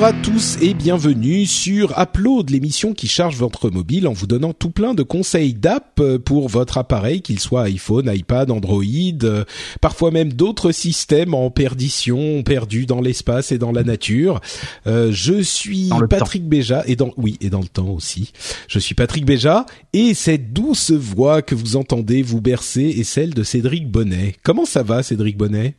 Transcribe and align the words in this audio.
Bonjour 0.00 0.16
à 0.16 0.22
tous 0.22 0.56
et 0.62 0.72
bienvenue 0.72 1.44
sur 1.44 1.92
Upload, 2.00 2.48
l'émission 2.48 2.94
qui 2.94 3.06
charge 3.06 3.36
votre 3.36 3.68
mobile 3.68 4.08
en 4.08 4.14
vous 4.14 4.26
donnant 4.26 4.54
tout 4.54 4.70
plein 4.70 4.94
de 4.94 5.02
conseils 5.02 5.52
d'app 5.52 6.00
pour 6.24 6.48
votre 6.48 6.78
appareil, 6.78 7.20
qu'il 7.20 7.38
soit 7.38 7.64
iPhone, 7.64 8.10
iPad, 8.10 8.50
Android, 8.50 8.82
euh, 9.24 9.44
parfois 9.82 10.10
même 10.10 10.32
d'autres 10.32 10.72
systèmes 10.72 11.34
en 11.34 11.50
perdition, 11.50 12.42
perdus 12.42 12.86
dans 12.86 13.02
l'espace 13.02 13.52
et 13.52 13.58
dans 13.58 13.72
la 13.72 13.82
nature. 13.82 14.40
Euh, 14.86 15.12
je 15.12 15.42
suis 15.42 15.90
Patrick 16.08 16.48
Béja 16.48 16.82
et 16.86 16.96
dans 16.96 17.12
oui 17.18 17.36
et 17.42 17.50
dans 17.50 17.60
le 17.60 17.68
temps 17.68 17.90
aussi. 17.90 18.32
Je 18.68 18.78
suis 18.78 18.94
Patrick 18.94 19.26
Béja 19.26 19.66
et 19.92 20.14
cette 20.14 20.54
douce 20.54 20.92
voix 20.92 21.42
que 21.42 21.54
vous 21.54 21.76
entendez 21.76 22.22
vous 22.22 22.40
bercer 22.40 22.84
est 22.84 23.04
celle 23.04 23.34
de 23.34 23.42
Cédric 23.42 23.90
Bonnet. 23.90 24.34
Comment 24.44 24.64
ça 24.64 24.82
va, 24.82 25.02
Cédric 25.02 25.36
Bonnet? 25.36 25.74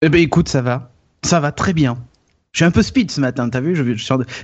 Eh 0.00 0.08
ben 0.08 0.22
écoute, 0.22 0.48
ça 0.48 0.62
va, 0.62 0.92
ça 1.22 1.40
va 1.40 1.52
très 1.52 1.74
bien. 1.74 1.98
Je 2.54 2.58
suis 2.58 2.64
un 2.64 2.70
peu 2.70 2.82
speed 2.82 3.10
ce 3.10 3.20
matin, 3.20 3.48
t'as 3.48 3.60
vu 3.60 3.76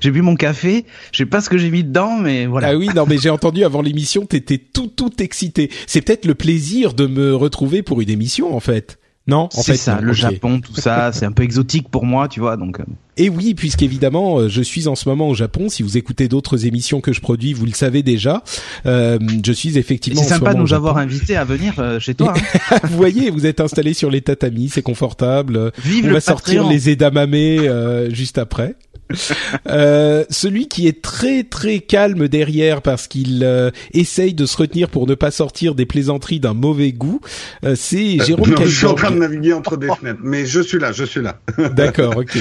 J'ai 0.01 0.11
bu 0.11 0.21
mon 0.21 0.35
café, 0.35 0.85
je 1.13 1.19
sais 1.19 1.27
pas 1.27 1.41
ce 1.41 1.49
que 1.49 1.57
j'ai 1.57 1.71
mis 1.71 1.85
dedans, 1.85 2.19
mais 2.19 2.47
voilà. 2.47 2.71
Ah 2.71 2.77
oui, 2.77 2.89
non, 2.95 3.07
mais 3.07 3.19
j'ai 3.19 3.31
entendu 3.31 3.63
avant 3.63 3.83
l'émission, 3.83 4.27
t'étais 4.27 4.59
tout 4.59 4.89
tout 4.89 5.23
excité. 5.23 5.71
C'est 5.87 6.03
peut-être 6.03 6.27
le 6.27 6.35
plaisir 6.35 6.93
de 6.93 7.07
me 7.07 7.37
retrouver 7.37 7.85
pour 7.85 8.01
une 8.01 8.11
émission, 8.11 8.53
en 8.53 8.59
fait. 8.59 8.99
Non, 9.31 9.49
en 9.55 9.63
fait, 9.63 9.77
ça. 9.77 10.01
le 10.01 10.13
Japon, 10.13 10.61
tout 10.61 10.75
ça, 10.75 11.13
c'est 11.13 11.25
un 11.25 11.31
peu 11.31 11.45
exotique 11.45 11.89
pour 11.89 12.05
moi, 12.05 12.27
tu 12.27 12.41
vois. 12.41 12.57
Donc. 12.57 12.81
Euh. 12.81 12.85
Et 13.17 13.29
oui, 13.29 13.55
puisqu'évidemment, 13.55 14.39
euh, 14.39 14.49
je 14.49 14.63
suis 14.63 14.89
en 14.89 14.95
ce 14.95 15.09
moment 15.09 15.29
au 15.29 15.35
Japon. 15.35 15.69
Si 15.69 15.83
vous 15.83 15.97
écoutez 15.97 16.27
d'autres 16.27 16.67
émissions 16.67 17.01
que 17.01 17.13
je 17.13 17.21
produis, 17.21 17.53
vous 17.53 17.67
le 17.67 17.73
savez 17.73 18.03
déjà. 18.03 18.43
Euh, 18.87 19.19
je 19.45 19.53
suis 19.53 19.79
effectivement. 19.79 20.23
C'est 20.23 20.31
sympa 20.31 20.55
de 20.55 20.59
nous 20.59 20.73
avoir 20.73 20.97
invités 20.97 21.37
à 21.37 21.45
venir 21.45 21.75
euh, 21.79 22.01
chez 22.01 22.15
toi. 22.15 22.35
Hein. 22.37 22.79
vous 22.85 22.97
voyez, 22.97 23.31
vous 23.31 23.47
êtes 23.47 23.61
installé 23.61 23.95
sur 23.95 24.11
les 24.11 24.21
tatamis, 24.21 24.69
c'est 24.71 24.83
confortable. 24.83 25.71
Vive 25.85 26.07
On 26.09 26.13
va 26.13 26.21
sortir 26.21 26.67
les 26.67 26.91
edamame 26.91 27.35
euh, 27.35 28.11
juste 28.11 28.39
après. 28.39 28.75
Euh, 29.67 30.25
celui 30.31 30.69
qui 30.69 30.87
est 30.87 31.03
très 31.03 31.45
très 31.45 31.81
calme 31.81 32.29
derrière 32.29 32.83
parce 32.83 33.07
qu'il 33.07 33.43
euh, 33.45 33.71
essaye 33.93 34.35
de 34.35 34.47
se 34.47 34.57
retenir 34.57 34.89
pour 34.89 35.07
ne 35.07 35.15
pas 35.15 35.31
sortir 35.31 35.75
des 35.75 35.87
plaisanteries 35.87 36.41
d'un 36.41 36.55
mauvais 36.55 36.93
goût, 36.93 37.21
euh, 37.65 37.75
c'est 37.77 38.19
Jérôme. 38.25 38.51
Non, 38.51 38.65
je 38.65 38.69
suis 38.69 38.87
en 38.87 38.95
train 38.95 39.11
de 39.11 39.19
naviguer 39.19 39.53
entre 39.53 39.77
des 39.77 39.89
fenêtres, 39.89 40.21
mais 40.23 40.47
je 40.47 40.61
suis 40.61 40.79
là, 40.79 40.93
je 40.93 41.05
suis 41.05 41.23
là. 41.23 41.41
D'accord, 41.75 42.17
ok. 42.17 42.39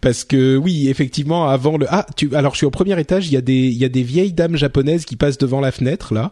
Parce 0.00 0.24
que 0.24 0.56
oui, 0.56 0.88
effectivement, 0.88 1.48
avant 1.48 1.76
le 1.76 1.86
ah, 1.88 2.06
tu 2.16 2.34
alors 2.34 2.52
je 2.52 2.58
suis 2.58 2.66
au 2.66 2.70
premier 2.70 2.98
étage, 3.00 3.28
il 3.28 3.32
y 3.32 3.36
a 3.36 3.40
des 3.40 3.68
il 3.68 3.78
y 3.78 3.84
a 3.84 3.88
des 3.88 4.02
vieilles 4.02 4.32
dames 4.32 4.56
japonaises 4.56 5.04
qui 5.04 5.16
passent 5.16 5.38
devant 5.38 5.60
la 5.60 5.72
fenêtre 5.72 6.14
là, 6.14 6.30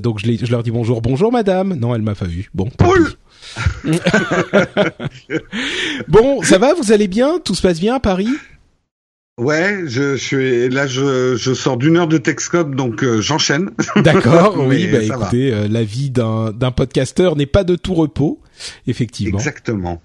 donc 0.00 0.18
je, 0.20 0.26
les, 0.26 0.36
je 0.38 0.50
leur 0.50 0.62
dis 0.62 0.70
bonjour, 0.70 1.02
bonjour 1.02 1.32
madame. 1.32 1.74
Non, 1.74 1.94
elle 1.94 2.02
m'a 2.02 2.14
pas 2.14 2.26
vu. 2.26 2.50
Bon. 2.54 2.68
bon, 6.08 6.42
ça 6.42 6.58
va, 6.58 6.74
vous 6.74 6.92
allez 6.92 7.08
bien? 7.08 7.38
Tout 7.44 7.54
se 7.54 7.62
passe 7.62 7.80
bien 7.80 7.94
à 7.94 8.00
Paris? 8.00 8.28
Ouais, 9.40 9.84
je, 9.86 10.16
suis 10.16 10.68
là, 10.68 10.86
je, 10.86 11.34
je 11.34 11.54
sors 11.54 11.78
d'une 11.78 11.96
heure 11.96 12.08
de 12.08 12.18
Texcop, 12.18 12.74
donc 12.74 13.02
euh, 13.02 13.22
j'enchaîne. 13.22 13.70
D'accord, 13.96 14.58
oui, 14.58 14.86
bah 14.86 15.02
écoutez, 15.02 15.50
euh, 15.50 15.66
la 15.66 15.82
vie 15.82 16.10
d'un 16.10 16.52
d'un 16.52 16.70
podcasteur 16.70 17.36
n'est 17.36 17.46
pas 17.46 17.64
de 17.64 17.74
tout 17.74 17.94
repos, 17.94 18.38
effectivement. 18.86 19.38
Exactement. 19.38 20.02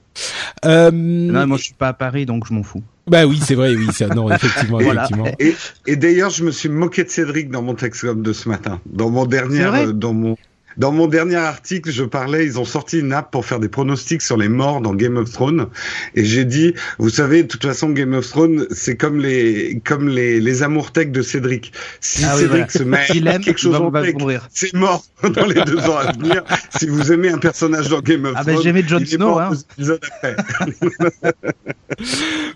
Euh... 0.64 0.90
Non, 0.90 1.48
moi 1.48 1.58
je 1.58 1.64
suis 1.64 1.74
pas 1.74 1.90
à 1.90 1.94
Paris, 1.94 2.26
donc 2.26 2.48
je 2.48 2.54
m'en 2.54 2.64
fous. 2.64 2.82
Bah 3.08 3.26
oui, 3.26 3.38
c'est 3.44 3.56
vrai, 3.56 3.76
oui, 3.76 3.88
ça, 3.92 4.08
non, 4.08 4.32
effectivement, 4.34 4.80
effectivement. 4.80 5.26
Et, 5.40 5.54
et 5.86 5.98
d'ailleurs, 5.98 6.30
je 6.30 6.46
me 6.46 6.52
suis 6.52 6.70
moqué 6.70 7.04
de 7.04 7.10
Cédric 7.10 7.50
dans 7.50 7.62
mon 7.62 7.76
Texcop 7.76 8.22
de 8.22 8.32
ce 8.32 8.48
matin, 8.48 8.80
dans 8.86 9.10
mon 9.10 9.26
dernier, 9.26 9.66
euh, 9.66 9.92
dans 9.92 10.14
mon 10.14 10.38
dans 10.78 10.92
mon 10.92 11.08
dernier 11.08 11.36
article, 11.36 11.92
je 11.92 12.04
parlais, 12.04 12.46
ils 12.46 12.60
ont 12.60 12.66
sorti 12.66 13.00
une 13.00 13.14
app 13.14 13.32
pour 13.32 13.46
faire 13.46 13.60
des 13.60 13.70
pronostics 13.70 14.22
sur 14.22 14.38
les 14.38 14.50
morts 14.50 14.82
dans 14.82 14.94
Game 14.94 15.18
of 15.18 15.32
Thrones, 15.32 15.68
et 16.16 16.26
j'ai 16.26 16.46
dit, 16.46 16.74
vous 17.00 17.10
savez, 17.10 17.44
de 17.44 17.48
toute 17.48 17.66
façon, 17.66 17.90
Game 17.90 18.14
of 18.14 18.28
Thrones, 18.28 18.68
c'est 18.72 18.96
comme 18.96 19.20
les 19.20 19.82
comme 19.84 20.10
les 20.10 20.40
les 20.40 20.64
amours 20.64 20.92
tech 20.92 21.10
de 21.10 21.22
Cédric. 21.22 21.72
Si 22.00 22.24
ah 22.26 22.36
Cédric 22.36 22.72
se 22.72 22.84
met 22.84 23.06
quelque 23.40 23.60
chose 23.60 23.76
en 23.76 23.92
tech, 23.92 24.16
c'est 24.54 24.74
mort 24.74 25.04
dans 25.24 25.46
les 25.46 25.64
deux 25.64 25.80
ans 25.80 25.98
à 25.98 26.12
venir. 26.12 26.44
si 26.78 26.88
vous 26.88 27.12
aimez 27.12 27.30
un 27.30 27.38
personnage 27.38 27.90
dans 27.90 28.02
Game 28.02 28.26
of 28.26 28.34
ah 28.36 28.44
Thrones, 28.44 28.56
bah 28.56 28.62
j'aimais 28.64 28.84
Jon 28.88 29.06
Snow. 29.06 29.40
Hein. 29.40 29.52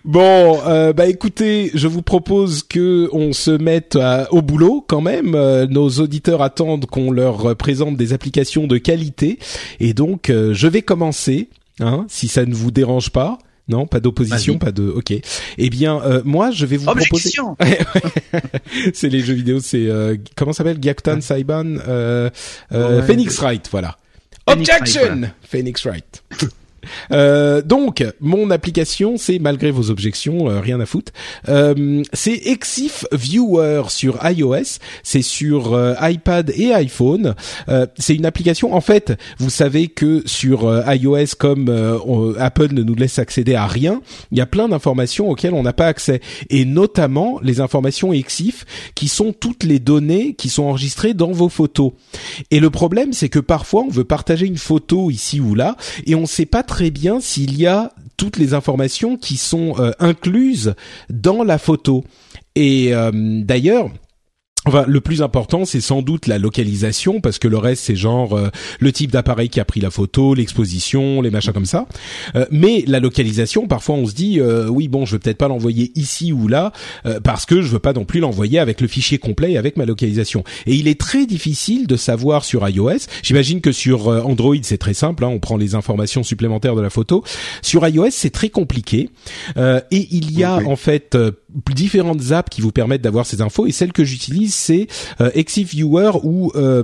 bon, 0.05 0.59
euh, 0.65 0.93
bah 0.93 1.07
écoutez, 1.07 1.71
je 1.73 1.87
vous 1.87 2.01
propose 2.01 2.63
que 2.63 3.09
on 3.11 3.33
se 3.33 3.51
mette 3.51 3.97
au 4.31 4.41
boulot 4.41 4.83
quand 4.87 5.01
même. 5.01 5.35
Euh, 5.35 5.67
nos 5.67 5.89
auditeurs 5.89 6.41
attendent 6.41 6.85
qu'on 6.85 7.11
leur 7.11 7.55
présente 7.55 7.97
des 7.97 8.08
applications 8.13 8.67
de 8.67 8.77
qualité. 8.77 9.39
Et 9.79 9.93
donc, 9.93 10.29
euh, 10.29 10.53
je 10.53 10.67
vais 10.67 10.81
commencer, 10.81 11.49
hein, 11.79 12.05
si 12.07 12.27
ça 12.27 12.45
ne 12.45 12.53
vous 12.53 12.71
dérange 12.71 13.09
pas. 13.11 13.39
Non, 13.67 13.85
pas 13.85 13.99
d'opposition, 13.99 14.57
pas 14.57 14.71
de. 14.71 14.89
Ok. 14.89 15.13
Eh 15.59 15.69
bien, 15.69 16.01
euh, 16.01 16.23
moi, 16.25 16.49
je 16.49 16.65
vais 16.65 16.77
vous 16.77 16.85
proposer. 16.85 17.31
c'est 18.95 19.09
les 19.09 19.19
jeux 19.19 19.35
vidéo. 19.35 19.59
C'est 19.59 19.85
euh, 19.85 20.15
comment 20.35 20.53
s'appelle? 20.53 20.79
Gyaktan 20.81 21.21
Saiban 21.21 21.75
Phoenix 23.05 23.37
Wright, 23.39 23.67
voilà. 23.69 23.97
Objection, 24.47 25.29
Phoenix 25.43 25.85
Wright. 25.85 26.23
Euh, 27.11 27.61
donc, 27.61 28.03
mon 28.19 28.51
application, 28.51 29.17
c'est 29.17 29.39
malgré 29.39 29.71
vos 29.71 29.89
objections, 29.89 30.49
euh, 30.49 30.59
rien 30.59 30.79
à 30.79 30.85
foutre. 30.85 31.11
Euh, 31.47 32.03
c'est 32.13 32.47
Exif 32.47 33.05
Viewer 33.11 33.83
sur 33.89 34.19
iOS, 34.23 34.79
c'est 35.03 35.21
sur 35.21 35.73
euh, 35.73 35.93
iPad 36.01 36.51
et 36.55 36.73
iPhone. 36.73 37.35
c'est 37.97 38.15
une 38.15 38.25
application. 38.25 38.73
En 38.73 38.81
fait, 38.81 39.17
vous 39.37 39.49
savez 39.49 39.87
que 39.87 40.23
sur 40.25 40.63
iOS, 40.87 41.35
comme 41.37 41.69
Apple 42.39 42.73
ne 42.73 42.83
nous 42.83 42.95
laisse 42.95 43.19
accéder 43.19 43.55
à 43.55 43.67
rien, 43.67 44.01
il 44.31 44.37
y 44.37 44.41
a 44.41 44.45
plein 44.45 44.69
d'informations 44.69 45.29
auxquelles 45.29 45.53
on 45.53 45.63
n'a 45.63 45.73
pas 45.73 45.87
accès, 45.87 46.21
et 46.49 46.65
notamment 46.65 47.39
les 47.41 47.61
informations 47.61 48.13
Exif, 48.13 48.65
qui 48.95 49.07
sont 49.07 49.33
toutes 49.33 49.63
les 49.63 49.79
données 49.79 50.33
qui 50.33 50.49
sont 50.49 50.63
enregistrées 50.63 51.13
dans 51.13 51.31
vos 51.31 51.49
photos. 51.49 51.91
Et 52.51 52.59
le 52.59 52.69
problème, 52.69 53.13
c'est 53.13 53.29
que 53.29 53.39
parfois, 53.39 53.83
on 53.83 53.89
veut 53.89 54.03
partager 54.03 54.45
une 54.45 54.57
photo 54.57 55.09
ici 55.11 55.39
ou 55.39 55.55
là, 55.55 55.75
et 56.05 56.15
on 56.15 56.21
ne 56.21 56.25
sait 56.25 56.45
pas 56.45 56.63
très 56.69 56.91
bien 56.91 57.19
s'il 57.19 57.57
y 57.57 57.65
a 57.65 57.91
toutes 58.15 58.37
les 58.37 58.53
informations 58.53 59.17
qui 59.17 59.37
sont 59.37 59.73
euh, 59.79 59.91
incluses 59.99 60.75
dans 61.09 61.43
la 61.43 61.57
photo. 61.57 62.03
Et 62.55 62.93
euh, 62.93 63.11
d'ailleurs, 63.43 63.89
Enfin, 64.69 64.85
le 64.87 65.01
plus 65.01 65.23
important, 65.23 65.65
c'est 65.65 65.81
sans 65.81 66.03
doute 66.03 66.27
la 66.27 66.37
localisation, 66.37 67.21
parce 67.21 67.39
que 67.39 67.47
le 67.47 67.57
reste, 67.57 67.85
c'est 67.85 67.95
genre 67.95 68.37
euh, 68.37 68.49
le 68.79 68.91
type 68.91 69.09
d'appareil 69.09 69.49
qui 69.49 69.59
a 69.59 69.65
pris 69.65 69.79
la 69.79 69.89
photo, 69.89 70.35
l'exposition, 70.35 71.23
les 71.23 71.31
machins 71.31 71.53
comme 71.53 71.65
ça. 71.65 71.87
Euh, 72.35 72.45
mais 72.51 72.83
la 72.85 72.99
localisation, 72.99 73.65
parfois, 73.65 73.95
on 73.95 74.05
se 74.05 74.13
dit, 74.13 74.39
euh, 74.39 74.67
oui, 74.67 74.87
bon, 74.87 75.07
je 75.07 75.13
veux 75.13 75.19
peut-être 75.19 75.39
pas 75.39 75.47
l'envoyer 75.47 75.91
ici 75.95 76.31
ou 76.31 76.47
là, 76.47 76.71
parce 77.23 77.47
que 77.47 77.63
je 77.63 77.67
veux 77.67 77.79
pas 77.79 77.93
non 77.93 78.05
plus 78.05 78.19
l'envoyer 78.19 78.59
avec 78.59 78.79
le 78.79 78.87
fichier 78.87 79.17
complet 79.17 79.53
et 79.53 79.57
avec 79.57 79.75
ma 79.75 79.85
localisation. 79.85 80.43
Et 80.67 80.75
il 80.75 80.87
est 80.87 80.99
très 80.99 81.25
difficile 81.25 81.87
de 81.87 81.95
savoir 81.95 82.45
sur 82.45 82.69
iOS. 82.69 83.07
J'imagine 83.23 83.61
que 83.61 83.71
sur 83.71 84.09
Android, 84.09 84.55
c'est 84.61 84.77
très 84.77 84.93
simple, 84.93 85.23
hein, 85.23 85.29
on 85.29 85.39
prend 85.39 85.57
les 85.57 85.73
informations 85.73 86.21
supplémentaires 86.21 86.75
de 86.75 86.81
la 86.81 86.91
photo. 86.91 87.23
Sur 87.63 87.87
iOS, 87.87 88.11
c'est 88.11 88.29
très 88.29 88.49
compliqué. 88.49 89.09
et 89.57 90.07
il 90.11 90.37
y 90.37 90.43
a 90.43 90.57
en 90.57 90.75
fait 90.75 91.17
différentes 91.73 92.31
apps 92.31 92.49
qui 92.49 92.61
vous 92.61 92.71
permettent 92.71 93.01
d'avoir 93.01 93.25
ces 93.25 93.41
infos, 93.41 93.67
et 93.67 93.71
celle 93.71 93.91
que 93.91 94.03
j'utilise 94.03 94.53
c'est 94.53 94.87
euh, 95.21 95.31
Exiviewer 95.33 96.11
ou 96.23 96.51
euh, 96.55 96.83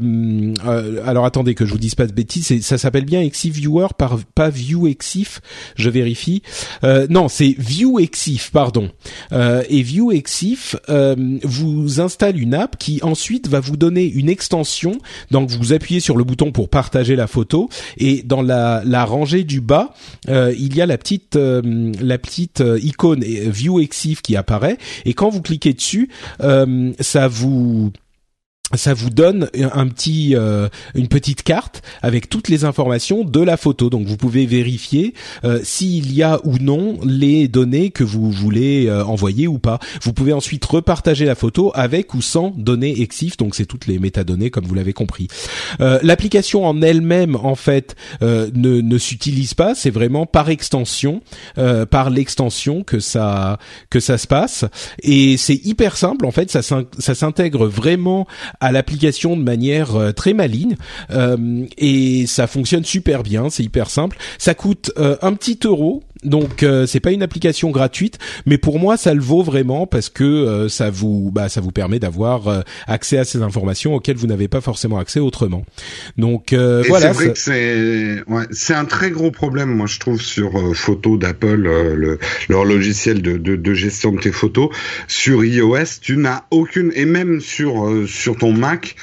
euh, 0.65 1.01
alors 1.05 1.25
attendez 1.25 1.55
que 1.55 1.65
je 1.65 1.71
vous 1.71 1.77
dise 1.77 1.95
pas 1.95 2.07
de 2.07 2.13
bêtises, 2.13 2.61
ça 2.61 2.77
s'appelle 2.77 3.05
bien 3.05 3.21
Exiviewer 3.21 3.87
par 3.97 4.17
pas 4.33 4.49
View 4.49 4.87
Exif, 4.87 5.41
je 5.75 5.89
vérifie. 5.89 6.41
Euh, 6.83 7.07
non, 7.09 7.27
c'est 7.27 7.55
View 7.57 7.99
Exif, 7.99 8.51
pardon. 8.51 8.89
Et 9.31 9.81
View 9.81 10.11
Exif 10.11 10.75
vous 10.87 12.01
installe 12.01 12.39
une 12.39 12.53
app 12.53 12.77
qui 12.77 12.99
ensuite 13.03 13.47
va 13.47 13.59
vous 13.59 13.77
donner 13.77 14.05
une 14.05 14.29
extension. 14.29 14.97
Donc 15.31 15.49
vous 15.49 15.73
appuyez 15.73 15.99
sur 15.99 16.17
le 16.17 16.23
bouton 16.23 16.51
pour 16.51 16.69
partager 16.69 17.15
la 17.15 17.27
photo 17.27 17.69
et 17.97 18.23
dans 18.23 18.41
la, 18.41 18.81
la 18.85 19.05
rangée 19.05 19.43
du 19.43 19.61
bas, 19.61 19.93
il 20.27 20.75
y 20.75 20.81
a 20.81 20.85
la 20.85 20.97
petite 20.97 21.35
la 21.35 22.17
petite 22.17 22.63
icône 22.81 23.23
View 23.23 23.79
Exif 23.79 24.21
qui 24.21 24.35
apparaît 24.35 24.54
et 25.05 25.13
quand 25.13 25.29
vous 25.29 25.41
cliquez 25.41 25.73
dessus, 25.73 26.09
ça 26.39 27.27
vous 27.27 27.91
ça 28.77 28.93
vous 28.93 29.09
donne 29.09 29.49
un 29.53 29.87
petit, 29.87 30.35
euh, 30.35 30.69
une 30.95 31.07
petite 31.07 31.43
carte 31.43 31.81
avec 32.01 32.29
toutes 32.29 32.49
les 32.49 32.65
informations 32.65 33.23
de 33.23 33.41
la 33.41 33.57
photo. 33.57 33.89
Donc 33.89 34.07
vous 34.07 34.17
pouvez 34.17 34.45
vérifier 34.45 35.13
euh, 35.43 35.59
s'il 35.63 36.13
y 36.13 36.23
a 36.23 36.39
ou 36.43 36.57
non 36.59 36.97
les 37.03 37.47
données 37.47 37.91
que 37.91 38.03
vous 38.03 38.31
voulez 38.31 38.87
euh, 38.87 39.03
envoyer 39.03 39.47
ou 39.47 39.59
pas. 39.59 39.79
Vous 40.01 40.13
pouvez 40.13 40.33
ensuite 40.33 40.63
repartager 40.65 41.25
la 41.25 41.35
photo 41.35 41.71
avec 41.75 42.13
ou 42.13 42.21
sans 42.21 42.51
données 42.55 43.01
EXIF. 43.01 43.37
Donc 43.37 43.55
c'est 43.55 43.65
toutes 43.65 43.87
les 43.87 43.99
métadonnées 43.99 44.49
comme 44.49 44.65
vous 44.65 44.75
l'avez 44.75 44.93
compris. 44.93 45.27
L'application 45.79 46.65
en 46.65 46.81
elle-même 46.81 47.35
en 47.35 47.55
fait 47.55 47.95
ne, 48.21 48.47
ne 48.53 48.97
s'utilise 48.97 49.53
pas. 49.53 49.75
C'est 49.75 49.89
vraiment 49.89 50.25
par 50.25 50.49
extension, 50.49 51.21
par 51.89 52.09
l'extension 52.09 52.83
que 52.83 52.99
ça 52.99 53.59
que 53.89 53.99
ça 53.99 54.17
se 54.17 54.27
passe. 54.27 54.65
Et 55.01 55.37
c'est 55.37 55.59
hyper 55.65 55.97
simple 55.97 56.25
en 56.25 56.31
fait. 56.31 56.51
Ça 56.51 57.15
s'intègre 57.15 57.67
vraiment 57.67 58.27
l'application 58.71 59.37
de 59.37 59.43
manière 59.43 59.95
euh, 59.95 60.11
très 60.11 60.33
maligne 60.33 60.75
euh, 61.11 61.65
et 61.77 62.25
ça 62.27 62.47
fonctionne 62.47 62.85
super 62.85 63.23
bien, 63.23 63.49
c'est 63.49 63.63
hyper 63.63 63.89
simple. 63.89 64.17
Ça 64.37 64.53
coûte 64.53 64.91
euh, 64.97 65.17
un 65.21 65.33
petit 65.33 65.59
euro 65.63 66.03
donc 66.25 66.63
euh, 66.63 66.85
c'est 66.85 66.99
pas 66.99 67.11
une 67.11 67.23
application 67.23 67.71
gratuite, 67.71 68.17
mais 68.45 68.57
pour 68.57 68.79
moi 68.79 68.97
ça 68.97 69.13
le 69.13 69.21
vaut 69.21 69.43
vraiment 69.43 69.87
parce 69.87 70.09
que 70.09 70.23
euh, 70.23 70.69
ça 70.69 70.89
vous 70.89 71.31
bah 71.31 71.49
ça 71.49 71.61
vous 71.61 71.71
permet 71.71 71.99
d'avoir 71.99 72.47
euh, 72.47 72.61
accès 72.87 73.17
à 73.17 73.25
ces 73.25 73.41
informations 73.41 73.93
auxquelles 73.93 74.17
vous 74.17 74.27
n'avez 74.27 74.47
pas 74.47 74.61
forcément 74.61 74.97
accès 74.97 75.19
autrement. 75.19 75.65
Donc 76.17 76.53
voilà. 76.53 77.13
C'est 77.13 77.25
vrai 77.25 77.33
que 77.33 77.37
c'est 77.39 78.23
ouais, 78.27 78.45
c'est 78.51 78.73
un 78.73 78.85
très 78.85 79.11
gros 79.11 79.31
problème 79.31 79.69
moi 79.69 79.87
je 79.87 79.99
trouve 79.99 80.21
sur 80.21 80.75
photo 80.75 81.17
d'Apple 81.17 81.55
le, 81.55 82.19
leur 82.49 82.65
logiciel 82.65 83.21
de, 83.21 83.37
de, 83.37 83.55
de, 83.55 83.73
gestion 83.73 84.11
de 84.11 84.19
tes 84.19 84.31
photos 84.31 84.69
sur 85.07 85.43
iOS 85.43 85.99
tu 86.01 86.17
n'as 86.17 86.43
aucune 86.49 86.91
et 86.95 87.05
même 87.05 87.39
sur 87.39 87.91
sur 88.07 88.37
ton 88.37 88.44
Mac 88.51 88.95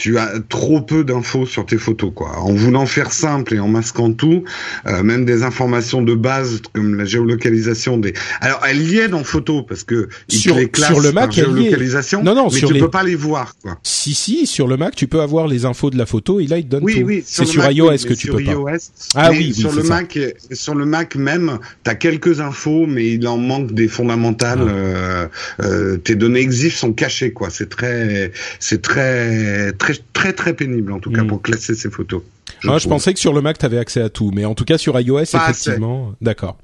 tu 0.00 0.16
as 0.16 0.32
trop 0.48 0.80
peu 0.80 1.04
d'infos 1.04 1.44
sur 1.44 1.66
tes 1.66 1.76
photos 1.76 2.10
quoi. 2.14 2.38
En 2.38 2.54
voulant 2.54 2.86
faire 2.86 3.12
simple 3.12 3.54
et 3.54 3.60
en 3.60 3.68
masquant 3.68 4.12
tout, 4.12 4.44
euh, 4.86 5.02
même 5.02 5.26
des 5.26 5.42
informations 5.42 6.00
de 6.00 6.14
base 6.14 6.62
comme 6.72 6.94
la 6.94 7.04
géolocalisation 7.04 7.98
des. 7.98 8.14
Alors 8.40 8.62
elle 8.66 8.80
y 8.80 8.98
est 8.98 9.08
dans 9.08 9.24
photo 9.24 9.62
parce 9.62 9.84
que 9.84 10.08
sur, 10.26 10.56
les 10.56 10.70
sur 10.74 11.00
le 11.00 11.12
Mac 11.12 11.32
géolocalisation. 11.32 12.22
Non 12.22 12.34
non, 12.34 12.48
mais 12.50 12.58
sur 12.58 12.68
tu 12.68 12.74
les... 12.74 12.80
peux 12.80 12.88
pas 12.88 13.02
les 13.02 13.14
voir 13.14 13.56
quoi. 13.62 13.78
Si 13.82 14.14
si, 14.14 14.46
sur 14.46 14.68
le 14.68 14.78
Mac 14.78 14.96
tu 14.96 15.06
peux 15.06 15.20
avoir 15.20 15.46
les 15.46 15.66
infos 15.66 15.90
de 15.90 15.98
la 15.98 16.06
photo 16.06 16.40
et 16.40 16.46
là 16.46 16.56
il 16.56 16.64
te 16.64 16.70
donne 16.70 16.84
oui, 16.84 17.00
tout. 17.00 17.06
Oui, 17.06 17.22
c'est 17.26 17.44
sur, 17.44 17.70
iOS 17.70 17.98
que 18.08 18.14
tu 18.14 18.28
peux 18.28 18.40
iOS, 18.40 18.64
pas. 18.64 18.76
Ah 19.16 19.30
oui, 19.32 19.52
sur 19.52 19.72
le 19.72 19.82
Mac, 19.82 20.18
sur 20.50 20.74
le 20.74 20.86
Mac 20.86 21.14
même, 21.14 21.58
t'as 21.84 21.94
quelques 21.94 22.40
infos, 22.40 22.86
mais 22.86 23.06
il 23.12 23.28
en 23.28 23.36
manque 23.36 23.72
des 23.72 23.88
fondamentales. 23.88 24.60
Ah. 24.62 24.70
Euh, 24.70 25.28
euh, 25.60 25.98
tes 25.98 26.14
données 26.14 26.40
EXIF 26.40 26.74
sont 26.74 26.94
cachées 26.94 27.32
quoi. 27.34 27.50
C'est 27.50 27.68
très, 27.68 28.32
c'est 28.60 28.80
très, 28.80 29.72
très, 29.72 29.89
très, 30.12 30.32
très 30.32 30.54
pénible 30.54 30.92
en 30.92 30.98
tout 30.98 31.10
cas 31.10 31.22
mm. 31.22 31.26
pour 31.28 31.42
classer 31.42 31.74
ces 31.74 31.90
photos. 31.90 32.22
Je, 32.60 32.68
ah, 32.68 32.78
je 32.78 32.88
pensais 32.88 33.14
que 33.14 33.20
sur 33.20 33.32
le 33.32 33.40
Mac 33.40 33.58
tu 33.58 33.64
avais 33.64 33.78
accès 33.78 34.02
à 34.02 34.08
tout, 34.08 34.30
mais 34.34 34.44
en 34.44 34.54
tout 34.54 34.64
cas 34.64 34.76
sur 34.78 34.98
iOS 34.98 35.20
effectivement, 35.20 36.12
d'accord. 36.20 36.58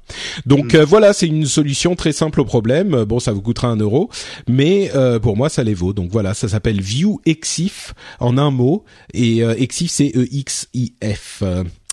Donc 0.45 0.73
mm. 0.73 0.77
euh, 0.77 0.85
voilà, 0.85 1.13
c'est 1.13 1.27
une 1.27 1.45
solution 1.45 1.95
très 1.95 2.11
simple 2.11 2.41
au 2.41 2.45
problème. 2.45 3.03
Bon, 3.05 3.19
ça 3.19 3.31
vous 3.31 3.41
coûtera 3.41 3.67
un 3.69 3.77
euro, 3.77 4.09
mais 4.47 4.91
euh, 4.95 5.19
pour 5.19 5.37
moi 5.37 5.49
ça 5.49 5.63
les 5.63 5.73
vaut. 5.73 5.93
Donc 5.93 6.11
voilà, 6.11 6.33
ça 6.33 6.47
s'appelle 6.47 6.81
View 6.81 7.19
Exif 7.25 7.93
en 8.19 8.37
un 8.37 8.51
mot 8.51 8.85
et 9.13 9.43
euh, 9.43 9.55
Exif 9.57 9.91
c'est 9.91 10.11
E 10.15 10.27
X 10.31 10.67
I 10.73 10.93
F 11.03 11.43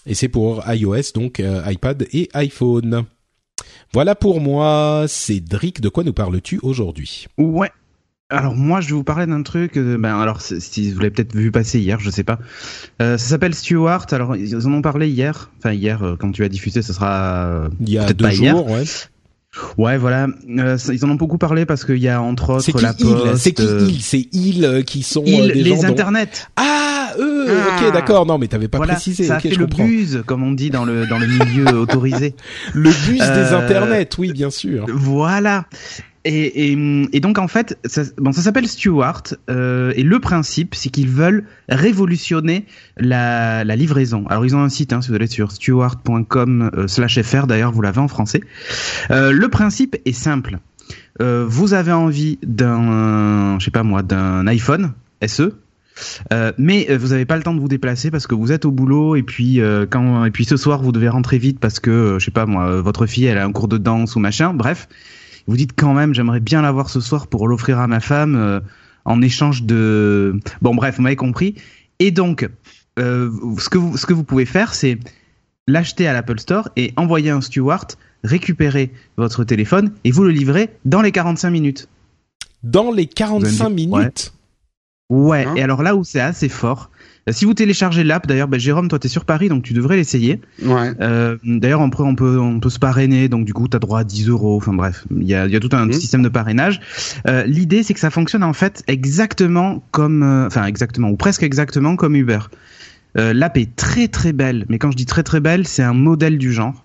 et 0.07 0.15
c'est 0.15 0.29
pour 0.29 0.63
iOS 0.69 1.13
donc 1.15 1.41
euh, 1.41 1.63
iPad 1.67 2.07
et 2.13 2.29
iPhone. 2.35 3.05
Voilà 3.93 4.17
pour 4.17 4.41
moi, 4.41 5.05
Cédric, 5.07 5.81
de 5.81 5.89
quoi 5.89 6.03
nous 6.03 6.13
parles-tu 6.13 6.59
aujourd'hui? 6.63 7.29
Ouais, 7.39 7.71
alors 8.35 8.55
moi, 8.55 8.81
je 8.81 8.89
vais 8.89 8.95
vous 8.95 9.05
parler 9.05 9.27
d'un 9.27 9.43
truc. 9.43 9.77
Euh, 9.77 9.97
ben 9.99 10.19
alors, 10.19 10.41
si 10.41 10.91
vous 10.91 10.99
l'avez 10.99 11.11
peut-être 11.11 11.35
vu 11.35 11.51
passer 11.51 11.81
hier, 11.81 12.01
je 12.01 12.11
sais 12.11 12.25
pas. 12.25 12.39
Euh, 13.01 13.19
ça 13.19 13.29
s'appelle 13.31 13.55
Stewart. 13.55 14.07
Alors 14.11 14.37
ils 14.37 14.67
en 14.67 14.73
ont 14.73 14.83
parlé 14.83 15.09
hier. 15.09 15.51
Enfin 15.59 15.73
hier, 15.73 16.03
euh, 16.03 16.17
quand 16.17 16.31
tu 16.33 16.45
as 16.45 16.49
diffusé, 16.49 16.83
ce 16.83 16.93
sera 16.93 17.69
il 17.81 17.91
y 17.91 17.99
a 17.99 18.13
deux 18.13 18.31
jours, 18.31 18.71
ouais. 18.71 18.85
Ouais, 19.79 19.99
voilà. 19.99 20.27
ils 20.49 21.05
en 21.05 21.11
ont 21.11 21.15
beaucoup 21.15 21.39
parlé 21.39 21.65
parce 21.65 21.85
qu'il 21.85 21.99
y 21.99 22.09
a 22.09 22.21
entre 22.21 22.55
autres 22.55 22.81
la 22.81 22.93
poste. 22.93 23.37
C'est 23.37 23.53
qui 23.53 23.63
ils 23.63 24.03
C'est 24.03 24.29
ils 24.33 24.85
qui 24.85 25.05
sont 25.05 25.23
des 25.23 25.53
les 25.55 25.77
gens 25.77 25.85
internets. 25.85 26.49
Ah, 26.57 27.13
eux. 27.21 27.47
ok, 27.47 27.85
ah. 27.87 27.91
d'accord. 27.93 28.27
Non, 28.27 28.37
mais 28.37 28.49
t'avais 28.49 28.67
pas 28.67 28.81
précisé. 28.81 29.23
Ça 29.23 29.39
fait 29.39 29.51
le 29.51 29.67
buzz, 29.67 30.25
comme 30.27 30.43
on 30.43 30.51
dit 30.51 30.71
dans 30.71 30.85
le 30.85 31.07
dans 31.07 31.19
le 31.19 31.29
milieu 31.29 31.67
autorisé. 31.79 32.35
Le 32.73 32.91
buzz 32.91 33.19
des 33.19 33.55
internets, 33.55 34.09
oui, 34.19 34.33
bien 34.33 34.51
sûr. 34.51 34.87
Voilà. 34.93 35.67
Et, 36.27 36.73
et, 36.73 37.21
donc 37.21 37.39
en 37.39 37.49
fait, 37.49 37.79
ça, 37.85 38.03
bon, 38.17 38.33
ça 38.33 38.41
s'appelle 38.41 38.67
Stewart 38.67 39.23
euh, 39.51 39.93
et 39.95 40.03
le 40.03 40.21
principe, 40.21 40.75
c'est 40.75 40.89
qu'ils 40.89 41.11
veulent 41.11 41.45
révolutionner 41.69 42.65
la, 42.97 43.63
la, 43.63 43.77
livraison. 43.77 44.27
Alors 44.29 44.47
ils 44.47 44.57
ont 44.57 44.63
un 44.63 44.71
site, 44.71 44.95
hein, 44.95 45.03
si 45.03 45.11
vous 45.11 45.17
allez 45.17 45.27
sur 45.27 45.53
stewart.com/fr, 45.53 46.75
euh, 46.79 47.47
d'ailleurs 47.47 47.73
vous 47.73 47.83
l'avez 47.83 47.99
en 47.99 48.09
français. 48.09 48.41
Euh, 49.11 49.33
le 49.33 49.49
principe 49.49 49.97
est 50.07 50.13
simple. 50.13 50.61
Euh, 51.21 51.45
vous 51.47 51.75
avez 51.75 51.93
envie 51.93 52.39
d'un, 52.43 53.59
je 53.59 53.65
sais 53.67 53.71
pas 53.71 53.83
moi, 53.83 54.03
d'un 54.03 54.47
iPhone 54.47 54.95
SE. 55.27 55.53
Euh, 56.33 56.53
mais 56.57 56.97
vous 56.97 57.09
n'avez 57.09 57.27
pas 57.27 57.37
le 57.37 57.43
temps 57.43 57.55
de 57.55 57.61
vous 57.61 57.69
déplacer 57.69 58.11
parce 58.11 58.27
que 58.27 58.35
vous 58.35 58.51
êtes 58.51 58.65
au 58.65 58.71
boulot 58.73 59.15
et 59.15 59.23
puis 59.23 59.61
quand 59.91 60.25
et 60.25 60.33
puis 60.33 60.45
ce 60.45 60.57
soir 60.57 60.83
vous 60.83 60.91
devez 60.91 61.09
rentrer 61.09 61.39
vite 61.39 61.61
parce 61.61 61.79
que 61.79 62.17
je 62.19 62.25
sais 62.25 62.33
pas 62.33 62.47
moi 62.47 62.81
votre 62.81 63.07
fille 63.07 63.27
elle 63.27 63.39
a 63.39 63.45
un 63.45 63.53
cours 63.53 63.69
de 63.69 63.79
danse 63.79 64.17
ou 64.17 64.19
machin 64.19 64.55
bref 64.55 64.89
vous 65.47 65.57
dites 65.57 65.73
quand 65.77 65.95
même, 65.95 66.15
j'aimerais 66.15 66.41
bien 66.41 66.63
l'avoir 66.63 66.91
ce 66.91 67.01
soir 67.01 67.27
pour 67.27 67.49
l'offrir 67.49 67.79
à 67.79 67.87
ma 67.87 68.01
femme 68.01 68.37
euh, 68.37 68.61
en 69.05 69.21
échange 69.23 69.65
de. 69.65 70.39
Bon, 70.63 70.75
bref, 70.75 70.97
vous 70.97 71.03
m'avez 71.03 71.17
compris. 71.17 71.55
Et 71.99 72.11
donc, 72.11 72.49
euh, 72.99 73.31
ce 73.59 73.69
que 73.69 73.79
vous 73.79 73.97
ce 73.97 74.07
que 74.07 74.13
vous 74.13 74.25
pouvez 74.25 74.47
faire, 74.47 74.75
c'est 74.75 74.99
l'acheter 75.67 76.07
à 76.07 76.13
l'Apple 76.13 76.39
Store 76.39 76.69
et 76.77 76.93
envoyer 76.97 77.31
un 77.31 77.41
steward 77.41 77.95
récupérer 78.25 78.91
votre 79.17 79.45
téléphone 79.45 79.93
et 80.03 80.11
vous 80.11 80.25
le 80.25 80.31
livrer 80.31 80.71
dans 80.85 81.03
les 81.03 81.13
45 81.13 81.51
minutes. 81.51 81.89
Dans 82.63 82.91
les 82.91 83.07
45 83.07 83.69
minutes. 83.69 84.33
Ouais. 85.11 85.45
Hein 85.45 85.55
et 85.57 85.63
alors 85.63 85.83
là 85.83 85.95
où 85.95 86.03
c'est 86.03 86.21
assez 86.21 86.49
fort, 86.49 86.91
si 87.31 87.45
vous 87.45 87.55
téléchargez 87.55 88.05
l'app, 88.05 88.27
d'ailleurs, 88.27 88.49
bah, 88.49 88.59
Jérôme, 88.59 88.89
toi, 88.89 88.99
tu 88.99 89.07
es 89.07 89.11
sur 89.11 89.25
Paris, 89.25 89.49
donc 89.49 89.63
tu 89.63 89.73
devrais 89.73 89.97
l'essayer. 89.97 90.41
Ouais. 90.63 90.93
Euh, 91.01 91.37
d'ailleurs, 91.45 91.81
on 91.81 91.91
peut, 91.91 92.03
on 92.03 92.15
peut, 92.15 92.39
on 92.39 92.61
peut 92.61 92.71
se 92.71 92.79
parrainer, 92.79 93.29
donc 93.29 93.45
du 93.47 93.55
coup, 93.55 93.67
tu 93.69 93.77
as 93.77 93.81
droit 93.81 94.01
à 94.01 94.05
10 94.05 94.29
euros. 94.29 94.57
Enfin 94.57 94.75
bref, 94.75 95.07
il 95.11 95.27
y 95.27 95.35
a, 95.35 95.47
y 95.47 95.57
a 95.57 95.61
tout 95.61 95.71
un 95.73 95.87
mmh. 95.87 95.93
système 95.93 96.23
de 96.23 96.29
parrainage. 96.29 96.81
Euh, 97.27 97.45
L'idée, 97.45 97.83
c'est 97.83 97.95
que 97.95 98.01
ça 98.01 98.11
fonctionne 98.11 98.43
en 98.43 98.53
fait 98.53 98.83
exactement 98.87 99.83
comme, 99.91 100.23
euh, 100.23 100.47
enfin 100.47 100.67
exactement 100.67 101.09
ou 101.09 101.17
presque 101.17 101.43
exactement 101.43 101.97
comme 101.97 102.15
Uber. 102.15 102.41
Euh, 103.17 103.33
l'app 103.33 103.57
est 103.57 103.77
très 103.77 104.09
très 104.09 104.33
belle, 104.33 104.67
mais 104.69 104.79
quand 104.79 104.91
je 104.91 104.97
dis 104.97 105.07
très 105.07 105.23
très 105.23 105.41
belle, 105.41 105.67
c'est 105.67 105.83
un 105.83 105.95
modèle 105.95 106.39
du 106.39 106.53
genre. 106.53 106.85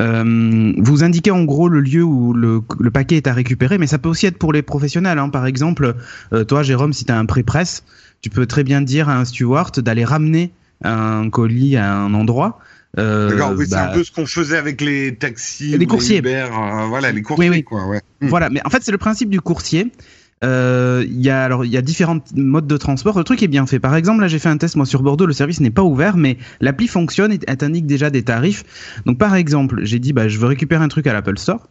Euh, 0.00 0.72
vous 0.78 1.04
indiquez 1.04 1.30
en 1.30 1.44
gros 1.44 1.68
le 1.68 1.80
lieu 1.80 2.02
où 2.02 2.34
le, 2.34 2.60
le, 2.78 2.90
paquet 2.90 3.16
est 3.16 3.26
à 3.26 3.32
récupérer, 3.32 3.78
mais 3.78 3.86
ça 3.86 3.98
peut 3.98 4.08
aussi 4.08 4.26
être 4.26 4.38
pour 4.38 4.52
les 4.52 4.62
professionnels. 4.62 5.18
Hein. 5.18 5.30
Par 5.30 5.46
exemple, 5.46 5.94
euh, 6.32 6.44
toi, 6.44 6.62
Jérôme, 6.62 6.92
si 6.92 7.04
tu 7.04 7.12
as 7.12 7.18
un 7.18 7.24
pré-presse, 7.24 7.84
tu 8.26 8.30
peux 8.30 8.46
très 8.46 8.64
bien 8.64 8.82
dire 8.82 9.08
à 9.08 9.16
un 9.16 9.24
steward 9.24 9.78
d'aller 9.78 10.04
ramener 10.04 10.50
un 10.82 11.30
colis 11.30 11.76
à 11.76 11.94
un 11.94 12.12
endroit. 12.12 12.58
Euh, 12.98 13.30
D'accord, 13.30 13.54
oui, 13.56 13.66
c'est 13.68 13.76
un 13.76 13.86
bah, 13.86 13.92
peu 13.94 14.02
ce 14.02 14.10
qu'on 14.10 14.26
faisait 14.26 14.56
avec 14.56 14.80
les 14.80 15.14
taxis, 15.14 15.78
les 15.78 15.86
coursiers. 15.86 16.20
Euh, 16.26 16.86
voilà, 16.88 17.12
les 17.12 17.22
coursiers, 17.22 17.48
oui, 17.48 17.58
oui. 17.58 17.62
quoi. 17.62 17.86
Ouais. 17.86 18.00
Hmm. 18.20 18.26
Voilà, 18.26 18.50
mais 18.50 18.60
en 18.64 18.70
fait, 18.70 18.82
c'est 18.82 18.90
le 18.90 18.98
principe 18.98 19.30
du 19.30 19.40
coursier. 19.40 19.92
Euh, 20.42 21.04
il 21.06 21.20
y 21.20 21.30
a 21.30 21.44
alors 21.44 21.64
il 21.64 21.70
y 21.70 21.76
a 21.76 21.82
différents 21.82 22.18
modes 22.34 22.66
de 22.66 22.76
transport. 22.76 23.16
Le 23.16 23.22
truc 23.22 23.44
est 23.44 23.48
bien 23.48 23.64
fait. 23.64 23.78
Par 23.78 23.94
exemple, 23.94 24.22
là 24.22 24.26
j'ai 24.26 24.40
fait 24.40 24.48
un 24.48 24.56
test 24.56 24.74
moi 24.74 24.86
sur 24.86 25.04
Bordeaux, 25.04 25.26
le 25.26 25.32
service 25.32 25.60
n'est 25.60 25.70
pas 25.70 25.84
ouvert, 25.84 26.16
mais 26.16 26.36
l'appli 26.60 26.88
fonctionne 26.88 27.32
et 27.32 27.38
elle 27.46 27.58
indique 27.60 27.86
déjà 27.86 28.10
des 28.10 28.24
tarifs. 28.24 28.64
Donc 29.06 29.18
par 29.18 29.36
exemple, 29.36 29.84
j'ai 29.84 30.00
dit 30.00 30.12
bah 30.12 30.26
je 30.26 30.40
veux 30.40 30.48
récupérer 30.48 30.82
un 30.82 30.88
truc 30.88 31.06
à 31.06 31.12
l'Apple 31.12 31.38
Store 31.38 31.68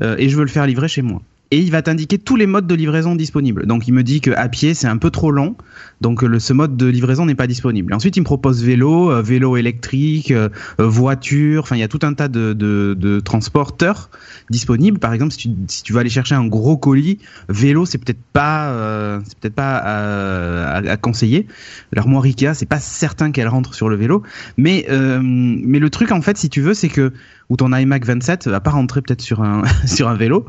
et 0.00 0.28
je 0.28 0.36
veux 0.36 0.44
le 0.44 0.50
faire 0.50 0.66
livrer 0.68 0.86
chez 0.86 1.02
moi 1.02 1.20
et 1.50 1.60
il 1.60 1.70
va 1.70 1.82
t'indiquer 1.82 2.18
tous 2.18 2.36
les 2.36 2.46
modes 2.46 2.66
de 2.66 2.74
livraison 2.74 3.14
disponibles. 3.14 3.66
Donc 3.66 3.86
il 3.86 3.94
me 3.94 4.02
dit 4.02 4.20
que 4.20 4.30
à 4.32 4.48
pied 4.48 4.74
c'est 4.74 4.88
un 4.88 4.96
peu 4.96 5.10
trop 5.10 5.30
long, 5.30 5.56
donc 6.00 6.24
ce 6.38 6.52
mode 6.52 6.76
de 6.76 6.86
livraison 6.86 7.26
n'est 7.26 7.36
pas 7.36 7.46
disponible. 7.46 7.94
Ensuite 7.94 8.16
il 8.16 8.20
me 8.20 8.24
propose 8.24 8.64
vélo, 8.64 9.12
euh, 9.12 9.22
vélo 9.22 9.56
électrique, 9.56 10.32
euh, 10.32 10.48
euh, 10.80 10.88
voiture, 10.88 11.62
enfin 11.62 11.76
il 11.76 11.80
y 11.80 11.84
a 11.84 11.88
tout 11.88 12.00
un 12.02 12.14
tas 12.14 12.28
de, 12.28 12.52
de 12.52 13.22
disponibles. 14.50 14.98
Par 14.98 15.12
exemple 15.12 15.32
si 15.32 15.38
tu, 15.38 15.50
si 15.68 15.92
vas 15.92 16.00
aller 16.00 16.10
chercher 16.10 16.34
un 16.34 16.46
gros 16.46 16.76
colis, 16.76 17.18
vélo 17.48 17.86
c'est 17.86 17.98
peut-être 17.98 18.22
pas 18.32 19.20
c'est 19.24 19.38
peut-être 19.38 19.54
pas 19.54 19.76
à, 19.76 20.76
à, 20.76 20.96
conseiller. 20.96 21.46
L'armoire 21.92 22.24
Ikea 22.24 22.54
c'est 22.54 22.66
pas 22.66 22.80
certain 22.80 23.30
qu'elle 23.30 23.48
rentre 23.48 23.74
sur 23.74 23.88
le 23.88 23.96
vélo, 23.96 24.22
mais 24.56 24.86
mais 24.90 25.78
le 25.78 25.90
truc 25.90 26.10
en 26.10 26.22
fait 26.22 26.36
si 26.36 26.48
tu 26.48 26.60
veux 26.60 26.74
c'est 26.74 26.88
que 26.88 27.12
ou 27.48 27.56
ton 27.56 27.72
iMac 27.72 28.04
27 28.04 28.48
va 28.48 28.60
pas 28.60 28.70
rentrer 28.70 29.02
peut-être 29.02 29.20
sur 29.20 29.42
un 29.42 29.62
sur 29.86 30.08
un 30.08 30.14
vélo, 30.14 30.46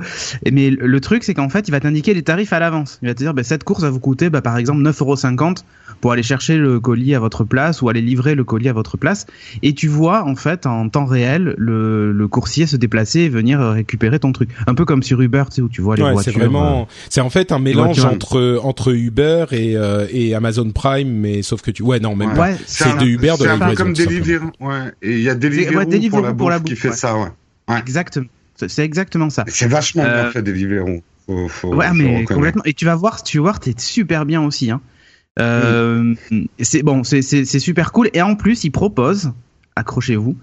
mais 0.51 0.69
le 0.69 1.01
truc, 1.01 1.23
c'est 1.23 1.33
qu'en 1.33 1.49
fait, 1.49 1.67
il 1.67 1.71
va 1.71 1.79
t'indiquer 1.79 2.13
les 2.13 2.23
tarifs 2.23 2.53
à 2.53 2.59
l'avance. 2.59 2.99
Il 3.01 3.07
va 3.07 3.13
te 3.13 3.19
dire, 3.19 3.33
bah, 3.33 3.43
cette 3.43 3.63
course 3.63 3.83
va 3.83 3.89
vous 3.89 3.99
coûter, 3.99 4.29
bah, 4.29 4.41
par 4.41 4.57
exemple, 4.57 4.81
9,50€ 4.81 5.63
pour 6.01 6.11
aller 6.11 6.23
chercher 6.23 6.57
le 6.57 6.79
colis 6.79 7.15
à 7.15 7.19
votre 7.19 7.43
place 7.43 7.81
ou 7.81 7.89
aller 7.89 8.01
livrer 8.01 8.35
le 8.35 8.43
colis 8.43 8.69
à 8.69 8.73
votre 8.73 8.97
place. 8.97 9.25
Et 9.63 9.73
tu 9.73 9.87
vois, 9.87 10.23
en 10.25 10.35
fait, 10.35 10.65
en 10.65 10.89
temps 10.89 11.05
réel, 11.05 11.55
le, 11.57 12.11
le 12.11 12.27
coursier 12.27 12.67
se 12.67 12.75
déplacer 12.77 13.21
et 13.21 13.29
venir 13.29 13.59
récupérer 13.59 14.19
ton 14.19 14.31
truc. 14.31 14.49
Un 14.67 14.75
peu 14.75 14.85
comme 14.85 15.03
sur 15.03 15.21
Uber, 15.21 15.43
tu 15.49 15.55
sais, 15.55 15.61
où 15.61 15.69
tu 15.69 15.81
vois 15.81 15.95
les 15.95 16.03
ouais, 16.03 16.13
voitures. 16.13 16.33
C'est 16.33 16.39
vraiment, 16.39 16.87
c'est 17.09 17.21
en 17.21 17.29
fait 17.29 17.51
un 17.51 17.59
mélange 17.59 18.03
entre, 18.05 18.59
entre 18.63 18.93
Uber 18.93 19.45
et, 19.51 19.75
et 20.11 20.35
Amazon 20.35 20.69
Prime, 20.71 21.09
mais 21.09 21.41
sauf 21.41 21.61
que 21.61 21.71
tu, 21.71 21.83
ouais, 21.83 21.99
non, 21.99 22.15
même 22.15 22.33
pas. 22.33 22.49
C'est 22.65 22.97
de 22.97 23.05
Uber 23.05 23.33
de 23.39 23.45
la 23.45 23.75
comme 23.75 23.93
Deliveroo, 23.93 24.51
ouais. 24.59 24.91
Et 25.01 25.13
il 25.13 25.21
y 25.21 25.29
a 25.29 25.35
Deliveroo, 25.35 25.79
ouais, 25.79 26.09
pour 26.09 26.21
la 26.21 26.29
bouffe, 26.29 26.37
pour 26.37 26.49
la 26.49 26.59
bouffe 26.59 26.73
qui 26.73 26.75
fait 26.75 26.86
ça, 26.91 27.17
ouais. 27.17 27.27
ouais. 27.69 27.79
Exactement. 27.79 28.27
C'est 28.55 28.83
exactement 28.83 29.29
ça. 29.29 29.45
C'est 29.47 29.67
vachement 29.67 30.03
bien 30.03 30.11
euh, 30.13 30.31
fait. 30.31 30.43
Faut, 31.27 31.47
faut, 31.47 31.75
ouais, 31.75 31.91
mais 31.93 32.23
complètement. 32.23 32.63
Et 32.65 32.73
tu 32.73 32.85
vas 32.85 32.95
voir, 32.95 33.21
tu 33.21 33.37
voir, 33.37 33.59
t'es 33.59 33.73
super 33.77 34.25
bien 34.25 34.41
aussi. 34.41 34.71
Hein. 34.71 34.81
Euh, 35.39 36.15
C'est 36.59 36.83
bon, 36.83 37.03
c'est 37.03 37.21
super 37.45 37.91
cool. 37.91 38.09
Et 38.13 38.21
en 38.21 38.35
plus, 38.35 38.63
il 38.63 38.71
propose, 38.71 39.31
accrochez-vous, 39.75 40.35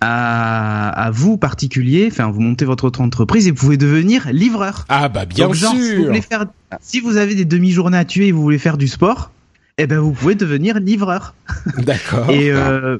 à, 0.00 0.88
à, 0.88 1.10
vous 1.10 1.36
particulier, 1.36 2.08
enfin, 2.10 2.30
vous 2.30 2.40
montez 2.40 2.64
votre 2.64 3.00
entreprise 3.00 3.46
et 3.46 3.50
vous 3.50 3.56
pouvez 3.56 3.76
devenir 3.76 4.32
livreur. 4.32 4.84
Ah 4.88 5.08
bah 5.08 5.26
bien 5.26 5.46
Donc, 5.46 5.56
sûr. 5.56 5.68
Genre, 5.68 5.80
si, 5.80 5.96
vous 5.96 6.04
voulez 6.06 6.22
faire, 6.22 6.46
si 6.80 7.00
vous 7.00 7.16
avez 7.16 7.34
des 7.34 7.44
demi-journées 7.44 7.98
à 7.98 8.04
tuer 8.04 8.28
et 8.28 8.32
vous 8.32 8.42
voulez 8.42 8.58
faire 8.58 8.76
du 8.76 8.88
sport, 8.88 9.30
eh 9.78 9.86
ben 9.86 9.98
vous 9.98 10.12
pouvez 10.12 10.34
devenir 10.34 10.80
livreur. 10.80 11.34
D'accord. 11.78 12.28
et 12.30 12.50
euh, 12.50 12.98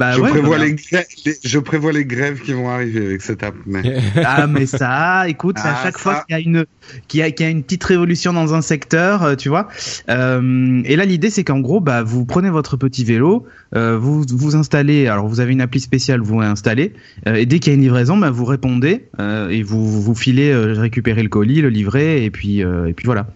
bah 0.00 0.12
je, 0.12 0.20
ouais, 0.22 0.30
prévois 0.30 0.56
les 0.56 0.72
grèves, 0.74 1.06
les, 1.26 1.36
je 1.44 1.58
prévois 1.58 1.92
les 1.92 2.06
grèves 2.06 2.40
qui 2.40 2.54
vont 2.54 2.70
arriver 2.70 3.04
avec 3.04 3.20
cette 3.20 3.42
app. 3.42 3.54
Mais... 3.66 3.82
ah 4.24 4.46
mais 4.46 4.64
ça, 4.64 5.28
écoute, 5.28 5.58
à 5.58 5.74
Ah, 5.76 5.80
chaque 5.82 5.98
ça. 5.98 6.02
fois 6.02 6.24
qu'il 6.26 6.32
y 6.34 6.38
a 6.38 6.40
une 6.40 6.64
qu'il 7.06 7.20
y 7.20 7.22
a, 7.22 7.30
qu'il 7.30 7.44
y 7.44 7.48
a 7.48 7.52
une 7.52 7.62
petite 7.62 7.84
révolution 7.84 8.32
dans 8.32 8.54
un 8.54 8.62
secteur, 8.62 9.22
euh, 9.22 9.34
tu 9.36 9.50
vois. 9.50 9.68
Euh, 10.08 10.80
et 10.86 10.96
là 10.96 11.04
l'idée 11.04 11.28
c'est 11.28 11.44
qu'en 11.44 11.60
gros, 11.60 11.80
bah 11.80 12.02
vous 12.02 12.24
prenez 12.24 12.48
votre 12.48 12.78
petit 12.78 13.04
vélo, 13.04 13.46
euh, 13.76 13.96
vous 13.98 14.24
vous 14.28 14.56
installez. 14.56 15.06
Alors 15.06 15.28
vous 15.28 15.40
avez 15.40 15.52
une 15.52 15.60
appli 15.60 15.80
spéciale, 15.80 16.20
vous 16.20 16.40
installez, 16.40 16.92
euh, 17.26 17.34
et 17.34 17.46
dès 17.46 17.58
qu'il 17.58 17.72
y 17.72 17.74
a 17.74 17.76
une 17.76 17.82
livraison, 17.82 18.16
bah 18.16 18.30
vous 18.30 18.44
répondez 18.44 19.08
euh, 19.20 19.48
et 19.48 19.62
vous 19.62 20.02
vous 20.02 20.14
filez 20.14 20.54
récupérer 20.54 21.22
le 21.22 21.28
colis, 21.28 21.60
le 21.60 21.68
livrer, 21.68 22.24
et 22.24 22.30
puis 22.30 22.60
et 22.60 22.92
puis 22.94 23.06
voilà. 23.06 23.28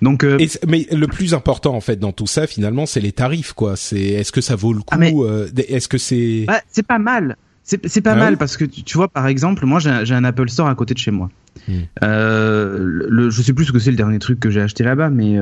Donc 0.00 0.24
Et 0.24 0.48
mais 0.66 0.86
le 0.90 1.06
plus 1.06 1.34
important 1.34 1.74
en 1.74 1.80
fait 1.80 1.96
dans 1.96 2.12
tout 2.12 2.26
ça 2.26 2.46
finalement, 2.46 2.86
c'est 2.86 3.00
les 3.00 3.12
tarifs 3.12 3.52
quoi. 3.52 3.76
C'est 3.76 4.00
est-ce 4.00 4.32
que 4.32 4.40
ça 4.40 4.56
vaut 4.56 4.72
le 4.72 4.80
coup 4.80 4.86
Ah, 4.90 4.98
euh, 5.02 5.48
Est-ce 5.68 5.88
que 5.88 5.98
c'est 5.98 6.46
Ouais, 6.48 6.60
c'est 6.70 6.86
pas 6.86 6.98
mal. 6.98 7.36
C'est 7.64 7.78
pas 8.00 8.12
Ah 8.12 8.16
mal 8.16 8.32
oui 8.32 8.38
parce 8.38 8.56
que 8.56 8.64
tu, 8.64 8.96
vois 8.96 9.08
par 9.08 9.28
exemple, 9.28 9.64
moi 9.66 9.78
j'ai 9.78 10.14
un, 10.14 10.24
Apple 10.24 10.48
Store 10.48 10.68
à 10.68 10.74
côté 10.74 10.94
de 10.94 10.98
chez 10.98 11.10
moi. 11.12 11.30
Hmm. 11.68 11.82
Euh, 12.02 12.76
le, 12.80 13.30
je 13.30 13.40
sais 13.40 13.52
plus 13.52 13.66
ce 13.66 13.72
que 13.72 13.78
c'est 13.78 13.90
le 13.90 13.96
dernier 13.96 14.18
truc 14.18 14.40
que 14.40 14.50
j'ai 14.50 14.60
acheté 14.60 14.82
là-bas, 14.84 15.10
mais 15.10 15.38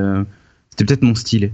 c'était 0.69 0.85
peut-être 0.85 1.03
mon 1.03 1.15
stylet. 1.15 1.51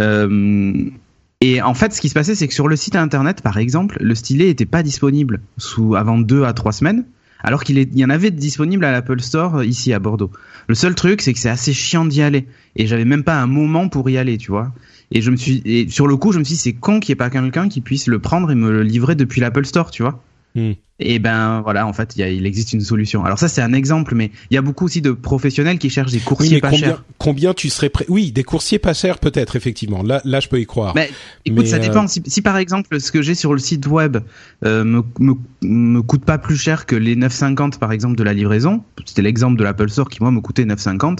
Euh, 0.00 0.90
et 1.40 1.60
en 1.60 1.74
fait, 1.74 1.92
ce 1.92 2.00
qui 2.00 2.08
se 2.08 2.14
passait, 2.14 2.34
c'est 2.34 2.48
que 2.48 2.54
sur 2.54 2.68
le 2.68 2.76
site 2.76 2.96
internet, 2.96 3.42
par 3.42 3.58
exemple, 3.58 3.98
le 4.00 4.14
stylet 4.14 4.48
était 4.48 4.66
pas 4.66 4.82
disponible 4.82 5.42
sous 5.58 5.94
avant 5.94 6.18
deux 6.18 6.44
à 6.44 6.54
trois 6.54 6.72
semaines, 6.72 7.04
alors 7.42 7.62
qu'il 7.62 7.78
y 7.96 8.04
en 8.04 8.10
avait 8.10 8.30
disponible 8.30 8.84
à 8.84 8.92
l'Apple 8.92 9.20
Store 9.20 9.56
euh, 9.56 9.66
ici 9.66 9.92
à 9.92 9.98
Bordeaux. 9.98 10.30
Le 10.66 10.74
seul 10.74 10.94
truc, 10.94 11.20
c'est 11.20 11.34
que 11.34 11.38
c'est 11.38 11.50
assez 11.50 11.74
chiant 11.74 12.06
d'y 12.06 12.22
aller, 12.22 12.46
et 12.74 12.86
j'avais 12.86 13.04
même 13.04 13.22
pas 13.22 13.40
un 13.40 13.46
moment 13.46 13.88
pour 13.88 14.08
y 14.08 14.16
aller, 14.16 14.38
tu 14.38 14.50
vois. 14.50 14.72
Et 15.12 15.20
je 15.20 15.30
me 15.30 15.36
suis, 15.36 15.62
et 15.66 15.88
sur 15.88 16.06
le 16.06 16.16
coup, 16.16 16.32
je 16.32 16.38
me 16.38 16.44
suis 16.44 16.54
dit, 16.54 16.60
c'est 16.60 16.72
con 16.72 17.00
qu'il 17.00 17.12
n'y 17.12 17.16
ait 17.16 17.16
pas 17.16 17.30
quelqu'un 17.30 17.68
qui 17.68 17.82
puisse 17.82 18.06
le 18.06 18.18
prendre 18.18 18.50
et 18.50 18.54
me 18.54 18.70
le 18.70 18.82
livrer 18.82 19.14
depuis 19.14 19.42
l'Apple 19.42 19.66
Store, 19.66 19.90
tu 19.90 20.02
vois. 20.02 20.22
Hmm. 20.54 20.72
Et 20.98 21.18
ben 21.18 21.60
voilà, 21.60 21.86
en 21.86 21.92
fait, 21.92 22.16
il, 22.16 22.20
y 22.20 22.22
a, 22.22 22.30
il 22.30 22.46
existe 22.46 22.72
une 22.72 22.80
solution. 22.80 23.22
Alors 23.22 23.38
ça, 23.38 23.48
c'est 23.48 23.60
un 23.60 23.74
exemple, 23.74 24.14
mais 24.14 24.30
il 24.50 24.54
y 24.54 24.56
a 24.56 24.62
beaucoup 24.62 24.86
aussi 24.86 25.02
de 25.02 25.10
professionnels 25.10 25.78
qui 25.78 25.90
cherchent 25.90 26.12
des 26.12 26.18
oui, 26.18 26.24
coursiers 26.24 26.54
mais 26.56 26.60
pas 26.60 26.70
combien, 26.70 26.86
chers. 26.86 27.04
combien 27.18 27.54
tu 27.54 27.68
serais 27.68 27.90
prêt? 27.90 28.06
Oui, 28.08 28.32
des 28.32 28.44
coursiers 28.44 28.78
pas 28.78 28.94
chers 28.94 29.18
peut-être 29.18 29.56
effectivement. 29.56 30.02
Là, 30.02 30.22
là, 30.24 30.40
je 30.40 30.48
peux 30.48 30.58
y 30.58 30.64
croire. 30.64 30.94
Mais 30.94 31.10
écoute, 31.44 31.64
Mais, 31.64 31.66
ça 31.66 31.76
euh, 31.76 31.80
dépend. 31.80 32.06
Si, 32.08 32.22
si 32.26 32.40
par 32.40 32.56
exemple, 32.56 32.98
ce 32.98 33.12
que 33.12 33.20
j'ai 33.20 33.34
sur 33.34 33.52
le 33.52 33.58
site 33.58 33.86
web 33.86 34.18
euh, 34.64 34.84
me, 34.84 35.02
me, 35.18 35.34
me 35.60 36.00
coûte 36.00 36.24
pas 36.24 36.38
plus 36.38 36.56
cher 36.56 36.86
que 36.86 36.96
les 36.96 37.14
9,50 37.14 37.78
par 37.78 37.92
exemple 37.92 38.16
de 38.16 38.22
la 38.22 38.32
livraison, 38.32 38.82
c'était 39.04 39.22
l'exemple 39.22 39.58
de 39.58 39.64
l'Apple 39.64 39.90
Store 39.90 40.08
qui 40.08 40.22
moi 40.22 40.30
me 40.30 40.40
coûtait 40.40 40.64
9,50, 40.64 41.18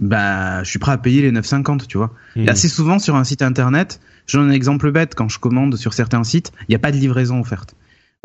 bah 0.00 0.64
je 0.64 0.68
suis 0.70 0.80
prêt 0.80 0.92
à 0.92 0.98
payer 0.98 1.22
les 1.22 1.30
9,50, 1.30 1.86
tu 1.86 1.96
vois. 1.96 2.12
Hmm. 2.34 2.42
Et 2.42 2.48
assez 2.48 2.68
souvent 2.68 2.98
sur 2.98 3.14
un 3.14 3.22
site 3.22 3.42
internet, 3.42 4.00
je 4.26 4.36
donne 4.36 4.48
un 4.48 4.52
exemple 4.52 4.90
bête, 4.90 5.14
quand 5.14 5.28
je 5.28 5.38
commande 5.38 5.76
sur 5.76 5.94
certains 5.94 6.24
sites, 6.24 6.50
il 6.62 6.72
n'y 6.72 6.74
a 6.74 6.80
pas 6.80 6.90
de 6.90 6.96
livraison 6.96 7.38
offerte. 7.38 7.76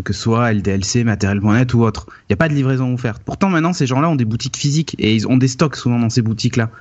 Que 0.04 0.14
ce 0.14 0.22
soit 0.22 0.52
LDLC, 0.52 1.04
matériel.net 1.04 1.74
ou 1.74 1.84
autre. 1.84 2.08
Il 2.22 2.32
n'y 2.32 2.34
a 2.34 2.38
pas 2.38 2.50
de 2.50 2.54
livraison 2.56 2.94
offerte. 2.94 3.22
Pourtant 3.24 3.50
maintenant 3.50 3.74
ces 3.74 3.86
gens-là 3.86 4.10
ont 4.10 4.16
des 4.16 4.26
boutiques 4.26 4.58
physiques 4.58 4.96
et 4.98 5.16
ils 5.16 5.28
ont 5.28 5.38
des 5.38 5.48
stocks 5.48 5.76
souvent 5.76 6.00
dans 6.00 6.10
ces 6.10 6.22
boutiques-là. 6.24 6.72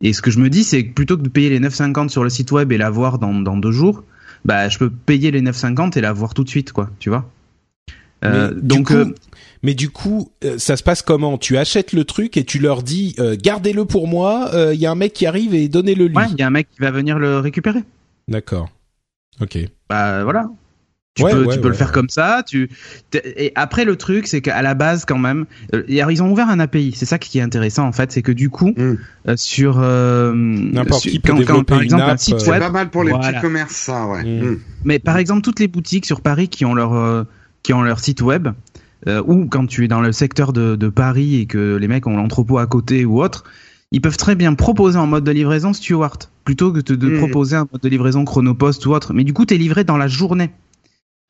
Et 0.00 0.12
ce 0.12 0.22
que 0.22 0.30
je 0.30 0.38
me 0.38 0.48
dis, 0.48 0.62
c'est 0.62 0.84
que 0.86 0.92
plutôt 0.92 1.16
que 1.16 1.22
de 1.22 1.28
payer 1.28 1.50
les 1.50 1.58
9,50 1.58 2.08
sur 2.08 2.22
le 2.22 2.30
site 2.30 2.52
web 2.52 2.70
et 2.70 2.78
l'avoir 2.78 3.18
dans, 3.18 3.34
dans 3.34 3.56
deux 3.56 3.72
jours, 3.72 4.04
bah 4.44 4.68
je 4.68 4.78
peux 4.78 4.90
payer 4.90 5.32
les 5.32 5.42
9,50 5.42 5.98
et 5.98 6.00
l'avoir 6.00 6.34
tout 6.34 6.44
de 6.44 6.48
suite, 6.48 6.70
quoi, 6.72 6.90
tu 7.00 7.08
vois. 7.08 7.28
Euh, 8.24 8.50
Mais 8.54 8.60
du 8.60 8.66
donc 8.68 8.86
coup, 8.88 8.94
euh, 8.94 9.14
Mais 9.64 9.74
du 9.74 9.90
coup, 9.90 10.30
euh, 10.44 10.56
ça 10.58 10.76
se 10.76 10.84
passe 10.84 11.02
comment? 11.02 11.36
Tu 11.36 11.56
achètes 11.56 11.92
le 11.92 12.04
truc 12.04 12.36
et 12.36 12.44
tu 12.44 12.60
leur 12.60 12.84
dis 12.84 13.16
euh, 13.18 13.36
gardez-le 13.40 13.84
pour 13.86 14.06
moi. 14.06 14.50
Il 14.72 14.78
y 14.78 14.86
a 14.86 14.90
un 14.92 14.94
mec 14.96 15.12
qui 15.14 15.26
arrive 15.26 15.52
et 15.54 15.68
donnez-le 15.68 16.06
lui. 16.06 16.16
ouais, 16.16 16.26
il 16.30 16.38
y 16.38 16.42
a 16.42 16.46
un 16.46 16.50
mec 16.50 16.68
qui 16.70 16.80
va 16.80 16.92
venir 16.92 17.18
le 17.18 17.38
récupérer. 17.40 17.82
D'accord. 18.28 18.68
Ok. 19.40 19.58
Bah 19.88 20.22
voilà. 20.22 20.48
Tu 21.18 21.24
Ouais, 21.24 21.32
peux, 21.32 21.44
ouais, 21.46 21.54
tu 21.54 21.58
peux 21.60 21.64
ouais, 21.64 21.70
le 21.70 21.76
faire 21.76 21.90
comme 21.90 22.08
ça. 22.08 22.44
Tu 22.46 22.70
et 23.12 23.50
après 23.56 23.84
le 23.84 23.96
truc, 23.96 24.28
c'est 24.28 24.40
qu'à 24.40 24.62
la 24.62 24.74
base 24.74 25.04
quand 25.04 25.18
même, 25.18 25.46
euh, 25.74 25.82
et 25.88 26.00
alors, 26.00 26.12
ils 26.12 26.22
ont 26.22 26.30
ouvert 26.30 26.48
un 26.48 26.60
API. 26.60 26.92
C'est 26.94 27.06
ça 27.06 27.18
qui 27.18 27.38
est 27.38 27.42
intéressant 27.42 27.86
en 27.88 27.92
fait, 27.92 28.12
c'est 28.12 28.22
que 28.22 28.30
du 28.30 28.50
coup 28.50 28.68
Mm. 28.76 28.94
euh, 29.28 29.34
sur 29.36 29.78
euh, 29.80 30.32
N'importe 30.34 31.02
qui 31.02 31.18
peut 31.18 31.30
quand, 31.32 31.34
quand, 31.34 31.40
développer 31.40 31.64
par 31.64 31.78
une 31.78 31.84
exemple 31.84 32.02
un 32.04 32.08
app, 32.08 32.18
site 32.20 32.34
euh, 32.34 32.38
C'est 32.38 32.50
web, 32.50 32.60
pas 32.60 32.70
mal 32.70 32.90
pour 32.90 33.02
les 33.02 33.10
Voilà. 33.10 33.32
petits 33.32 33.40
commerces, 33.40 33.74
ça, 33.74 34.06
ouais. 34.06 34.22
Mm. 34.22 34.50
Mm. 34.50 34.58
mais 34.84 34.98
par 35.00 35.16
exemple 35.16 35.42
toutes 35.42 35.58
les 35.58 35.66
boutiques 35.68 36.06
sur 36.06 36.20
Paris 36.20 36.48
qui 36.48 36.64
ont 36.64 36.74
leur 36.74 36.92
euh, 36.94 37.24
qui 37.64 37.72
ont 37.72 37.82
leur 37.82 37.98
site 37.98 38.22
web, 38.22 38.46
euh, 39.08 39.20
ou 39.26 39.46
quand 39.46 39.66
tu 39.66 39.84
es 39.84 39.88
dans 39.88 40.00
le 40.00 40.12
secteur 40.12 40.52
de, 40.52 40.76
de 40.76 40.88
Paris 40.88 41.40
et 41.40 41.46
que 41.46 41.74
les 41.76 41.88
mecs 41.88 42.06
ont 42.06 42.16
l'entrepôt 42.16 42.58
à 42.58 42.66
côté 42.68 43.04
ou 43.04 43.20
autre, 43.20 43.42
ils 43.90 44.00
peuvent 44.00 44.16
très 44.16 44.36
bien 44.36 44.54
proposer 44.54 44.98
en 44.98 45.06
mode 45.08 45.24
de 45.24 45.30
livraison 45.32 45.72
Stewart 45.72 46.18
plutôt 46.44 46.72
que 46.72 46.80
de, 46.80 46.94
de 46.94 47.08
Mm. 47.08 47.18
proposer 47.18 47.56
un 47.56 47.66
mode 47.70 47.82
de 47.82 47.88
livraison 47.88 48.24
Chronopost 48.24 48.86
ou 48.86 48.92
autre. 48.94 49.12
Mais 49.14 49.24
du 49.24 49.32
coup, 49.34 49.44
tu 49.44 49.54
es 49.54 49.58
livré 49.58 49.82
dans 49.84 49.96
la 49.98 50.08
journée. 50.08 50.50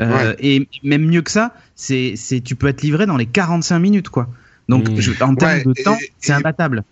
Euh, 0.00 0.34
Et 0.38 0.68
même 0.84 1.06
mieux 1.06 1.22
que 1.22 1.30
ça, 1.30 1.54
c'est 1.74 2.14
c'est 2.16 2.40
tu 2.40 2.54
peux 2.54 2.68
être 2.68 2.82
livré 2.82 3.06
dans 3.06 3.16
les 3.16 3.26
45 3.26 3.78
minutes 3.80 4.08
quoi. 4.10 4.28
Donc 4.68 4.88
Mm. 4.90 5.00
je- 5.00 5.12
en 5.22 5.34
termes 5.34 5.50
Ouais, 5.52 5.64
de 5.64 5.72
et- 5.76 5.82
temps, 5.82 5.96
c'est 6.20 6.32
imbattable. 6.32 6.84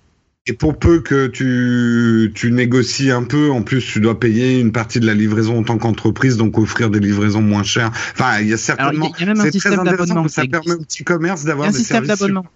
Et 0.49 0.53
pour 0.53 0.79
peu 0.79 1.01
que 1.01 1.27
tu, 1.27 2.31
tu 2.35 2.53
négocies 2.53 3.11
un 3.11 3.25
peu, 3.25 3.51
en 3.51 3.63
plus, 3.63 3.85
tu 3.85 3.99
dois 4.01 4.19
payer 4.21 4.61
une 4.61 4.71
partie 4.71 5.01
de 5.01 5.07
la 5.07 5.13
livraison 5.15 5.59
en 5.59 5.65
tant 5.65 5.77
qu'entreprise, 5.77 6.37
donc 6.37 6.57
offrir 6.57 6.89
des 6.89 7.01
livraisons 7.01 7.43
moins 7.43 7.65
chères. 7.65 7.91
Enfin, 8.13 8.39
il 8.41 8.47
y 8.49 8.53
a 8.55 8.57
Alors 8.79 8.93
il 8.93 8.99
y, 8.99 9.03
certainement. 9.03 9.13
il 9.19 9.21
y 9.21 9.23
a 9.25 9.35
même 9.35 9.41
un 9.41 9.51
système 9.51 9.83
d'abonnement. 9.85 10.23
que 10.23 10.29
ça 10.31 10.43
qui 10.43 10.49
permet 10.49 10.73
aux 10.75 10.79
petits 10.85 11.03
commerces 11.03 11.45
d'avoir 11.45 11.69
des 11.73 11.77
système 11.79 12.05
services 12.07 12.21
d'abonnement. 12.21 12.47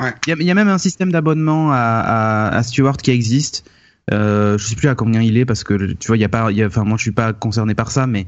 Il 0.00 0.06
y, 0.28 0.32
a, 0.32 0.36
il 0.40 0.42
y 0.46 0.50
a 0.50 0.54
même 0.54 0.68
un 0.68 0.78
système 0.78 1.12
d'abonnement 1.12 1.70
à, 1.72 1.76
à, 1.76 2.56
à 2.56 2.62
Stewart 2.64 2.96
qui 2.96 3.12
existe. 3.12 3.64
Euh, 4.12 4.56
je 4.58 4.64
sais 4.66 4.74
plus 4.76 4.88
à 4.88 4.94
combien 4.96 5.22
il 5.22 5.36
est 5.36 5.44
parce 5.44 5.62
que 5.64 5.92
tu 5.92 6.06
vois, 6.08 6.16
il 6.16 6.20
y 6.20 6.24
a 6.24 6.28
pas, 6.28 6.50
il 6.50 6.56
y 6.56 6.62
a, 6.62 6.66
enfin 6.66 6.82
moi 6.84 6.96
je 6.96 7.02
suis 7.02 7.10
pas 7.12 7.32
concerné 7.32 7.74
par 7.74 7.90
ça, 7.92 8.06
mais 8.08 8.26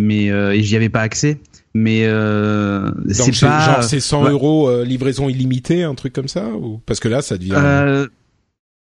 mais 0.00 0.30
euh, 0.30 0.52
et 0.52 0.62
j'y 0.62 0.76
avais 0.76 0.88
pas 0.88 1.00
accès. 1.02 1.38
Mais 1.72 2.00
euh, 2.04 2.90
Donc 2.90 3.14
c'est 3.34 3.46
pas 3.46 3.60
genre 3.64 3.84
c'est 3.84 4.00
100 4.00 4.24
ouais. 4.24 4.30
euros 4.30 4.68
euh, 4.68 4.84
livraison 4.84 5.28
illimitée, 5.28 5.84
un 5.84 5.94
truc 5.94 6.12
comme 6.12 6.26
ça 6.28 6.48
ou 6.48 6.80
parce 6.86 6.98
que 6.98 7.08
là 7.08 7.22
ça 7.22 7.38
devient. 7.38 7.54
Euh, 7.56 8.08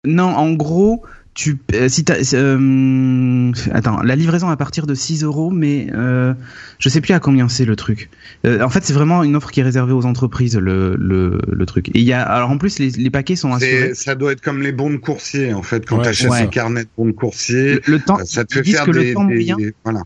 non, 0.07 0.27
en 0.29 0.53
gros, 0.53 1.03
tu 1.35 1.59
euh, 1.75 1.89
si 1.89 2.05
t'as 2.05 2.15
euh, 2.35 3.51
attends, 3.73 4.01
la 4.03 4.15
livraison 4.15 4.49
à 4.51 4.57
partir 4.57 4.87
de 4.87 4.95
6 4.95 5.25
euros, 5.25 5.51
mais 5.51 5.89
euh, 5.95 6.33
je 6.79 6.89
sais 6.89 7.01
plus 7.01 7.13
à 7.13 7.19
combien 7.19 7.49
c'est 7.49 7.65
le 7.65 7.75
truc. 7.75 8.09
Euh, 8.47 8.63
en 8.63 8.69
fait, 8.69 8.85
c'est 8.85 8.93
vraiment 8.93 9.25
une 9.25 9.35
offre 9.35 9.51
qui 9.51 9.59
est 9.59 9.65
réservée 9.65 9.93
aux 9.93 10.07
entreprises 10.07 10.57
le 10.57 10.95
le, 10.97 11.41
le 11.51 11.67
truc. 11.67 11.89
Et 11.89 11.99
il 11.99 12.05
y 12.05 12.13
a 12.13 12.23
alors 12.23 12.51
en 12.51 12.59
plus 12.59 12.79
les, 12.79 12.91
les 12.91 13.11
paquets 13.11 13.35
sont 13.35 13.53
assurés. 13.53 13.95
Ça 13.95 14.15
doit 14.15 14.31
être 14.31 14.41
comme 14.43 14.63
les 14.63 14.71
bons 14.71 14.91
de 14.91 14.97
coursier, 14.97 15.53
en 15.53 15.63
fait, 15.65 15.85
quand 15.87 15.97
Ouais. 15.97 16.03
tu 16.05 16.09
achètes 16.11 16.31
Ouais. 16.31 16.43
un 16.43 16.47
carnet 16.47 16.85
de 16.85 16.89
bons 16.97 17.07
de 17.07 17.11
coursier. 17.13 17.75
Le, 17.75 17.81
le 17.87 17.99
temps, 17.99 18.19
ça 18.25 18.45
te 18.45 18.55
fait 18.55 18.63
faire 18.63 18.85
que 18.85 18.93
des, 18.93 19.09
le 19.09 19.15
temps 19.15 19.25
des- 19.25 19.35
moyen, 19.35 19.57
Voilà. 19.83 20.03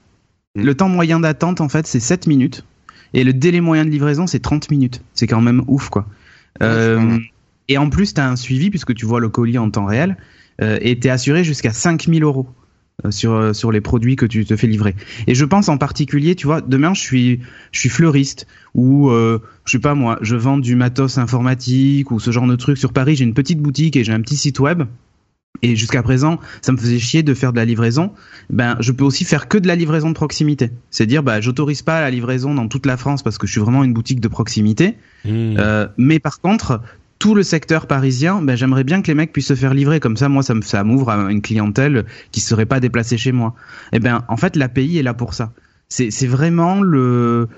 Le 0.55 0.75
temps 0.75 0.89
moyen 0.89 1.21
d'attente 1.21 1.61
en 1.61 1.69
fait 1.69 1.87
c'est 1.87 2.01
7 2.01 2.27
minutes 2.27 2.65
et 3.15 3.25
le 3.25 3.33
délai 3.33 3.61
moyen 3.61 3.85
de 3.85 3.91
livraison 3.91 4.27
c'est 4.27 4.41
30 4.41 4.71
minutes. 4.71 5.03
C'est 5.15 5.27
quand 5.27 5.41
même 5.41 5.63
ouf 5.67 5.89
quoi. 5.89 6.07
Euh, 6.63 6.99
Ouais, 6.99 7.19
et 7.71 7.79
en 7.79 7.89
plus, 7.89 8.15
tu 8.15 8.21
as 8.21 8.29
un 8.29 8.35
suivi 8.35 8.69
puisque 8.69 8.95
tu 8.95 9.07
vois 9.07 9.21
le 9.21 9.29
colis 9.29 9.57
en 9.57 9.71
temps 9.71 9.87
réel 9.87 10.17
euh, 10.61 10.79
et 10.83 10.99
tu 10.99 11.07
es 11.07 11.11
assuré 11.11 11.45
jusqu'à 11.45 11.73
5000 11.73 12.25
euros 12.25 12.49
euh, 13.05 13.13
sur, 13.13 13.55
sur 13.55 13.71
les 13.71 13.81
produits 13.81 14.17
que 14.17 14.27
tu 14.27 14.45
te 14.45 14.57
fais 14.57 14.67
livrer. 14.67 14.97
Et 15.29 15.37
je 15.37 15.45
pense 15.45 15.69
en 15.69 15.79
particulier, 15.79 16.35
tu 16.35 16.49
vois, 16.49 16.63
demain 16.63 16.95
je 16.95 17.01
suis, 17.01 17.41
je 17.71 17.79
suis 17.79 17.89
fleuriste 17.89 18.49
ou 18.75 19.11
euh, 19.11 19.39
je 19.67 19.71
sais 19.71 19.79
pas 19.79 19.95
moi, 19.95 20.19
je 20.21 20.35
vends 20.35 20.59
du 20.59 20.75
matos 20.75 21.17
informatique 21.17 22.11
ou 22.11 22.19
ce 22.19 22.33
genre 22.33 22.49
de 22.49 22.57
truc 22.57 22.77
sur 22.77 22.93
Paris. 22.93 23.15
J'ai 23.15 23.25
une 23.25 23.35
petite 23.35 23.61
boutique 23.61 23.95
et 23.97 24.03
j'ai 24.03 24.13
un 24.13 24.21
petit 24.21 24.37
site 24.37 24.59
web. 24.59 24.83
Et 25.63 25.77
jusqu'à 25.77 26.03
présent, 26.03 26.39
ça 26.63 26.73
me 26.73 26.79
faisait 26.79 26.99
chier 26.99 27.23
de 27.23 27.35
faire 27.35 27.53
de 27.53 27.59
la 27.59 27.65
livraison. 27.65 28.13
Ben, 28.49 28.77
je 28.81 28.93
peux 28.93 29.05
aussi 29.05 29.25
faire 29.25 29.49
que 29.49 29.59
de 29.59 29.67
la 29.67 29.77
livraison 29.77 30.09
de 30.09 30.15
proximité. 30.15 30.71
C'est 30.91 31.07
dire, 31.07 31.23
bah, 31.23 31.41
j'autorise 31.41 31.83
pas 31.83 32.01
la 32.01 32.11
livraison 32.11 32.55
dans 32.55 32.67
toute 32.67 32.87
la 32.87 32.97
France 32.97 33.23
parce 33.23 33.37
que 33.37 33.47
je 33.47 33.53
suis 33.53 33.61
vraiment 33.61 33.85
une 33.85 33.93
boutique 33.93 34.21
de 34.21 34.29
proximité. 34.29 34.97
Hmm. 35.25 35.57
Euh, 35.59 35.87
mais 35.99 36.19
par 36.19 36.41
contre, 36.41 36.81
tout 37.19 37.35
le 37.35 37.43
secteur 37.43 37.87
parisien, 37.87 38.41
ben, 38.41 38.57
j'aimerais 38.57 38.85
bien 38.85 39.03
que 39.03 39.09
les 39.09 39.15
mecs 39.15 39.33
puissent 39.33 39.49
se 39.49 39.55
faire 39.55 39.75
livrer. 39.75 40.01
Comme 40.01 40.17
ça, 40.17 40.31
moi, 40.31 40.43
ça, 40.43 40.55
me, 40.55 40.63
ça 40.63 40.83
m'ouvre 40.83 41.11
à 41.11 41.31
une 41.31 41.43
clientèle 41.43 42.07
qui 42.33 42.41
serait 42.41 42.67
pas 42.67 42.81
déplacée 42.81 43.19
chez 43.19 43.33
moi. 43.33 43.55
Et 43.93 43.97
eh 43.97 43.99
ben, 43.99 44.25
en 44.29 44.39
fait, 44.39 44.57
l'API 44.57 44.99
est 44.99 45.03
là 45.03 45.13
pour 45.13 45.35
ça. 45.35 45.53
C'est, 45.89 46.11
c'est 46.11 46.29
vraiment 46.29 46.81
le, 46.81 47.49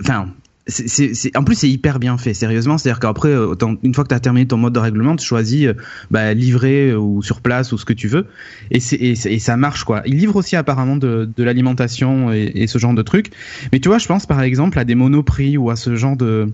enfin, 0.00 0.28
c'est, 0.66 1.36
en 1.36 1.44
plus 1.44 1.56
c'est 1.56 1.68
hyper 1.68 1.98
bien 1.98 2.16
fait 2.16 2.34
sérieusement. 2.34 2.78
C'est 2.78 2.88
à 2.88 2.92
dire 2.92 3.00
qu'après 3.00 3.30
euh, 3.30 3.54
une 3.82 3.94
fois 3.94 4.04
que 4.04 4.08
tu 4.08 4.14
as 4.14 4.20
terminé 4.20 4.46
ton 4.46 4.56
mode 4.56 4.72
de 4.72 4.78
règlement 4.78 5.16
tu 5.16 5.26
choisis 5.26 5.66
euh, 5.66 5.74
bah, 6.10 6.32
livrer 6.32 6.90
euh, 6.90 6.98
ou 6.98 7.22
sur 7.22 7.40
place 7.40 7.72
ou 7.72 7.78
ce 7.78 7.84
que 7.84 7.92
tu 7.92 8.08
veux. 8.08 8.26
Et, 8.70 8.80
c'est, 8.80 8.96
et, 8.96 9.38
ça 9.38 9.56
marche 9.56 9.84
quoi. 9.84 10.02
Il 10.06 10.16
livre 10.16 10.36
aussi 10.36 10.56
apparemment 10.56 10.96
de, 10.96 11.28
de 11.36 11.44
l'alimentation 11.44 12.32
et, 12.32 12.50
et, 12.54 12.66
ce 12.66 12.78
genre 12.78 12.94
de 12.94 13.02
trucs. 13.02 13.30
Mais 13.72 13.80
tu 13.80 13.88
vois 13.88 13.98
je 13.98 14.06
pense 14.06 14.26
par 14.26 14.40
exemple 14.40 14.78
à 14.78 14.84
des 14.84 14.94
monoprix 14.94 15.58
ou 15.58 15.70
à 15.70 15.76
ce 15.76 15.96
genre 15.96 16.16
de 16.16 16.48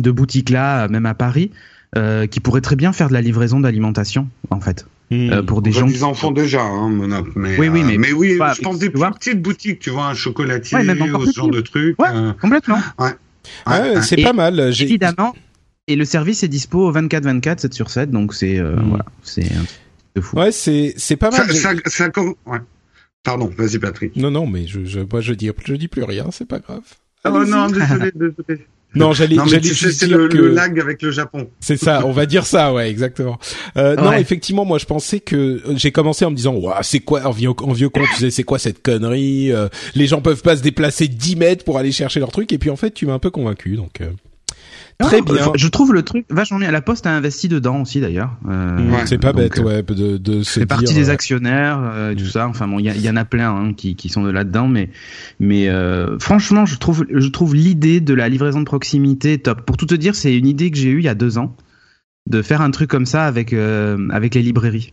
de 0.00 0.10
boutiques 0.10 0.50
là 0.50 0.88
même 0.88 1.06
à 1.06 1.14
Paris 1.14 1.52
euh, 1.96 2.26
qui 2.26 2.40
pourraient 2.40 2.60
très 2.60 2.76
bien 2.76 2.92
faire 2.92 3.08
de 3.08 3.14
la 3.14 3.20
livraison 3.20 3.60
d'alimentation 3.60 4.28
en 4.50 4.60
fait. 4.60 4.86
Hmm. 5.08 5.42
pour 5.42 5.62
des 5.62 5.70
gens 5.70 5.86
ils 5.86 6.04
en 6.04 6.14
font 6.14 6.32
déjà 6.32 6.64
hein, 6.64 6.90
mais 7.36 7.56
oui 7.60 7.68
oui 7.68 7.84
mais, 7.84 7.96
mais 7.96 8.12
oui 8.12 8.32
je 8.32 8.60
pense 8.60 8.80
des 8.80 8.90
petites 8.90 9.40
boutiques 9.40 9.78
tu 9.78 9.90
vois 9.90 10.06
un 10.06 10.14
chocolatier 10.14 10.78
ou 10.78 11.26
ce 11.26 11.32
genre 11.32 11.48
de 11.48 11.60
trucs 11.60 11.96
ouais, 12.02 12.08
complètement. 12.40 12.80
ouais 12.98 13.12
ah, 13.66 14.02
c'est 14.02 14.22
pas 14.22 14.32
mal. 14.32 14.60
Évidemment. 14.80 15.34
Et 15.88 15.94
le 15.94 16.04
service 16.04 16.42
est 16.42 16.48
dispo 16.48 16.92
24-24, 16.92 17.58
7 17.60 17.74
sur 17.74 17.90
7, 17.90 18.10
donc 18.10 18.34
c'est 18.34 18.58
euh, 18.58 18.74
hmm. 18.74 18.88
voilà, 18.88 19.04
c'est 19.22 19.44
un 19.44 19.64
truc 19.64 19.80
de 20.16 20.20
fou. 20.20 20.36
Ouais, 20.36 20.50
c'est 20.50 20.94
c'est 20.96 21.16
pas 21.16 21.30
mal. 21.30 21.52
Ça, 21.52 21.72
ça, 21.86 22.08
ouais. 22.46 22.58
Pardon, 23.22 23.52
vas-y 23.56 23.78
Patrick. 23.78 24.16
Non 24.16 24.30
non, 24.30 24.46
mais 24.46 24.66
je 24.66 24.84
je 24.84 25.00
moi, 25.00 25.20
je 25.20 25.32
dis 25.32 25.50
je 25.64 25.74
dis 25.74 25.88
plus 25.88 26.02
rien, 26.02 26.30
c'est 26.32 26.46
pas 26.46 26.58
grave. 26.58 26.82
Oh 27.24 27.44
non, 27.44 27.68
désolé, 27.68 28.10
désolé. 28.14 28.66
Non, 28.94 29.12
j'allais, 29.12 29.36
j'allais 29.46 29.60
dire 29.60 30.18
le, 30.18 30.28
que 30.28 30.36
le 30.36 30.48
lag 30.48 30.78
avec 30.80 31.02
le 31.02 31.10
Japon. 31.10 31.48
C'est 31.60 31.76
ça, 31.76 32.06
on 32.06 32.12
va 32.12 32.24
dire 32.26 32.46
ça, 32.46 32.72
ouais, 32.72 32.88
exactement. 32.90 33.38
Euh, 33.76 33.94
Non, 33.96 34.12
effectivement, 34.12 34.64
moi, 34.64 34.78
je 34.78 34.86
pensais 34.86 35.20
que 35.20 35.62
j'ai 35.74 35.92
commencé 35.92 36.24
en 36.24 36.30
me 36.30 36.36
disant, 36.36 36.54
waouh, 36.54 36.74
c'est 36.82 37.00
quoi 37.00 37.26
en 37.26 37.30
vieux, 37.30 37.50
en 37.50 37.72
vieux 37.72 37.88
con, 37.88 38.00
tu 38.14 38.20
sais, 38.20 38.30
c'est 38.30 38.44
quoi 38.44 38.58
cette 38.58 38.82
connerie 38.82 39.52
euh, 39.52 39.68
Les 39.94 40.06
gens 40.06 40.20
peuvent 40.22 40.42
pas 40.42 40.56
se 40.56 40.62
déplacer 40.62 41.08
10 41.08 41.36
mètres 41.36 41.64
pour 41.64 41.78
aller 41.78 41.92
chercher 41.92 42.20
leur 42.20 42.32
truc, 42.32 42.52
et 42.52 42.58
puis 42.58 42.70
en 42.70 42.76
fait, 42.76 42.92
tu 42.92 43.06
m'as 43.06 43.14
un 43.14 43.18
peu 43.18 43.30
convaincu, 43.30 43.76
donc. 43.76 44.00
Euh... 44.00 44.10
Très 44.98 45.20
bien. 45.20 45.52
Je 45.54 45.68
trouve 45.68 45.92
le 45.92 46.02
truc 46.02 46.24
vachement 46.30 46.58
bien. 46.58 46.70
La 46.70 46.80
Poste 46.80 47.06
a 47.06 47.10
investi 47.10 47.48
dedans 47.48 47.82
aussi 47.82 48.00
d'ailleurs. 48.00 48.30
Euh, 48.48 48.78
c'est 49.04 49.18
pas 49.18 49.32
bête, 49.32 49.58
ouais, 49.58 49.82
de, 49.82 50.16
de 50.16 50.42
se 50.42 50.60
C'est 50.60 50.66
partie 50.66 50.94
des 50.94 51.10
euh, 51.10 51.12
actionnaires, 51.12 51.78
euh, 51.82 52.14
tout 52.14 52.24
ça. 52.24 52.48
Enfin 52.48 52.66
bon, 52.66 52.78
il 52.78 52.86
y, 52.86 53.00
y, 53.00 53.10
en 53.10 53.16
a 53.16 53.24
plein 53.26 53.54
hein, 53.54 53.72
qui, 53.74 53.94
qui 53.94 54.08
sont 54.08 54.22
de 54.22 54.30
là-dedans, 54.30 54.68
mais 54.68 54.90
mais 55.38 55.68
euh, 55.68 56.18
franchement, 56.18 56.64
je 56.64 56.78
trouve 56.78 57.04
je 57.10 57.28
trouve 57.28 57.54
l'idée 57.54 58.00
de 58.00 58.14
la 58.14 58.28
livraison 58.28 58.60
de 58.60 58.64
proximité 58.64 59.38
top. 59.38 59.62
Pour 59.62 59.76
tout 59.76 59.86
te 59.86 59.94
dire, 59.94 60.14
c'est 60.14 60.34
une 60.34 60.46
idée 60.46 60.70
que 60.70 60.78
j'ai 60.78 60.88
eue 60.88 61.00
il 61.00 61.04
y 61.04 61.08
a 61.08 61.14
deux 61.14 61.36
ans 61.36 61.54
de 62.30 62.40
faire 62.40 62.62
un 62.62 62.70
truc 62.70 62.88
comme 62.88 63.06
ça 63.06 63.24
avec 63.26 63.52
avec 63.52 64.34
les 64.34 64.42
librairies. 64.42 64.92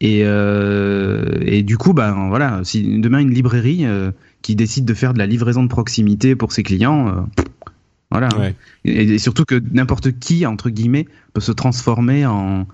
Et 0.00 0.20
et 0.20 1.62
du 1.62 1.76
coup, 1.76 1.92
ben 1.92 2.28
voilà, 2.28 2.60
si 2.64 2.98
demain 2.98 3.18
une 3.18 3.30
librairie 3.30 3.84
qui 4.40 4.56
décide 4.56 4.86
de 4.86 4.94
faire 4.94 5.12
de 5.12 5.18
la 5.18 5.26
livraison 5.26 5.62
de 5.62 5.68
proximité 5.68 6.34
pour 6.34 6.52
ses 6.52 6.62
clients 6.62 7.26
voilà. 8.18 8.52
Et, 8.84 9.18
surtout 9.18 9.44
que 9.44 9.60
n'importe 9.72 10.18
qui, 10.18 10.46
entre 10.46 10.70
guillemets, 10.70 11.06
peut 11.32 11.40
se 11.40 11.52
transformer 11.52 12.26
en, 12.26 12.68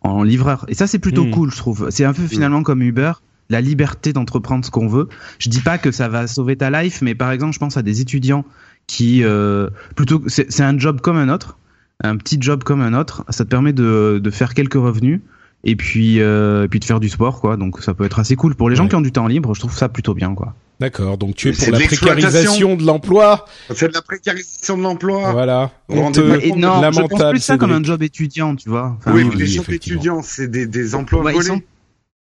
en 0.00 0.22
livreur. 0.22 0.64
Et 0.68 0.74
ça, 0.74 0.86
c'est 0.86 0.98
plutôt 0.98 1.24
hmm. 1.24 1.30
cool, 1.30 1.50
je 1.52 1.56
trouve. 1.56 1.88
C'est 1.90 2.04
un 2.04 2.12
peu 2.12 2.22
hmm. 2.22 2.28
finalement 2.28 2.62
comme 2.62 2.82
Uber, 2.82 3.12
la 3.50 3.60
liberté 3.60 4.12
d'entreprendre 4.12 4.64
ce 4.64 4.70
qu'on 4.70 4.88
veut. 4.88 5.08
Je 5.38 5.48
dis 5.48 5.60
pas 5.60 5.78
que 5.78 5.92
ça 5.92 6.08
va 6.08 6.26
sauver 6.26 6.56
ta 6.56 6.70
life, 6.70 7.02
mais 7.02 7.14
par 7.14 7.30
exemple, 7.30 7.54
je 7.54 7.58
pense 7.58 7.76
à 7.76 7.82
des 7.82 8.00
étudiants 8.00 8.44
qui, 8.86 9.22
euh, 9.22 9.70
plutôt, 9.94 10.22
c'est 10.26 10.62
un 10.62 10.76
job 10.78 11.00
comme 11.00 11.16
un 11.16 11.28
autre, 11.28 11.58
un 12.02 12.16
petit 12.16 12.38
job 12.40 12.64
comme 12.64 12.80
un 12.80 12.94
autre. 12.94 13.24
Ça 13.28 13.44
te 13.44 13.50
permet 13.50 13.72
de, 13.72 14.20
de 14.22 14.30
faire 14.30 14.54
quelques 14.54 14.74
revenus 14.74 15.20
et 15.64 15.76
puis, 15.76 16.20
euh, 16.20 16.64
et 16.64 16.68
puis 16.68 16.78
de 16.78 16.84
faire 16.84 17.00
du 17.00 17.08
sport, 17.08 17.40
quoi. 17.40 17.56
Donc 17.56 17.80
ça 17.82 17.94
peut 17.94 18.04
être 18.04 18.18
assez 18.18 18.36
cool 18.36 18.54
pour 18.54 18.70
les 18.70 18.76
gens 18.76 18.86
qui 18.86 18.94
ont 18.94 19.00
du 19.00 19.12
temps 19.12 19.26
libre. 19.26 19.54
Je 19.54 19.60
trouve 19.60 19.76
ça 19.76 19.88
plutôt 19.88 20.14
bien, 20.14 20.34
quoi. 20.34 20.54
D'accord, 20.80 21.18
donc 21.18 21.36
tu 21.36 21.48
es 21.48 21.52
pour 21.52 21.70
la 21.70 21.78
précarisation 21.78 22.76
de 22.76 22.84
l'emploi. 22.84 23.46
C'est 23.74 23.88
de 23.88 23.94
la 23.94 24.02
précarisation 24.02 24.76
de 24.76 24.82
l'emploi. 24.82 25.32
Voilà. 25.32 25.70
On 25.88 26.10
te... 26.10 26.20
non, 26.56 26.80
lamentable, 26.80 26.94
je 26.94 27.00
pense 27.08 27.30
plus 27.30 27.40
ça 27.40 27.56
comme 27.56 27.72
un 27.72 27.82
job 27.82 28.02
étudiant, 28.02 28.56
tu 28.56 28.68
vois. 28.68 28.98
oui, 29.06 29.24
mais 29.24 29.36
les 29.36 29.46
jobs 29.46 29.70
étudiants, 29.70 30.20
c'est 30.22 30.50
des, 30.50 30.66
des 30.66 30.94
emplois 30.94 31.32
volés. 31.32 31.64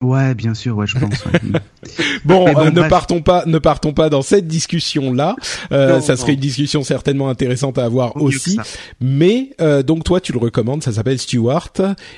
Ouais, 0.02 0.34
bien 0.34 0.54
sûr, 0.54 0.76
ouais, 0.76 0.86
je 0.86 0.98
pense. 0.98 1.24
bon, 2.24 2.46
euh, 2.48 2.70
ne 2.70 2.88
partons 2.88 3.22
pas, 3.22 3.44
ne 3.46 3.58
partons 3.58 3.92
pas 3.92 4.10
dans 4.10 4.22
cette 4.22 4.46
discussion-là. 4.46 5.36
Euh, 5.72 6.00
ça 6.00 6.16
serait 6.16 6.34
une 6.34 6.40
discussion 6.40 6.82
certainement 6.82 7.28
intéressante 7.28 7.78
à 7.78 7.84
avoir 7.84 8.16
aussi. 8.16 8.58
Mais 9.00 9.50
euh, 9.60 9.82
donc 9.82 10.04
toi, 10.04 10.20
tu 10.20 10.32
le 10.32 10.38
recommandes. 10.38 10.82
Ça 10.82 10.92
s'appelle 10.92 11.18
Stewart 11.18 11.72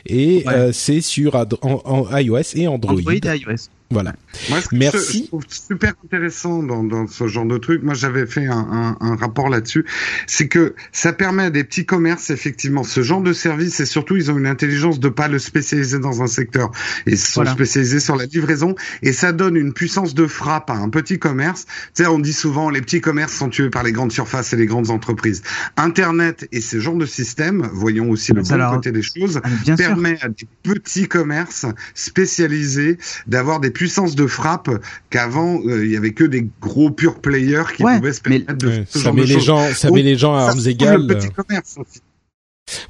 et 0.06 0.44
euh, 0.48 0.72
c'est 0.72 1.00
sur 1.00 1.36
en, 1.36 2.18
iOS 2.18 2.56
et 2.56 2.66
Android. 2.66 2.94
Android 2.94 3.12
et 3.12 3.38
iOS. 3.38 3.68
Voilà. 3.90 4.14
Moi, 4.50 4.60
ce 4.60 4.68
Merci. 4.72 5.22
je 5.22 5.28
trouve 5.28 5.44
super 5.48 5.94
intéressant 6.04 6.62
dans, 6.62 6.82
dans 6.82 7.06
ce 7.06 7.28
genre 7.28 7.46
de 7.46 7.56
truc, 7.56 7.82
moi 7.84 7.94
j'avais 7.94 8.26
fait 8.26 8.46
un, 8.46 8.58
un, 8.58 8.96
un 9.00 9.16
rapport 9.16 9.48
là-dessus, 9.48 9.84
c'est 10.26 10.48
que 10.48 10.74
ça 10.90 11.12
permet 11.12 11.44
à 11.44 11.50
des 11.50 11.62
petits 11.62 11.86
commerces 11.86 12.30
effectivement 12.30 12.82
ce 12.82 13.02
genre 13.02 13.20
de 13.20 13.32
service 13.32 13.78
et 13.78 13.86
surtout 13.86 14.16
ils 14.16 14.30
ont 14.30 14.38
une 14.38 14.46
intelligence 14.46 14.98
de 14.98 15.08
pas 15.08 15.28
le 15.28 15.38
spécialiser 15.38 15.98
dans 16.00 16.22
un 16.22 16.26
secteur. 16.26 16.72
Ils 17.06 17.16
sont 17.16 17.44
spécialisés 17.44 18.00
sur 18.00 18.16
la 18.16 18.26
livraison 18.26 18.74
et 19.02 19.12
ça 19.12 19.32
donne 19.32 19.56
une 19.56 19.72
puissance 19.72 20.14
de 20.14 20.26
frappe 20.26 20.70
à 20.70 20.74
un 20.74 20.88
petit 20.88 21.18
commerce. 21.18 21.66
Tu 21.94 22.02
sais, 22.02 22.06
on 22.08 22.18
dit 22.18 22.32
souvent 22.32 22.70
les 22.70 22.80
petits 22.80 23.00
commerces 23.00 23.34
sont 23.34 23.48
tués 23.48 23.70
par 23.70 23.84
les 23.84 23.92
grandes 23.92 24.12
surfaces 24.12 24.52
et 24.52 24.56
les 24.56 24.66
grandes 24.66 24.90
entreprises. 24.90 25.42
Internet 25.76 26.48
et 26.50 26.60
ce 26.60 26.80
genre 26.80 26.96
de 26.96 27.06
système, 27.06 27.68
voyons 27.72 28.10
aussi 28.10 28.32
le 28.32 28.42
bon 28.42 28.70
côté 28.74 28.90
des 28.90 29.02
choses, 29.02 29.40
permet 29.76 30.18
à 30.22 30.28
des 30.28 30.46
petits 30.62 31.06
commerces 31.06 31.66
spécialisés 31.94 32.98
d'avoir 33.26 33.60
des 33.60 33.70
puissance 33.76 34.14
de 34.14 34.26
frappe 34.26 34.70
qu'avant 35.10 35.60
euh, 35.66 35.84
il 35.84 35.92
y 35.92 35.96
avait 35.96 36.12
que 36.12 36.24
des 36.24 36.48
gros 36.62 36.90
pure 36.90 37.20
players 37.20 37.64
qui 37.76 37.82
pouvaient 37.82 38.12
se 38.14 38.22
permettre 38.22 38.56
de 38.56 38.84
ça 38.88 39.12
met 39.12 39.24
les 39.24 39.38
gens 39.38 39.60
ça 39.74 39.90
met 39.90 40.02
les 40.02 40.16
gens 40.16 40.34
à 40.34 40.48
armes 40.48 40.66
égales. 40.66 41.06
petit 41.06 41.30
commerce 41.30 41.76
aussi. 41.76 42.00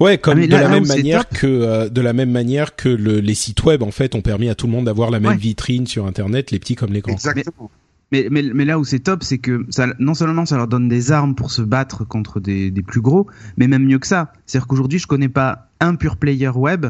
Ouais, 0.01 0.17
comme 0.17 0.39
ah, 0.39 0.47
de 0.47 0.53
la 0.53 0.69
même 0.69 0.87
manière 0.87 1.29
que 1.29 1.47
euh, 1.47 1.89
de 1.89 2.01
la 2.01 2.13
même 2.13 2.31
manière 2.31 2.77
que 2.77 2.89
le, 2.89 3.19
les 3.19 3.35
sites 3.35 3.63
web 3.65 3.83
en 3.83 3.91
fait 3.91 4.15
ont 4.15 4.23
permis 4.23 4.49
à 4.49 4.55
tout 4.55 4.67
le 4.67 4.73
monde 4.73 4.87
d'avoir 4.87 5.11
la 5.11 5.21
même 5.21 5.37
vitrine 5.37 5.87
sur 5.87 6.07
internet, 6.07 6.51
les 6.51 6.59
petits 6.59 6.77
comme 6.77 6.93
les 6.93 7.01
grands. 7.01 7.13
Exactement. 7.13 7.71
Mais, 8.13 8.29
mais, 8.31 8.43
mais, 8.43 8.65
là 8.65 8.79
où 8.79 8.85
c'est 8.85 9.01
top, 9.01 9.25
c'est 9.25 9.39
que 9.39 9.67
ça, 9.69 9.89
non 9.99 10.15
seulement 10.15 10.47
ça 10.47 10.57
leur 10.57 10.69
donne 10.69 10.89
des 10.89 11.11
armes 11.11 11.35
pour 11.35 11.51
se 11.51 11.61
battre 11.61 12.07
contre 12.07 12.39
des, 12.39 12.71
des 12.71 12.83
plus 12.83 13.01
gros, 13.01 13.27
mais 13.57 13.67
même 13.67 13.85
mieux 13.85 13.99
que 13.99 14.07
ça. 14.07 14.33
C'est-à-dire 14.47 14.69
qu'aujourd'hui, 14.69 15.01
je 15.01 15.09
connais 15.09 15.29
pas 15.29 15.71
un 15.81 15.97
pure 15.97 16.17
player 16.17 16.51
web, 16.51 16.87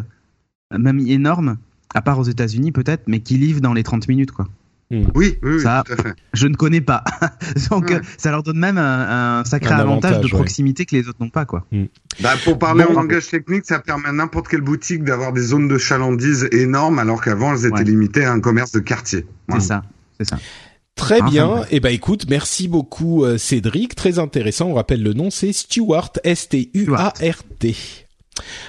même 0.70 1.00
énorme, 1.00 1.56
à 1.94 2.02
part 2.02 2.18
aux 2.18 2.24
États-Unis 2.24 2.72
peut-être, 2.72 3.04
mais 3.06 3.20
qui 3.20 3.36
livre 3.36 3.60
dans 3.60 3.72
les 3.72 3.82
30 3.82 4.08
minutes, 4.08 4.32
quoi. 4.32 4.46
Hmm. 4.90 5.06
Oui, 5.16 5.36
oui, 5.42 5.60
ça, 5.60 5.82
tout 5.84 5.94
à 5.94 5.96
fait. 5.96 6.14
Je 6.32 6.46
ne 6.46 6.54
connais 6.54 6.80
pas. 6.80 7.02
Donc, 7.70 7.92
ça 8.18 8.30
leur 8.30 8.44
donne 8.44 8.58
même 8.58 8.78
un, 8.78 9.42
sacré 9.44 9.74
avantage, 9.74 10.20
de 10.20 10.28
proximité 10.28 10.86
que 10.86 10.94
les 10.94 11.08
autres 11.08 11.18
n'ont 11.20 11.28
pas, 11.28 11.44
quoi. 11.44 11.66
Hmm. 11.72 11.86
Bah, 12.20 12.34
pour 12.44 12.58
parler 12.58 12.84
en 12.84 12.92
langage 12.92 13.26
technique, 13.28 13.64
ça 13.66 13.80
permet 13.80 14.08
à 14.08 14.12
n'importe 14.12 14.46
quelle 14.46 14.60
boutique 14.60 15.02
d'avoir 15.02 15.32
des 15.32 15.40
zones 15.40 15.66
de 15.66 15.76
chalandise 15.76 16.48
énormes, 16.52 17.00
alors 17.00 17.20
qu'avant, 17.20 17.54
elles 17.54 17.66
étaient 17.66 17.84
limitées 17.84 18.24
à 18.24 18.32
un 18.32 18.40
commerce 18.40 18.70
de 18.70 18.78
quartier. 18.78 19.26
C'est 19.50 19.60
ça, 19.60 19.82
c'est 20.18 20.28
ça. 20.28 20.38
Très 20.94 21.20
bien. 21.20 21.62
Et 21.64 21.76
eh 21.76 21.80
ben 21.80 21.90
écoute, 21.90 22.24
merci 22.28 22.68
beaucoup 22.68 23.24
euh, 23.24 23.36
Cédric, 23.36 23.94
très 23.94 24.18
intéressant. 24.18 24.68
On 24.68 24.74
rappelle 24.74 25.02
le 25.02 25.12
nom, 25.12 25.30
c'est 25.30 25.52
Stuart 25.52 26.12
S 26.24 26.48
T 26.48 26.70
U 26.72 26.94
A 26.96 27.12
R 27.20 27.42
T. 27.58 27.76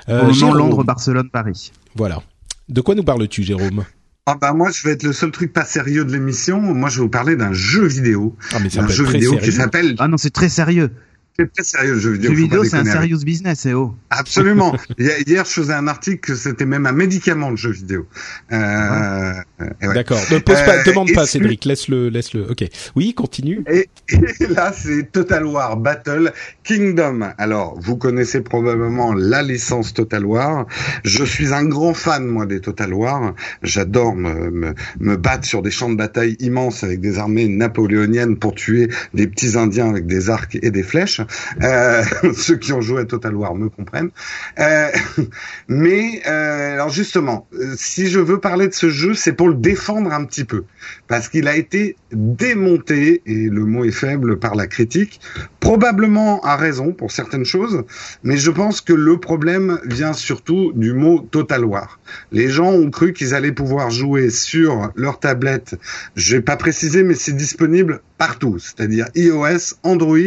Euh, 0.09 0.31
Londres, 0.41 0.83
Barcelone, 0.83 1.29
Paris. 1.29 1.71
Voilà. 1.95 2.21
De 2.69 2.81
quoi 2.81 2.95
nous 2.95 3.03
parles-tu, 3.03 3.43
Jérôme 3.43 3.85
ah 4.29 4.35
bah 4.35 4.51
moi 4.51 4.71
je 4.71 4.83
vais 4.83 4.91
être 4.91 5.03
le 5.03 5.13
seul 5.13 5.31
truc 5.31 5.53
pas 5.53 5.63
sérieux 5.63 6.03
de 6.03 6.11
l'émission. 6.11 6.59
Moi 6.59 6.89
je 6.89 6.97
vais 6.97 7.03
vous 7.03 7.09
parler 7.09 7.37
d'un 7.37 7.53
jeu 7.53 7.87
vidéo. 7.87 8.35
Ah 8.51 8.57
mais 8.59 8.77
un 8.77 8.87
jeu 8.89 9.05
vidéo 9.05 9.37
qui 9.37 9.53
s'appelle. 9.53 9.95
Ah 9.99 10.09
non 10.09 10.17
c'est 10.17 10.31
très 10.31 10.49
sérieux. 10.49 10.91
C'est 11.39 11.53
très 11.53 11.63
sérieux 11.63 11.93
le 11.93 11.99
jeu 11.99 12.11
vidéo. 12.13 12.31
Le 12.31 12.35
jeu 12.35 12.43
vidéo, 12.43 12.63
c'est 12.63 12.77
un 12.77 12.85
serious 12.85 13.19
business, 13.19 13.67
eh 13.67 13.73
oh. 13.75 13.93
Absolument. 14.09 14.75
Hier, 14.97 15.45
je 15.45 15.51
faisais 15.51 15.73
un 15.73 15.87
article 15.87 16.19
que 16.19 16.35
c'était 16.35 16.65
même 16.65 16.87
un 16.87 16.93
médicament 16.93 17.51
le 17.51 17.55
jeu 17.55 17.69
vidéo. 17.69 18.07
Euh, 18.51 19.33
ouais. 19.59 19.93
D'accord. 19.93 20.19
Ne 20.31 20.39
pose 20.39 20.55
pas, 20.55 20.77
euh, 20.77 20.83
demande 20.83 21.11
pas, 21.13 21.27
Cédric. 21.27 21.65
Laisse-le, 21.65 22.09
laisse-le. 22.09 22.49
Ok. 22.49 22.65
Oui, 22.95 23.13
continue. 23.13 23.63
Et, 23.69 23.87
et 24.09 24.47
là, 24.47 24.73
c'est 24.73 25.11
Total 25.11 25.45
War 25.45 25.77
Battle 25.77 26.33
Kingdom. 26.63 27.29
Alors, 27.37 27.79
vous 27.79 27.97
connaissez 27.97 28.41
probablement 28.41 29.13
la 29.13 29.43
licence 29.43 29.93
Total 29.93 30.25
War. 30.25 30.65
Je 31.03 31.23
suis 31.23 31.53
un 31.53 31.65
grand 31.65 31.93
fan, 31.93 32.25
moi, 32.25 32.47
des 32.47 32.61
Total 32.61 32.91
War. 32.91 33.35
J'adore 33.61 34.15
me, 34.15 34.49
me, 34.49 34.73
me 34.99 35.15
battre 35.17 35.45
sur 35.45 35.61
des 35.61 35.69
champs 35.69 35.89
de 35.91 35.97
bataille 35.97 36.35
immenses 36.39 36.83
avec 36.83 36.99
des 36.99 37.19
armées 37.19 37.47
napoléoniennes 37.47 38.37
pour 38.37 38.55
tuer 38.55 38.89
des 39.13 39.27
petits 39.27 39.55
Indiens 39.55 39.89
avec 39.89 40.07
des 40.07 40.31
arcs 40.31 40.57
et 40.59 40.71
des 40.71 40.83
flèches. 40.83 41.21
Euh, 41.61 42.03
ceux 42.35 42.57
qui 42.57 42.73
ont 42.73 42.81
joué 42.81 43.01
à 43.01 43.05
Total 43.05 43.35
War 43.35 43.55
me 43.55 43.69
comprennent. 43.69 44.11
Euh, 44.59 44.89
mais 45.67 46.21
euh, 46.27 46.73
alors 46.73 46.89
justement, 46.89 47.47
euh, 47.53 47.73
si 47.75 48.07
je 48.07 48.19
veux 48.19 48.39
parler 48.39 48.67
de 48.67 48.73
ce 48.73 48.89
jeu, 48.89 49.13
c'est 49.13 49.33
pour 49.33 49.49
le 49.49 49.55
défendre 49.55 50.11
un 50.11 50.25
petit 50.25 50.43
peu, 50.43 50.65
parce 51.07 51.29
qu'il 51.29 51.47
a 51.47 51.55
été 51.55 51.95
démonté 52.11 53.21
et 53.25 53.49
le 53.49 53.65
mot 53.65 53.83
est 53.85 53.91
faible 53.91 54.39
par 54.39 54.55
la 54.55 54.67
critique, 54.67 55.19
probablement 55.59 56.41
à 56.41 56.55
raison 56.55 56.93
pour 56.93 57.11
certaines 57.11 57.45
choses, 57.45 57.83
mais 58.23 58.37
je 58.37 58.51
pense 58.51 58.81
que 58.81 58.93
le 58.93 59.19
problème 59.19 59.79
vient 59.85 60.13
surtout 60.13 60.71
du 60.73 60.93
mot 60.93 61.19
Total 61.19 61.65
War. 61.65 61.99
Les 62.31 62.49
gens 62.49 62.71
ont 62.71 62.89
cru 62.89 63.13
qu'ils 63.13 63.33
allaient 63.33 63.51
pouvoir 63.51 63.89
jouer 63.89 64.29
sur 64.29 64.91
leur 64.95 65.19
tablette. 65.19 65.75
Je 66.15 66.37
vais 66.37 66.41
pas 66.41 66.55
préciser, 66.55 67.03
mais 67.03 67.15
c'est 67.15 67.35
disponible 67.35 68.01
partout, 68.17 68.57
c'est-à-dire 68.59 69.07
iOS, 69.15 69.75
Android 69.83 70.17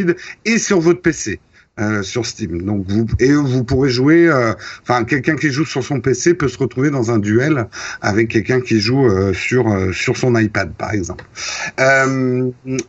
et 0.45 0.59
sur 0.59 0.81
votre 0.81 1.03
PC. 1.03 1.41
Euh, 1.81 2.03
sur 2.03 2.27
Steam. 2.27 2.61
Donc 2.63 2.85
vous 2.89 3.07
et 3.21 3.33
vous 3.33 3.65
pourrez 3.65 3.89
jouer. 3.89 4.29
Euh, 4.29 4.53
enfin, 4.83 5.05
quelqu'un 5.05 5.37
qui 5.37 5.51
joue 5.51 5.65
sur 5.65 5.83
son 5.83 6.01
PC 6.01 6.35
peut 6.35 6.49
se 6.49 6.59
retrouver 6.59 6.91
dans 6.91 7.11
un 7.11 7.19
duel 7.19 7.69
avec 8.03 8.29
quelqu'un 8.29 8.61
qui 8.61 8.81
joue 8.81 9.07
euh, 9.07 9.33
sur 9.33 9.65
sur 9.95 10.15
son 10.17 10.37
iPad, 10.37 10.75
par 10.75 10.93
exemple. 10.93 11.25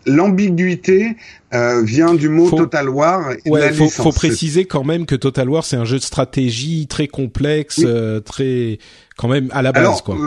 L'ambiguïté 0.05 1.15
vient 1.51 2.13
du 2.13 2.29
mot 2.29 2.49
Total 2.49 2.89
War. 2.89 3.33
Ouais, 3.45 3.73
faut, 3.73 3.89
faut 3.89 4.11
préciser 4.11 4.65
quand 4.65 4.83
même 4.83 5.05
que 5.05 5.15
Total 5.15 5.49
War 5.49 5.65
c'est 5.65 5.77
un 5.77 5.85
jeu 5.85 5.97
de 5.97 6.03
stratégie 6.03 6.87
très 6.87 7.07
complexe, 7.07 7.85
très 8.25 8.79
quand 9.17 9.27
même 9.27 9.49
à 9.51 9.61
la 9.61 9.71
base 9.71 10.01
quoi 10.01 10.17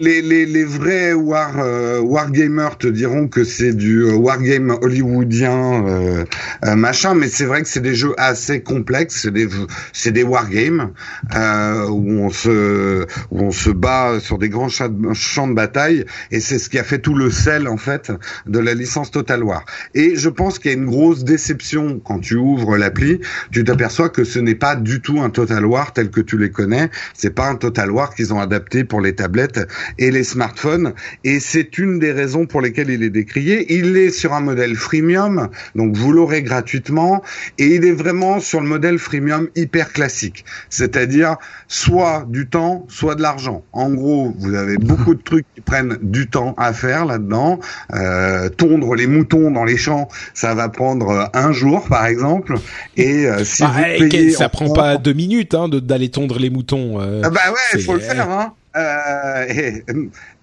les, 0.00 0.22
les, 0.22 0.46
les, 0.46 0.64
vrais 0.64 1.12
war 1.12 1.58
euh, 1.58 2.00
wargamers 2.00 2.76
te 2.78 2.86
diront 2.86 3.28
que 3.28 3.44
c'est 3.44 3.72
du 3.72 4.02
euh, 4.02 4.14
wargame 4.14 4.70
hollywoodien 4.70 5.86
euh, 5.86 6.24
euh, 6.64 6.74
machin, 6.74 7.14
mais 7.14 7.28
c'est 7.28 7.44
vrai 7.44 7.62
que 7.62 7.68
c'est 7.68 7.80
des 7.80 7.94
jeux 7.94 8.14
assez 8.18 8.62
complexes, 8.62 9.20
c'est 9.22 9.30
des 9.30 9.48
c'est 9.92 10.12
des 10.12 10.22
wargames 10.22 10.92
euh, 11.34 11.88
où 11.88 12.10
on 12.20 12.30
se 12.30 13.06
où 13.30 13.40
on 13.40 13.50
se 13.50 13.70
bat 13.70 14.20
sur 14.20 14.38
des 14.38 14.48
grands 14.48 14.68
champs 14.68 15.48
de 15.48 15.54
bataille 15.54 16.04
et 16.30 16.40
c'est 16.40 16.58
ce 16.58 16.68
qui 16.68 16.78
a 16.78 16.84
fait 16.84 16.98
tout 16.98 17.14
le 17.14 17.30
sel 17.30 17.68
en 17.68 17.76
fait 17.76 18.12
de 18.46 18.58
la 18.58 18.74
licence 18.74 19.10
Total 19.10 19.42
War. 19.42 19.64
Et 19.94 20.16
je 20.16 20.28
pense 20.28 20.58
qu'il 20.62 20.70
y 20.70 20.74
a 20.74 20.78
une 20.78 20.86
grosse 20.86 21.24
déception 21.24 22.00
quand 22.02 22.20
tu 22.20 22.36
ouvres 22.36 22.76
l'appli, 22.76 23.20
tu 23.50 23.64
t'aperçois 23.64 24.08
que 24.08 24.24
ce 24.24 24.38
n'est 24.38 24.54
pas 24.54 24.76
du 24.76 25.00
tout 25.00 25.20
un 25.20 25.30
Total 25.30 25.66
War 25.66 25.92
tel 25.92 26.10
que 26.10 26.20
tu 26.20 26.38
les 26.38 26.50
connais, 26.50 26.90
c'est 27.14 27.34
pas 27.34 27.48
un 27.48 27.56
Total 27.56 27.90
War 27.90 28.14
qu'ils 28.14 28.32
ont 28.32 28.40
adapté 28.40 28.84
pour 28.84 29.00
les 29.00 29.14
tablettes 29.14 29.60
et 29.98 30.10
les 30.10 30.24
smartphones. 30.24 30.94
Et 31.24 31.40
c'est 31.40 31.78
une 31.78 31.98
des 31.98 32.12
raisons 32.12 32.46
pour 32.46 32.60
lesquelles 32.60 32.90
il 32.90 33.02
est 33.02 33.10
décrié. 33.10 33.74
Il 33.74 33.96
est 33.96 34.10
sur 34.10 34.32
un 34.32 34.40
modèle 34.40 34.76
freemium, 34.76 35.48
donc 35.74 35.96
vous 35.96 36.12
l'aurez 36.12 36.42
gratuitement, 36.42 37.22
et 37.58 37.74
il 37.74 37.84
est 37.84 37.92
vraiment 37.92 38.40
sur 38.40 38.60
le 38.60 38.66
modèle 38.66 38.98
freemium 38.98 39.48
hyper 39.56 39.92
classique, 39.92 40.44
c'est-à-dire 40.70 41.36
soit 41.68 42.24
du 42.28 42.46
temps, 42.46 42.86
soit 42.88 43.14
de 43.14 43.22
l'argent. 43.22 43.64
En 43.72 43.90
gros, 43.90 44.34
vous 44.38 44.54
avez 44.54 44.76
beaucoup 44.76 45.14
de 45.14 45.22
trucs 45.22 45.46
qui 45.54 45.60
prennent 45.60 45.98
du 46.02 46.28
temps 46.28 46.54
à 46.56 46.72
faire 46.72 47.04
là-dedans. 47.04 47.58
Euh, 47.94 48.48
tondre 48.48 48.94
les 48.94 49.06
moutons 49.06 49.50
dans 49.50 49.64
les 49.64 49.76
champs, 49.76 50.08
ça 50.34 50.51
va 50.54 50.68
prendre 50.68 51.30
un 51.32 51.52
jour, 51.52 51.86
par 51.88 52.06
exemple. 52.06 52.54
Et 52.96 53.26
euh, 53.26 53.44
si 53.44 53.62
vous 53.62 54.08
payez 54.08 54.30
ça 54.30 54.48
prend 54.48 54.72
pas 54.72 54.96
deux 54.96 55.12
minutes 55.12 55.54
hein, 55.54 55.68
d'aller 55.68 56.10
tondre 56.10 56.38
les 56.38 56.50
moutons. 56.50 57.00
Euh, 57.00 57.22
ah 57.24 57.30
bah 57.30 57.40
ouais, 57.50 57.78
il 57.78 57.82
faut 57.82 57.94
le 57.94 58.00
faire. 58.00 58.30
Hein. 58.30 58.54
Euh, 58.74 59.72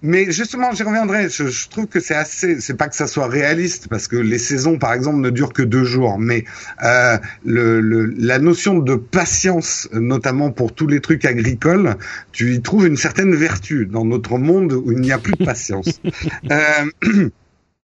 mais 0.02 0.30
justement, 0.30 0.72
j'y 0.72 0.82
reviendrai. 0.82 1.28
Je, 1.28 1.68
trouve 1.68 1.86
que 1.86 2.00
c'est 2.00 2.14
assez. 2.14 2.60
C'est 2.60 2.74
pas 2.74 2.88
que 2.88 2.94
ça 2.94 3.06
soit 3.06 3.26
réaliste 3.26 3.88
parce 3.88 4.08
que 4.08 4.16
les 4.16 4.38
saisons, 4.38 4.78
par 4.78 4.92
exemple, 4.92 5.18
ne 5.18 5.30
durent 5.30 5.52
que 5.52 5.62
deux 5.62 5.84
jours. 5.84 6.18
Mais 6.18 6.44
euh, 6.82 7.18
le, 7.44 7.80
la 8.16 8.38
notion 8.38 8.78
de 8.78 8.94
patience, 8.94 9.88
notamment 9.92 10.50
pour 10.50 10.72
tous 10.72 10.86
les 10.86 11.00
trucs 11.00 11.24
agricoles, 11.24 11.96
tu 12.32 12.54
y 12.54 12.62
trouves 12.62 12.86
une 12.86 12.96
certaine 12.96 13.34
vertu 13.34 13.86
dans 13.86 14.04
notre 14.04 14.38
monde 14.38 14.72
où 14.72 14.92
il 14.92 15.00
n'y 15.00 15.12
a 15.12 15.18
plus 15.18 15.32
de 15.32 15.44
patience. 15.44 16.00
euh, 16.50 17.28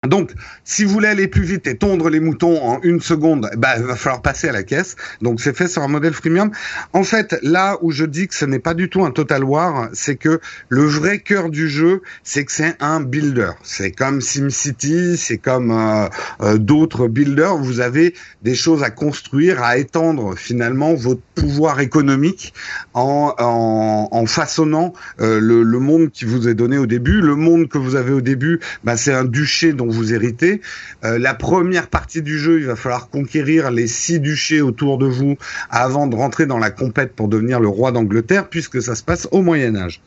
Donc, 0.07 0.31
si 0.63 0.83
vous 0.83 0.91
voulez 0.91 1.07
aller 1.07 1.27
plus 1.27 1.43
vite 1.43 1.67
et 1.67 1.77
tondre 1.77 2.09
les 2.09 2.19
moutons 2.19 2.61
en 2.63 2.81
une 2.81 3.01
seconde, 3.01 3.49
bah, 3.57 3.75
il 3.77 3.83
va 3.83 3.95
falloir 3.95 4.21
passer 4.21 4.49
à 4.49 4.51
la 4.51 4.63
caisse. 4.63 4.95
Donc, 5.21 5.41
c'est 5.41 5.55
fait 5.55 5.67
sur 5.67 5.81
un 5.81 5.87
modèle 5.87 6.13
freemium. 6.13 6.51
En 6.93 7.03
fait, 7.03 7.37
là 7.41 7.77
où 7.81 7.91
je 7.91 8.05
dis 8.05 8.27
que 8.27 8.35
ce 8.35 8.45
n'est 8.45 8.59
pas 8.59 8.73
du 8.73 8.89
tout 8.89 9.03
un 9.03 9.11
Total 9.11 9.43
War, 9.43 9.89
c'est 9.93 10.15
que 10.15 10.39
le 10.69 10.85
vrai 10.85 11.19
cœur 11.19 11.49
du 11.49 11.69
jeu, 11.69 12.01
c'est 12.23 12.45
que 12.45 12.51
c'est 12.51 12.75
un 12.79 12.99
builder. 12.99 13.51
C'est 13.63 13.91
comme 13.91 14.21
SimCity, 14.21 15.17
c'est 15.17 15.37
comme 15.37 15.71
euh, 15.71 16.07
euh, 16.41 16.57
d'autres 16.57 17.07
builders. 17.07 17.57
Vous 17.57 17.79
avez 17.79 18.13
des 18.43 18.55
choses 18.55 18.83
à 18.83 18.89
construire, 18.89 19.63
à 19.63 19.77
étendre 19.77 20.35
finalement 20.37 20.93
votre 20.93 21.21
pouvoir 21.35 21.79
économique 21.79 22.53
en, 22.93 24.25
façonnant 24.27 24.93
euh, 25.19 25.39
le, 25.39 25.63
le, 25.63 25.79
monde 25.79 26.09
qui 26.11 26.25
vous 26.25 26.47
est 26.47 26.55
donné 26.55 26.77
au 26.77 26.85
début. 26.85 27.21
Le 27.21 27.35
monde 27.35 27.67
que 27.67 27.77
vous 27.77 27.95
avez 27.95 28.11
au 28.11 28.21
début, 28.21 28.59
bah, 28.83 28.97
c'est 28.97 29.13
un 29.13 29.25
duché 29.25 29.73
dont 29.73 29.87
vous 29.95 30.13
héritez. 30.13 30.61
Euh, 31.03 31.17
la 31.17 31.33
première 31.33 31.87
partie 31.87 32.21
du 32.21 32.37
jeu, 32.37 32.59
il 32.59 32.65
va 32.65 32.75
falloir 32.75 33.09
conquérir 33.09 33.71
les 33.71 33.87
six 33.87 34.19
duchés 34.19 34.61
autour 34.61 34.97
de 34.97 35.05
vous 35.05 35.37
avant 35.69 36.07
de 36.07 36.15
rentrer 36.15 36.45
dans 36.45 36.57
la 36.59 36.71
compète 36.71 37.13
pour 37.13 37.27
devenir 37.27 37.59
le 37.59 37.67
roi 37.67 37.91
d'Angleterre, 37.91 38.47
puisque 38.49 38.81
ça 38.81 38.95
se 38.95 39.03
passe 39.03 39.27
au 39.31 39.41
Moyen 39.41 39.75
Âge. 39.75 40.01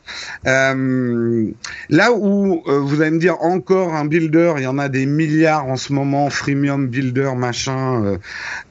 Euh, 0.47 1.51
là 1.89 2.13
où 2.13 2.63
euh, 2.67 2.79
vous 2.81 3.01
allez 3.01 3.11
me 3.11 3.19
dire 3.19 3.43
encore 3.43 3.95
un 3.95 4.05
builder, 4.05 4.55
il 4.59 4.63
y 4.63 4.67
en 4.67 4.79
a 4.79 4.89
des 4.89 5.07
milliards 5.07 5.67
en 5.67 5.77
ce 5.77 5.93
moment, 5.93 6.31
freemium 6.31 6.89
builder, 6.89 7.33
machin. 7.37 8.19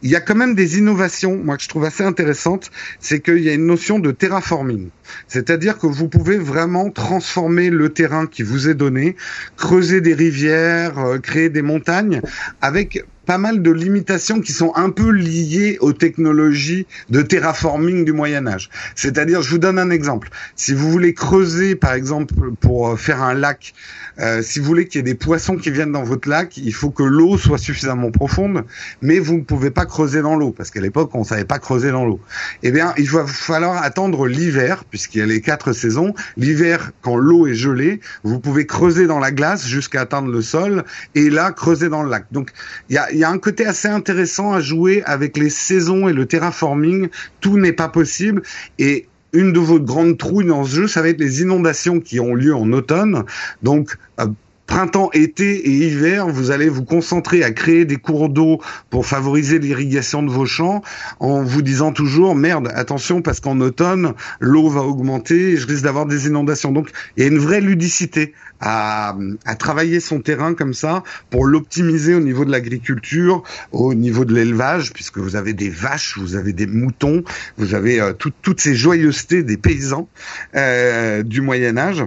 il 0.02 0.10
y 0.10 0.16
a 0.16 0.22
quand 0.22 0.36
même 0.36 0.56
des 0.56 0.78
innovations, 0.78 1.38
moi 1.44 1.58
que 1.58 1.64
je 1.64 1.70
trouve 1.70 1.86
assez 1.86 2.04
intéressantes, 2.04 2.72
c'est 3.00 3.20
qu'il 3.20 3.40
y 3.40 3.50
a 3.50 3.54
une 3.54 3.66
notion 3.66 4.00
de 4.00 4.12
terraforming. 4.12 4.90
C'est-à-dire 5.28 5.78
que 5.78 5.88
vous 5.88 6.08
pouvez 6.08 6.38
vraiment 6.38 6.90
transformer 6.90 7.70
le 7.70 7.90
terrain 7.90 8.28
qui 8.28 8.44
vous 8.44 8.70
est 8.70 8.74
donné, 8.74 9.16
creuser 9.56 10.02
des 10.02 10.14
rivières, 10.14 11.00
euh, 11.00 11.20
créer 11.20 11.50
des 11.50 11.62
montagnes 11.62 12.22
avec 12.62 13.06
pas 13.28 13.38
mal 13.38 13.62
de 13.62 13.72
limitations 13.72 14.40
qui 14.40 14.54
sont 14.54 14.72
un 14.76 14.90
peu 14.90 15.12
liées 15.12 15.78
aux 15.82 15.92
technologies 15.92 16.88
de 17.10 17.22
terraforming 17.22 18.06
du 18.06 18.14
Moyen 18.14 18.48
Âge. 18.48 18.70
C'est-à-dire, 18.96 19.42
je 19.42 19.52
vous 19.52 19.58
donne 19.58 19.78
un 19.78 19.90
exemple. 19.90 20.30
Si 20.56 20.74
vous 20.74 20.90
voulez 20.90 21.14
creuser, 21.14 21.76
par 21.76 21.94
exemple, 21.94 22.34
pour 22.62 22.88
euh, 22.88 22.96
faire 22.96 23.22
un 23.22 23.34
lac, 23.34 23.74
euh, 24.20 24.42
si 24.42 24.60
vous 24.60 24.66
voulez 24.66 24.88
qu'il 24.88 25.00
y 25.00 25.02
ait 25.02 25.04
des 25.04 25.14
poissons 25.14 25.58
qui 25.58 25.70
viennent 25.70 25.92
dans 25.92 26.06
votre 26.06 26.30
lac, 26.30 26.58
il 26.58 26.74
faut 26.74 26.90
que 26.90 27.04
l'eau 27.04 27.38
soit 27.38 27.58
suffisamment 27.58 28.12
profonde, 28.12 28.64
mais 29.02 29.20
vous 29.20 29.36
ne 29.36 29.44
pouvez 29.44 29.72
pas 29.72 29.86
creuser 29.86 30.22
dans 30.22 30.36
l'eau, 30.36 30.52
parce 30.52 30.72
qu'à 30.72 30.80
l'époque, 30.80 31.12
on 31.14 31.26
savait 31.26 31.46
pas 31.46 31.60
creuser 31.60 31.92
dans 31.92 32.06
l'eau. 32.06 32.22
Eh 32.64 32.72
bien, 32.72 32.94
il 32.98 33.10
va 33.10 33.28
falloir 33.28 33.84
attendre 33.84 34.26
l'hiver, 34.26 34.86
puisqu'il 34.86 35.20
y 35.20 35.22
a 35.22 35.26
les 35.26 35.42
quatre 35.42 35.74
saisons. 35.74 36.14
L'hiver, 36.38 36.92
quand 37.02 37.18
l'eau 37.18 37.46
est 37.46 37.56
gelée, 37.56 38.00
vous 38.24 38.40
pouvez 38.40 38.66
creuser 38.66 39.06
dans 39.06 39.20
la 39.20 39.32
glace 39.32 39.68
jusqu'à 39.68 40.02
atteindre 40.02 40.32
le 40.32 40.42
sol, 40.42 40.86
et 41.14 41.30
là, 41.30 41.52
creuser 41.52 41.90
dans 41.90 42.04
le 42.04 42.10
lac. 42.10 42.26
Donc, 42.32 42.52
il 42.90 42.96
y 42.96 42.98
a, 42.98 43.08
y 43.20 43.24
a 43.24 43.30
un 43.30 43.40
côté 43.40 43.66
assez 43.66 43.88
intéressant 43.88 44.54
à 44.54 44.60
jouer 44.60 45.04
avec 45.06 45.38
les 45.38 45.50
saisons 45.50 46.08
et 46.08 46.14
le 46.14 46.26
terraforming. 46.26 47.10
Tout 47.42 47.58
n'est 47.58 47.74
pas 47.74 47.90
possible, 47.90 48.42
et 48.80 49.08
une 49.34 49.54
de 49.54 49.60
vos 49.60 49.80
grandes 49.80 50.18
trouilles 50.18 50.48
dans 50.48 50.64
ce 50.64 50.76
jeu, 50.76 50.88
ça 50.88 51.02
va 51.02 51.10
être 51.10 51.20
les 51.20 51.42
inondations 51.42 52.00
qui 52.00 52.20
ont 52.20 52.34
lieu 52.34 52.56
en 52.56 52.72
automne. 52.72 53.24
Donc, 53.62 53.98
euh, 54.20 54.28
printemps, 54.68 55.10
été 55.14 55.68
et 55.68 55.72
hiver, 55.72 56.28
vous 56.28 56.52
allez 56.52 56.70
vous 56.70 56.84
concentrer 56.84 57.44
à 57.44 57.52
créer 57.52 57.86
des 57.86 57.96
cours 57.96 58.30
d'eau 58.30 58.62
pour 58.90 59.06
favoriser 59.06 59.60
l'irrigation 59.60 60.22
de 60.22 60.30
vos 60.30 60.46
champs 60.46 60.84
en 61.20 61.42
vous 61.42 61.62
disant 61.62 61.94
toujours 61.94 62.36
merde, 62.36 62.70
attention 62.76 63.22
parce 63.22 63.40
qu'en 63.40 63.60
automne, 63.62 64.14
l'eau 64.40 64.70
va 64.70 64.82
augmenter 64.82 65.54
et 65.54 65.58
je 65.58 65.66
risque 65.66 65.84
d'avoir 65.84 66.06
des 66.06 66.28
inondations. 66.28 66.72
Donc, 66.72 66.90
il 67.16 67.24
y 67.24 67.26
a 67.26 67.30
une 67.30 67.40
vraie 67.40 67.62
ludicité 67.62 68.34
à, 68.60 69.16
travailler 69.58 70.00
son 70.00 70.20
terrain 70.20 70.54
comme 70.54 70.74
ça 70.74 71.04
pour 71.30 71.46
l'optimiser 71.46 72.14
au 72.14 72.20
niveau 72.20 72.46
de 72.46 72.52
l'agriculture, 72.52 73.44
au 73.72 73.94
niveau 73.94 74.26
de 74.26 74.34
l'élevage, 74.34 74.94
puisque 74.94 75.18
vous 75.18 75.36
avez 75.36 75.54
des 75.54 75.70
vaches, 75.70 76.18
vous 76.18 76.36
avez 76.36 76.54
des 76.54 76.68
moutons, 76.68 77.24
vous 77.58 77.74
avez 77.74 78.02
euh, 78.02 78.14
toutes 78.14 78.60
ces 78.60 78.76
joyeusetés 78.76 79.44
des 79.44 79.58
paysans 79.58 80.10
euh, 80.56 81.24
du 81.24 81.42
Moyen 81.42 81.78
Âge. 81.78 82.04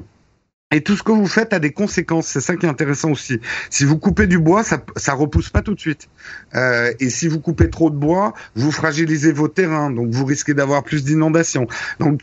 Et 0.72 0.83
tout 0.83 0.96
ce 0.96 1.02
que 1.02 1.12
vous 1.12 1.26
faites 1.26 1.52
a 1.52 1.59
des 1.59 1.72
conséquences. 1.72 2.28
C'est 2.28 2.40
ça 2.40 2.56
qui 2.56 2.66
est 2.66 2.68
intéressant 2.68 3.11
aussi. 3.11 3.40
Si 3.70 3.85
vous 3.85 3.98
coupez 3.98 4.26
du 4.26 4.38
bois, 4.38 4.62
ça, 4.62 4.83
ça 4.96 5.14
repousse 5.14 5.50
pas 5.50 5.62
tout 5.62 5.74
de 5.74 5.80
suite. 5.80 6.09
Euh, 6.54 6.92
et 7.00 7.11
si 7.11 7.26
vous 7.26 7.40
coupez 7.40 7.70
trop 7.70 7.90
de 7.90 7.96
bois, 7.96 8.35
vous 8.54 8.70
fragilisez 8.70 9.33
vos 9.33 9.48
terrains, 9.48 9.90
donc 9.90 10.11
vous 10.11 10.24
risquez 10.24 10.54
d'avoir 10.54 10.85
plus 10.85 11.04
d'inondations. 11.04 11.66
Donc 11.98 12.20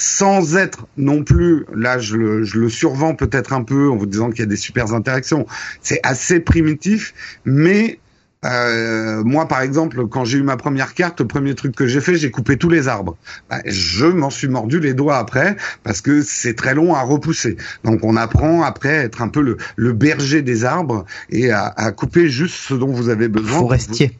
sans 0.00 0.56
être 0.56 0.86
non 0.96 1.24
plus, 1.24 1.64
là 1.74 1.98
je 1.98 2.16
le, 2.16 2.44
je 2.44 2.60
le 2.60 2.68
survends 2.68 3.16
peut-être 3.16 3.52
un 3.52 3.64
peu 3.64 3.90
en 3.90 3.96
vous 3.96 4.06
disant 4.06 4.30
qu'il 4.30 4.40
y 4.40 4.42
a 4.42 4.46
des 4.46 4.56
super 4.56 4.94
interactions. 4.94 5.46
C'est 5.82 6.00
assez 6.04 6.38
primitif, 6.38 7.14
mais 7.44 7.98
euh, 8.44 9.24
moi, 9.24 9.48
par 9.48 9.62
exemple, 9.62 10.06
quand 10.06 10.24
j'ai 10.24 10.38
eu 10.38 10.42
ma 10.42 10.56
première 10.56 10.94
carte, 10.94 11.20
le 11.20 11.26
premier 11.26 11.54
truc 11.54 11.74
que 11.74 11.86
j'ai 11.86 12.00
fait, 12.00 12.16
j'ai 12.16 12.30
coupé 12.30 12.56
tous 12.56 12.68
les 12.68 12.86
arbres. 12.86 13.16
Bah, 13.50 13.58
je 13.64 14.06
m'en 14.06 14.30
suis 14.30 14.48
mordu 14.48 14.80
les 14.80 14.94
doigts 14.94 15.18
après 15.18 15.56
parce 15.82 16.00
que 16.00 16.22
c'est 16.22 16.54
très 16.54 16.74
long 16.74 16.94
à 16.94 17.02
repousser. 17.02 17.56
Donc, 17.84 18.00
on 18.04 18.16
apprend 18.16 18.62
après 18.62 18.98
à 18.98 19.02
être 19.02 19.22
un 19.22 19.28
peu 19.28 19.40
le, 19.40 19.56
le 19.76 19.92
berger 19.92 20.42
des 20.42 20.64
arbres 20.64 21.04
et 21.30 21.50
à, 21.50 21.66
à, 21.76 21.90
couper 21.90 22.28
juste 22.28 22.54
ce 22.54 22.74
dont 22.74 22.92
vous 22.92 23.08
avez 23.08 23.28
besoin. 23.28 23.58
Forestier 23.58 24.18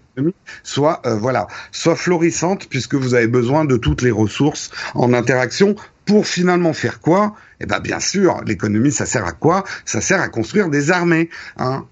soit 0.62 1.02
voilà 1.04 1.46
soit 1.72 1.96
florissante 1.96 2.68
puisque 2.68 2.94
vous 2.94 3.14
avez 3.14 3.28
besoin 3.28 3.64
de 3.64 3.76
toutes 3.76 4.02
les 4.02 4.10
ressources 4.10 4.70
en 4.94 5.12
interaction 5.12 5.76
pour 6.08 6.26
finalement 6.26 6.72
faire 6.72 7.00
quoi? 7.00 7.34
Eh 7.60 7.66
ben 7.66 7.80
bien 7.80 8.00
sûr, 8.00 8.40
l'économie 8.46 8.90
ça 8.90 9.04
sert 9.04 9.26
à 9.26 9.32
quoi? 9.32 9.64
Ça 9.84 10.00
sert 10.00 10.20
à 10.20 10.28
construire 10.28 10.70
des 10.70 10.90
armées, 10.90 11.28
hein. 11.58 11.84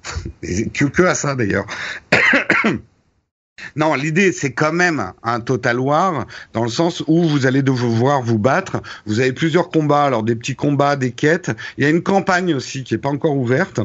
Que, 0.42 0.86
que 0.86 1.02
à 1.02 1.14
ça 1.14 1.34
d'ailleurs. 1.34 1.66
Non, 3.74 3.94
l'idée 3.94 4.32
c'est 4.32 4.52
quand 4.52 4.72
même 4.72 5.12
un 5.22 5.40
Total 5.40 5.80
War 5.80 6.26
dans 6.52 6.62
le 6.62 6.68
sens 6.68 7.02
où 7.06 7.24
vous 7.24 7.46
allez 7.46 7.62
devoir 7.62 8.22
vous 8.22 8.38
battre. 8.38 8.82
Vous 9.06 9.20
avez 9.20 9.32
plusieurs 9.32 9.70
combats, 9.70 10.04
alors 10.04 10.22
des 10.22 10.36
petits 10.36 10.54
combats, 10.54 10.96
des 10.96 11.12
quêtes. 11.12 11.50
Il 11.76 11.84
y 11.84 11.86
a 11.86 11.90
une 11.90 12.02
campagne 12.02 12.54
aussi 12.54 12.84
qui 12.84 12.94
est 12.94 12.98
pas 12.98 13.08
encore 13.08 13.36
ouverte 13.36 13.80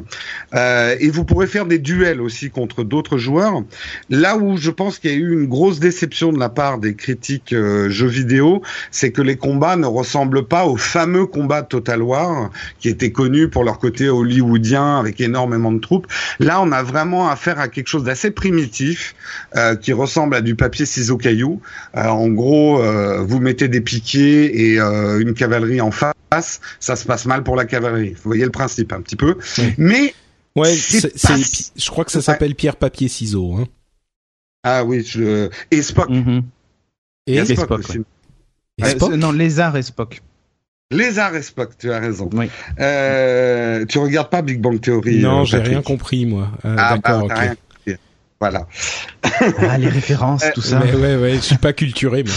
euh, 0.53 0.95
et 0.99 1.09
vous 1.09 1.25
pourrez 1.25 1.47
faire 1.47 1.65
des 1.65 1.79
duels 1.79 2.21
aussi 2.21 2.49
contre 2.49 2.83
d'autres 2.83 3.17
joueurs. 3.17 3.63
Là 4.09 4.37
où 4.37 4.57
je 4.57 4.71
pense 4.71 4.99
qu'il 4.99 5.11
y 5.11 5.13
a 5.13 5.17
eu 5.17 5.33
une 5.33 5.47
grosse 5.47 5.79
déception 5.79 6.31
de 6.33 6.39
la 6.39 6.49
part 6.49 6.77
des 6.77 6.95
critiques 6.95 7.53
euh, 7.53 7.89
jeux 7.89 8.07
vidéo, 8.07 8.61
c'est 8.91 9.11
que 9.11 9.21
les 9.21 9.37
combats 9.37 9.77
ne 9.77 9.87
ressemblent 9.87 10.47
pas 10.47 10.65
aux 10.65 10.77
fameux 10.77 11.25
combats 11.25 11.61
de 11.61 11.67
Total 11.67 12.01
War 12.01 12.51
qui 12.79 12.89
étaient 12.89 13.11
connus 13.11 13.49
pour 13.49 13.63
leur 13.63 13.79
côté 13.79 14.09
hollywoodien 14.09 14.99
avec 14.99 15.21
énormément 15.21 15.71
de 15.71 15.79
troupes. 15.79 16.07
Là, 16.39 16.61
on 16.61 16.71
a 16.71 16.83
vraiment 16.83 17.29
affaire 17.29 17.59
à 17.59 17.67
quelque 17.67 17.87
chose 17.87 18.03
d'assez 18.03 18.31
primitif. 18.31 19.15
Euh, 19.55 19.60
qui 19.75 19.93
ressemble 19.93 20.35
à 20.35 20.41
du 20.41 20.55
papier 20.55 20.85
ciseaux 20.85 21.17
caillou. 21.17 21.61
Euh, 21.95 22.07
en 22.07 22.29
gros, 22.29 22.81
euh, 22.81 23.21
vous 23.21 23.39
mettez 23.39 23.67
des 23.67 23.81
piquets 23.81 24.45
et 24.45 24.79
une 24.79 25.33
cavalerie 25.33 25.81
en 25.81 25.91
face, 25.91 26.61
ça 26.79 26.95
se 26.95 27.05
passe 27.05 27.25
mal 27.25 27.43
pour 27.43 27.55
la 27.55 27.65
cavalerie. 27.65 28.13
Vous 28.13 28.21
voyez 28.23 28.45
le 28.45 28.51
principe 28.51 28.93
un 28.93 29.01
petit 29.01 29.15
peu. 29.15 29.37
Mais 29.77 30.13
ouais, 30.55 30.73
c'est, 30.73 31.11
je 31.75 31.89
crois 31.89 32.05
que 32.05 32.11
ça 32.11 32.21
s'appelle 32.21 32.55
pierre 32.55 32.75
papier 32.75 33.07
ciseaux. 33.07 33.55
Hein. 33.55 33.67
Ah 34.63 34.83
oui, 34.83 35.03
je... 35.03 35.49
et 35.71 35.81
Spock. 35.81 36.09
Mm-hmm. 36.09 36.43
Et, 37.27 37.45
Spock, 37.45 37.71
aussi. 37.71 37.99
non, 39.17 39.31
Lézard 39.31 39.75
et 39.77 39.81
Spock. 39.81 40.21
Lézard 40.91 41.35
et 41.35 41.41
Spock, 41.41 41.77
tu 41.77 41.91
as 41.91 41.99
raison. 41.99 42.29
Oui. 42.33 42.49
Euh, 42.79 43.85
tu 43.85 43.97
regardes 43.97 44.29
pas 44.29 44.41
Big 44.41 44.59
Bang 44.59 44.79
Theory 44.79 45.21
Non, 45.21 45.45
j'ai 45.45 45.59
rien 45.59 45.81
compris 45.81 46.25
moi. 46.25 46.49
ah, 46.63 46.75
bah, 46.75 46.95
d'accord, 46.95 47.29
voilà. 48.41 48.67
Ah, 49.59 49.77
les 49.77 49.87
références, 49.87 50.43
tout 50.53 50.61
ça. 50.61 50.81
Mais 50.83 50.93
ouais, 50.95 51.15
ouais, 51.15 51.35
je 51.35 51.41
suis 51.41 51.57
pas 51.57 51.73
culturé, 51.73 52.23
mais. 52.23 52.31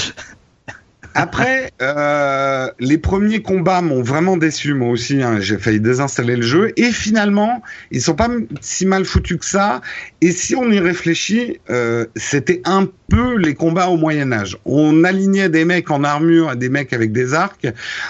Après, 1.16 1.70
euh, 1.80 2.68
les 2.80 2.98
premiers 2.98 3.40
combats 3.40 3.80
m'ont 3.80 4.02
vraiment 4.02 4.36
déçu, 4.36 4.74
moi 4.74 4.90
aussi. 4.90 5.22
Hein, 5.22 5.38
J'ai 5.40 5.58
failli 5.58 5.80
désinstaller 5.80 6.36
le 6.36 6.42
jeu. 6.42 6.72
Et 6.76 6.90
finalement, 6.90 7.62
ils 7.92 8.02
sont 8.02 8.14
pas 8.14 8.28
si 8.60 8.84
mal 8.84 9.04
foutus 9.04 9.38
que 9.38 9.46
ça. 9.46 9.80
Et 10.20 10.32
si 10.32 10.56
on 10.56 10.70
y 10.70 10.80
réfléchit, 10.80 11.60
euh, 11.70 12.06
c'était 12.16 12.60
un 12.64 12.88
peu 13.08 13.36
les 13.36 13.54
combats 13.54 13.88
au 13.88 13.96
Moyen 13.96 14.32
Âge. 14.32 14.58
On 14.64 15.04
alignait 15.04 15.48
des 15.48 15.64
mecs 15.64 15.90
en 15.90 16.04
armure 16.04 16.52
et 16.52 16.56
des 16.56 16.68
mecs 16.68 16.92
avec 16.92 17.12
des 17.12 17.34
arcs. 17.34 17.66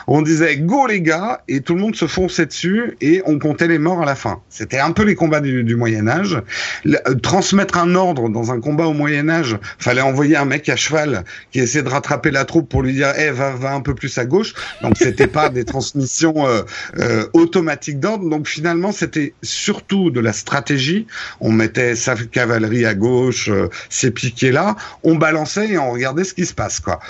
On 0.06 0.22
disait 0.22 0.56
go 0.58 0.86
les 0.86 1.00
gars, 1.00 1.42
et 1.48 1.60
tout 1.60 1.74
le 1.74 1.80
monde 1.80 1.96
se 1.96 2.06
fonçait 2.06 2.46
dessus 2.46 2.96
et 3.00 3.22
on 3.26 3.38
comptait 3.38 3.68
les 3.68 3.78
morts 3.78 4.02
à 4.02 4.06
la 4.06 4.14
fin. 4.14 4.40
C'était 4.48 4.78
un 4.78 4.92
peu 4.92 5.02
les 5.02 5.14
combats 5.14 5.40
du, 5.40 5.76
Moyen 5.76 6.06
Âge. 6.08 6.40
Euh, 6.86 7.14
transmettre 7.22 7.78
un 7.78 7.94
ordre 7.94 8.28
dans 8.28 8.52
un 8.52 8.60
combat 8.60 8.86
au 8.86 8.92
Moyen 8.92 9.28
Âge, 9.28 9.58
fallait 9.78 10.00
envoyer 10.00 10.36
un 10.36 10.44
mec 10.44 10.68
à 10.68 10.76
cheval 10.76 11.24
qui 11.50 11.60
essayait 11.60 11.82
de 11.82 11.88
rattraper 11.88 12.30
la 12.30 12.44
troupe 12.44 12.68
pour 12.68 12.82
lui 12.82 12.92
dire 12.92 13.12
eh 13.18 13.30
va, 13.30 13.52
va 13.52 13.74
un 13.74 13.80
peu 13.80 13.94
plus 13.94 14.16
à 14.18 14.24
gauche 14.24 14.54
donc 14.82 14.96
c'était 14.96 15.26
pas 15.26 15.48
des 15.48 15.64
transmissions 15.64 16.46
euh, 16.46 16.62
euh, 16.98 17.26
automatiques 17.32 18.00
d'ordre 18.00 18.28
donc 18.28 18.48
finalement 18.48 18.92
c'était 18.92 19.34
surtout 19.42 20.10
de 20.10 20.20
la 20.20 20.32
stratégie 20.32 21.06
on 21.40 21.52
mettait 21.52 21.96
sa 21.96 22.14
cavalerie 22.16 22.86
à 22.86 22.94
gauche 22.94 23.48
euh, 23.48 23.68
ses 23.88 24.10
piquets 24.10 24.52
là 24.52 24.76
on 25.02 25.16
balançait 25.16 25.70
et 25.70 25.78
on 25.78 25.90
regardait 25.90 26.24
ce 26.24 26.34
qui 26.34 26.46
se 26.46 26.54
passe 26.54 26.80
quoi 26.80 27.00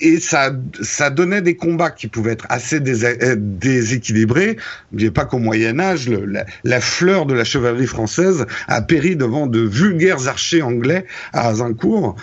et 0.00 0.20
ça 0.20 0.52
ça 0.82 1.10
donnait 1.10 1.42
des 1.42 1.56
combats 1.56 1.90
qui 1.90 2.08
pouvaient 2.08 2.32
être 2.32 2.46
assez 2.48 2.80
déséquilibrés 2.80 4.56
n'oubliez 4.92 5.10
pas 5.10 5.24
qu'au 5.24 5.38
Moyen 5.38 5.78
Âge 5.78 6.08
la, 6.08 6.44
la, 6.64 6.80
fleur 6.80 7.26
de 7.26 7.34
la 7.34 7.44
chevalerie 7.44 7.86
française 7.86 8.46
a 8.68 8.82
péri 8.82 9.16
devant 9.16 9.46
de 9.46 9.60
vulgaires 9.60 10.28
archers 10.28 10.62
anglais 10.62 11.06
à 11.32 11.48
Azincourt 11.48 12.16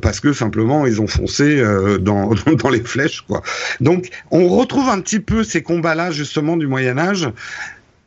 parce 0.00 0.20
que 0.20 0.32
simplement 0.32 0.86
ils 0.86 1.00
ont 1.00 1.06
foncé 1.06 1.62
dans 2.00 2.30
dans, 2.56 2.70
les 2.70 2.80
flèches, 2.80 3.22
quoi. 3.22 3.42
Donc, 3.80 4.08
on 4.30 4.48
retrouve 4.48 4.88
un 4.88 5.00
petit 5.00 5.20
peu 5.20 5.44
ces 5.44 5.62
combats-là 5.62 6.10
justement 6.10 6.56
du 6.56 6.66
Moyen 6.66 6.98
Âge 6.98 7.28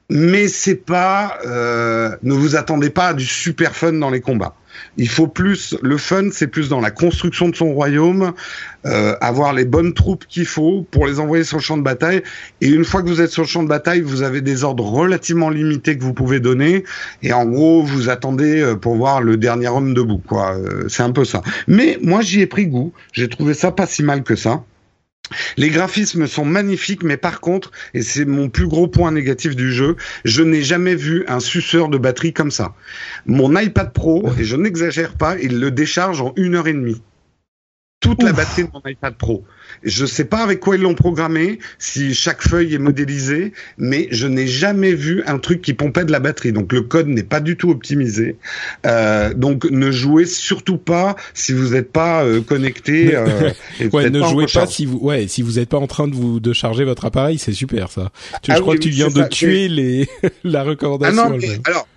mais 0.10 0.48
c'est 0.48 0.76
pas 0.76 1.38
euh, 1.46 2.16
ne 2.24 2.34
vous 2.34 2.56
attendez 2.56 2.90
pas 2.90 3.08
à 3.08 3.14
du 3.14 3.26
super 3.26 3.76
fun 3.76 3.94
dans 3.94 4.10
les 4.10 4.22
combats. 4.22 4.56
Il 4.98 5.10
faut 5.10 5.28
plus 5.28 5.76
le 5.82 5.98
fun, 5.98 6.30
c'est 6.32 6.48
plus 6.48 6.70
dans 6.70 6.80
la 6.80 6.92
construction 6.92 7.50
de 7.50 7.56
son 7.56 7.74
royaume, 7.74 8.34
euh, 8.86 9.16
avoir 9.22 9.54
les 9.54 9.66
bonnes 9.66 9.94
troupes 9.94 10.26
qu'il 10.28 10.46
faut 10.46 10.86
pour 10.92 11.08
les 11.08 11.20
envoyer 11.20 11.44
sur 11.44 11.58
le 11.58 11.64
champ 11.64 11.78
de 11.78 11.84
bataille. 11.84 12.22
Et 12.62 12.68
une 12.68 12.86
fois 12.86 13.02
que 13.02 13.08
vous 13.08 13.22
êtes 13.22 13.32
sur 13.32 13.44
le 13.44 13.48
champ 13.48 13.64
de 13.64 13.70
bataille, 13.70 14.02
vous 14.02 14.22
avez 14.22 14.42
des 14.42 14.64
ordres 14.64 14.86
relativement 14.86 15.50
limités 15.50 15.98
que 15.98 16.04
vous 16.04 16.14
pouvez 16.14 16.40
donner. 16.40 16.84
Et 17.22 17.34
en 17.34 17.46
gros, 17.46 17.84
vous 17.84 18.10
attendez 18.10 18.62
euh, 18.62 18.76
pour 18.76 18.96
voir 18.96 19.22
le 19.22 19.38
dernier 19.38 19.70
homme 19.70 19.94
debout. 19.94 20.22
Quoi, 20.26 20.58
c'est 20.88 21.04
un 21.04 21.12
peu 21.12 21.26
ça. 21.26 21.42
Mais 21.68 21.98
moi, 22.02 22.22
j'y 22.22 22.42
ai 22.42 22.48
pris 22.48 22.68
goût. 22.68 22.94
J'ai 23.12 23.30
trouvé 23.30 23.54
ça 23.54 23.72
pas 23.72 23.86
si 23.86 24.04
mal 24.04 24.24
que 24.24 24.36
ça. 24.36 24.64
Les 25.58 25.70
graphismes 25.70 26.28
sont 26.28 26.46
magnifiques, 26.46 27.04
mais 27.04 27.18
par 27.18 27.42
contre, 27.42 27.72
et 27.94 28.02
c'est 28.02 28.26
mon 28.26 28.50
plus 28.50 28.68
gros 28.68 28.88
point 28.88 29.12
négatif 29.12 29.56
du 29.56 29.72
jeu, 29.72 29.96
je 30.26 30.44
n'ai 30.44 30.64
jamais 30.64 30.96
vu 30.96 31.26
un 31.28 31.40
suceur 31.40 31.90
de 31.90 31.98
batterie 31.98 32.34
comme 32.34 32.52
ça. 32.52 32.76
Mon 33.26 33.58
iPad 33.58 33.94
Pro, 33.94 34.32
et 34.40 34.44
je 34.44 34.56
n'exagère 34.56 35.14
pas, 35.14 35.38
il 35.40 35.60
le 35.60 35.72
décharge 35.72 36.22
en 36.22 36.34
une 36.36 36.56
heure 36.56 36.68
et 36.68 36.74
demie 36.74 37.02
toute 38.04 38.22
la 38.22 38.34
batterie 38.34 38.66
de 38.66 38.70
mon 38.74 38.82
iPad 38.86 39.16
Pro. 39.16 39.46
Je 39.82 40.06
sais 40.06 40.26
pas 40.26 40.44
avec 40.44 40.60
quoi 40.60 40.76
ils 40.76 40.82
l'ont 40.82 40.94
programmé, 40.94 41.60
si 41.80 42.14
chaque 42.14 42.42
feuille 42.42 42.76
est 42.76 42.80
modélisée, 42.80 43.54
mais 43.78 44.10
je 44.12 44.28
n'ai 44.28 44.46
jamais 44.46 44.94
vu 44.94 45.24
un 45.26 45.40
truc 45.40 45.62
qui 45.62 45.74
pompait 45.74 46.04
de 46.04 46.12
la 46.12 46.20
batterie. 46.20 46.52
Donc 46.52 46.74
le 46.74 46.82
code 46.82 47.08
n'est 47.08 47.24
pas 47.24 47.40
du 47.40 47.56
tout 47.56 47.70
optimisé. 47.70 48.36
Euh, 48.86 49.34
donc 49.34 49.66
ne 49.72 49.90
jouez 49.90 50.26
surtout 50.26 50.78
pas 50.78 51.16
si 51.34 51.54
vous 51.54 51.70
n'êtes 51.70 51.92
pas 51.92 52.24
euh, 52.24 52.42
connecté. 52.42 53.14
Euh, 53.24 53.52
ouais, 53.94 54.10
ne 54.10 54.22
jouez 54.22 54.48
pas 54.52 54.66
si 54.66 54.86
vous, 54.86 54.98
ouais, 54.98 55.28
si 55.28 55.42
vous 55.42 55.54
n'êtes 55.54 55.70
pas 55.70 55.78
en 55.78 55.88
train 55.88 56.08
de 56.08 56.16
vous 56.16 56.40
de 56.40 56.52
charger 56.52 56.84
votre 56.84 57.06
appareil, 57.06 57.38
c'est 57.38 57.54
super 57.54 57.90
ça. 57.90 58.12
je 58.46 58.52
ah 58.52 58.60
crois 58.60 58.76
que 58.76 58.82
tu 58.82 58.90
viens 58.90 59.08
de 59.08 59.24
tuer 59.28 59.70
les 59.70 60.10
la 60.44 60.64
recommandation. 60.64 61.24
Ah 61.24 61.30
non, 61.30 61.38
alors 61.66 61.88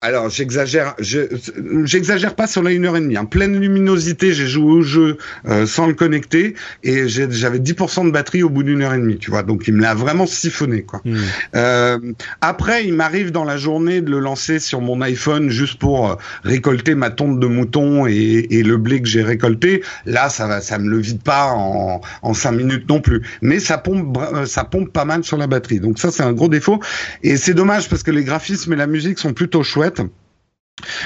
alors 0.00 0.30
j'exagère, 0.30 0.94
j'exagère 1.00 2.36
pas 2.36 2.46
sur 2.46 2.62
la 2.62 2.70
une 2.70 2.86
heure 2.86 2.96
et 2.96 3.00
demie. 3.00 3.18
En 3.18 3.26
pleine 3.26 3.58
luminosité, 3.58 4.32
j'ai 4.32 4.46
joué 4.46 4.70
au 4.70 4.82
jeu 4.82 5.18
euh, 5.48 5.66
sans 5.66 5.88
le 5.88 5.94
connecter 5.94 6.54
et 6.84 7.08
j'avais 7.08 7.58
10% 7.58 8.06
de 8.06 8.12
batterie 8.12 8.44
au 8.44 8.48
bout 8.48 8.62
d'une 8.62 8.82
heure 8.82 8.94
et 8.94 8.98
demie, 8.98 9.18
tu 9.18 9.32
vois. 9.32 9.42
Donc 9.42 9.64
il 9.66 9.74
me 9.74 9.82
l'a 9.82 9.94
vraiment 9.94 10.26
siphonné, 10.26 10.82
quoi. 10.82 11.00
Hmm. 11.04 11.16
Euh, 11.56 11.98
après, 12.40 12.86
il 12.86 12.94
m'arrive 12.94 13.32
dans 13.32 13.42
la 13.42 13.56
journée 13.56 14.00
de 14.00 14.08
le 14.08 14.20
lancer 14.20 14.60
sur 14.60 14.80
mon 14.80 15.00
iPhone 15.00 15.50
juste 15.50 15.80
pour 15.80 16.08
euh, 16.08 16.14
récolter 16.44 16.94
ma 16.94 17.10
tonte 17.10 17.40
de 17.40 17.46
mouton 17.48 18.06
et, 18.06 18.46
et 18.50 18.62
le 18.62 18.76
blé 18.76 19.02
que 19.02 19.08
j'ai 19.08 19.24
récolté. 19.24 19.82
Là, 20.06 20.28
ça 20.28 20.46
va, 20.46 20.60
ça 20.60 20.78
me 20.78 20.88
le 20.88 20.98
vide 20.98 21.24
pas 21.24 21.48
en, 21.48 22.02
en 22.22 22.34
cinq 22.34 22.52
minutes 22.52 22.88
non 22.88 23.00
plus. 23.00 23.22
Mais 23.42 23.58
ça 23.58 23.78
pompe, 23.78 24.16
ça 24.46 24.62
pompe 24.62 24.92
pas 24.92 25.04
mal 25.04 25.24
sur 25.24 25.38
la 25.38 25.48
batterie. 25.48 25.80
Donc 25.80 25.98
ça, 25.98 26.12
c'est 26.12 26.22
un 26.22 26.32
gros 26.32 26.48
défaut. 26.48 26.78
Et 27.24 27.36
c'est 27.36 27.54
dommage 27.54 27.88
parce 27.88 28.04
que 28.04 28.12
les 28.12 28.22
graphismes 28.22 28.72
et 28.74 28.76
la 28.76 28.86
musique 28.86 29.18
sont 29.18 29.32
plutôt 29.32 29.64
chouettes 29.64 29.87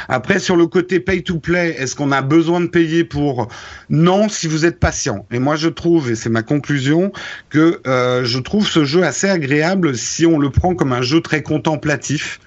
après, 0.09 0.39
sur 0.39 0.57
le 0.57 0.67
côté 0.67 1.01
pay 1.01 1.23
to 1.23 1.39
play, 1.39 1.75
est-ce 1.79 1.97
qu'on 1.97 2.13
a 2.13 2.23
besoin 2.23 2.61
de 2.61 2.67
payer 2.67 3.05
pour? 3.05 3.49
Non, 3.89 4.29
si 4.29 4.47
vous 4.47 4.65
êtes 4.65 4.79
patient. 4.79 5.27
Et 5.31 5.39
moi, 5.39 5.57
je 5.57 5.69
trouve, 5.69 6.11
et 6.11 6.15
c'est 6.15 6.29
ma 6.29 6.43
conclusion, 6.43 7.13
que 7.51 7.81
euh, 7.87 8.25
je 8.25 8.39
trouve 8.39 8.67
ce 8.67 8.85
jeu 8.85 9.03
assez 9.03 9.29
agréable 9.29 9.97
si 9.97 10.27
on 10.27 10.39
le 10.39 10.51
prend 10.51 10.75
comme 10.75 10.93
un 10.93 11.03
jeu 11.03 11.21
très 11.21 11.43
contemplatif. 11.43 12.41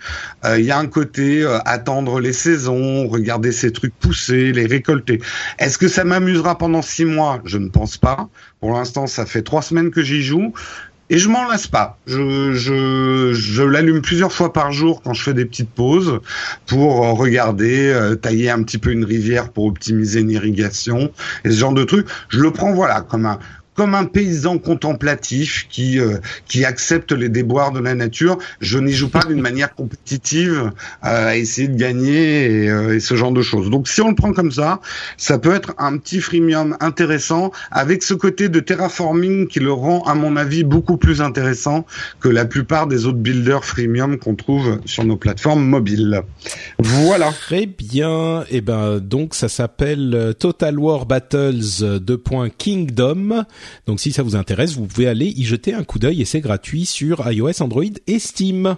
Euh, 0.43 0.59
il 0.59 0.65
y 0.65 0.71
a 0.71 0.77
un 0.77 0.87
côté 0.87 1.43
euh, 1.43 1.57
attendre 1.65 2.19
les 2.19 2.33
saisons, 2.33 3.07
regarder 3.07 3.51
ces 3.51 3.71
trucs 3.71 3.95
pousser, 3.95 4.51
les 4.51 4.65
récolter. 4.65 5.19
Est-ce 5.59 5.77
que 5.77 5.87
ça 5.87 6.03
m'amusera 6.03 6.57
pendant 6.57 6.81
six 6.81 7.05
mois? 7.05 7.41
Je 7.45 7.57
ne 7.57 7.69
pense 7.69 7.97
pas. 7.97 8.29
Pour 8.59 8.73
l'instant, 8.73 9.07
ça 9.07 9.25
fait 9.25 9.41
trois 9.41 9.61
semaines 9.61 9.91
que 9.91 10.01
j'y 10.01 10.21
joue. 10.21 10.53
Et 11.09 11.19
je 11.19 11.29
m'en 11.29 11.47
lasse 11.47 11.67
pas. 11.67 11.99
Je, 12.07 12.53
je, 12.53 13.31
je 13.33 13.63
l'allume 13.63 14.01
plusieurs 14.01 14.31
fois 14.31 14.51
par 14.51 14.71
jour 14.71 15.01
quand 15.03 15.13
je 15.13 15.21
fais 15.21 15.33
des 15.33 15.45
petites 15.45 15.69
pauses 15.69 16.19
pour 16.65 16.95
regarder, 17.17 17.89
euh, 17.89 18.15
tailler 18.15 18.49
un 18.49 18.63
petit 18.63 18.79
peu 18.79 18.91
une 18.91 19.05
rivière 19.05 19.49
pour 19.49 19.65
optimiser 19.65 20.21
une 20.21 20.31
irrigation 20.31 21.11
et 21.43 21.51
ce 21.51 21.57
genre 21.57 21.73
de 21.73 21.83
trucs. 21.83 22.07
Je 22.29 22.39
le 22.39 22.51
prends 22.51 22.73
voilà 22.73 23.01
comme 23.01 23.27
un 23.27 23.39
comme 23.75 23.93
un 23.93 24.05
paysan 24.05 24.57
contemplatif 24.57 25.67
qui 25.69 25.99
euh, 25.99 26.17
qui 26.47 26.65
accepte 26.65 27.11
les 27.11 27.29
déboires 27.29 27.71
de 27.71 27.79
la 27.79 27.93
nature. 27.93 28.37
Je 28.59 28.79
n'y 28.79 28.93
joue 28.93 29.09
pas 29.09 29.23
d'une 29.23 29.41
manière 29.49 29.75
compétitive 29.75 30.71
à 31.01 31.37
essayer 31.37 31.67
de 31.67 31.77
gagner 31.77 32.45
et, 32.45 32.65
et, 32.95 32.99
ce 32.99 33.15
genre 33.15 33.31
de 33.31 33.41
choses. 33.41 33.69
Donc 33.69 33.87
si 33.87 34.01
on 34.01 34.09
le 34.09 34.15
prend 34.15 34.33
comme 34.33 34.51
ça, 34.51 34.79
ça 35.17 35.37
peut 35.37 35.53
être 35.53 35.73
un 35.77 35.97
petit 35.97 36.21
freemium 36.21 36.77
intéressant 36.79 37.51
avec 37.71 38.03
ce 38.03 38.13
côté 38.13 38.49
de 38.49 38.59
terraforming 38.59 39.47
qui 39.47 39.59
le 39.59 39.71
rend 39.71 40.03
à 40.03 40.15
mon 40.15 40.35
avis 40.35 40.63
beaucoup 40.63 40.97
plus 40.97 41.21
intéressant 41.21 41.85
que 42.19 42.29
la 42.29 42.45
plupart 42.45 42.87
des 42.87 43.05
autres 43.05 43.17
builders 43.17 43.65
freemium 43.65 44.17
qu'on 44.17 44.35
trouve 44.35 44.79
sur 44.85 45.03
nos 45.03 45.17
plateformes 45.17 45.65
mobiles. 45.65 46.21
Voilà. 46.79 47.31
Très 47.31 47.65
bien. 47.65 48.41
Et 48.49 48.57
eh 48.57 48.61
ben 48.61 48.99
donc 48.99 49.33
ça 49.35 49.49
s'appelle 49.49 50.13
euh, 50.13 50.33
Total 50.33 50.77
War 50.79 51.05
Battles 51.05 51.99
2. 51.99 52.21
Kingdom. 52.57 53.45
Donc 53.85 53.99
si 53.99 54.11
ça 54.11 54.23
vous 54.23 54.35
intéresse, 54.35 54.73
vous 54.73 54.87
pouvez 54.87 55.07
aller 55.07 55.27
y 55.27 55.43
jeter 55.43 55.73
un 55.73 55.83
coup 55.83 55.99
d'œil 55.99 56.21
et 56.21 56.25
c'est 56.25 56.41
gratuit 56.41 56.85
sur 56.85 57.29
iOS, 57.31 57.61
Android 57.61 57.83
et 58.07 58.19
Steam. 58.19 58.75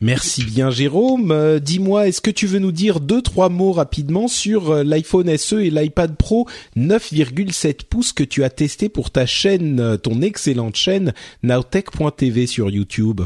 Merci 0.00 0.44
bien 0.44 0.70
Jérôme. 0.70 1.30
Euh, 1.30 1.58
dis-moi, 1.58 2.08
est-ce 2.08 2.20
que 2.20 2.30
tu 2.30 2.46
veux 2.46 2.58
nous 2.58 2.72
dire 2.72 3.00
deux 3.00 3.22
trois 3.22 3.48
mots 3.48 3.72
rapidement 3.72 4.28
sur 4.28 4.70
euh, 4.70 4.82
l'iPhone 4.82 5.36
SE 5.36 5.56
et 5.56 5.70
l'iPad 5.70 6.16
Pro 6.16 6.48
9,7 6.76 7.84
pouces 7.88 8.12
que 8.12 8.24
tu 8.24 8.44
as 8.44 8.50
testé 8.50 8.88
pour 8.88 9.10
ta 9.10 9.26
chaîne, 9.26 9.98
ton 10.02 10.22
excellente 10.22 10.76
chaîne 10.76 11.12
nowtech.tv 11.42 12.46
sur 12.46 12.70
YouTube? 12.70 13.20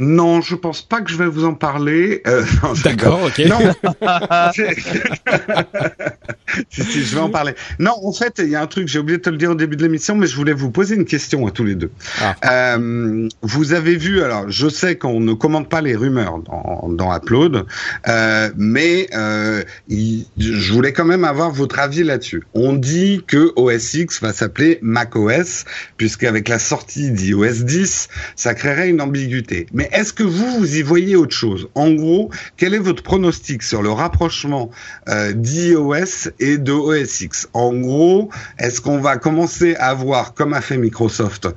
Non, 0.00 0.40
je 0.40 0.56
pense 0.56 0.82
pas 0.82 1.02
que 1.02 1.08
je 1.08 1.16
vais 1.16 1.28
vous 1.28 1.44
en 1.44 1.54
parler. 1.54 2.20
Euh, 2.26 2.44
D'accord, 2.82 3.20
ok. 3.26 3.38
Non. 3.46 3.60
si, 4.52 4.62
si, 6.82 7.04
je 7.04 7.14
vais 7.14 7.20
en 7.20 7.30
parler. 7.30 7.54
Non, 7.78 7.92
en 8.02 8.12
fait, 8.12 8.40
il 8.40 8.48
y 8.48 8.56
a 8.56 8.60
un 8.60 8.66
truc, 8.66 8.88
j'ai 8.88 8.98
oublié 8.98 9.18
de 9.18 9.22
te 9.22 9.30
le 9.30 9.36
dire 9.36 9.52
au 9.52 9.54
début 9.54 9.76
de 9.76 9.84
l'émission, 9.84 10.16
mais 10.16 10.26
je 10.26 10.34
voulais 10.34 10.52
vous 10.52 10.72
poser 10.72 10.96
une 10.96 11.04
question 11.04 11.46
à 11.46 11.52
tous 11.52 11.62
les 11.62 11.76
deux. 11.76 11.92
Ah. 12.20 12.74
Euh, 12.76 13.28
vous 13.42 13.72
avez 13.72 13.94
vu, 13.94 14.20
alors, 14.20 14.50
je 14.50 14.68
sais 14.68 14.96
qu'on 14.96 15.20
ne 15.20 15.32
commande 15.32 15.68
pas 15.68 15.80
les 15.80 15.94
rumeurs 15.94 16.40
dans, 16.40 16.88
dans 16.88 17.16
Upload, 17.16 17.64
euh, 18.08 18.50
mais 18.56 19.06
euh, 19.14 19.62
je 19.88 20.72
voulais 20.72 20.92
quand 20.92 21.04
même 21.04 21.24
avoir 21.24 21.52
votre 21.52 21.78
avis 21.78 22.02
là-dessus. 22.02 22.42
On 22.54 22.72
dit 22.72 23.22
que 23.28 23.52
OS 23.54 23.94
X 23.94 24.20
va 24.20 24.32
s'appeler 24.32 24.80
macOS, 24.82 25.66
puisqu'avec 25.98 26.48
la 26.48 26.58
sortie 26.58 27.12
d'iOS 27.12 27.62
10, 27.62 28.08
ça 28.34 28.54
créerait 28.54 28.90
une 28.90 29.00
ambiguïté. 29.00 29.66
Mais 29.72 29.83
est-ce 29.92 30.12
que 30.12 30.22
vous, 30.22 30.58
vous 30.58 30.76
y 30.76 30.82
voyez 30.82 31.16
autre 31.16 31.34
chose? 31.34 31.68
En 31.74 31.90
gros, 31.90 32.30
quel 32.56 32.74
est 32.74 32.78
votre 32.78 33.02
pronostic 33.02 33.62
sur 33.62 33.82
le 33.82 33.90
rapprochement 33.90 34.70
euh, 35.08 35.32
d'iOS 35.32 36.30
et 36.40 36.58
de 36.58 36.72
OS 36.72 37.48
En 37.52 37.72
gros, 37.74 38.30
est-ce 38.58 38.80
qu'on 38.80 38.98
va 38.98 39.16
commencer 39.16 39.74
à 39.76 39.94
voir, 39.94 40.34
comme 40.34 40.52
a 40.52 40.60
fait 40.60 40.76
Microsoft 40.76 41.48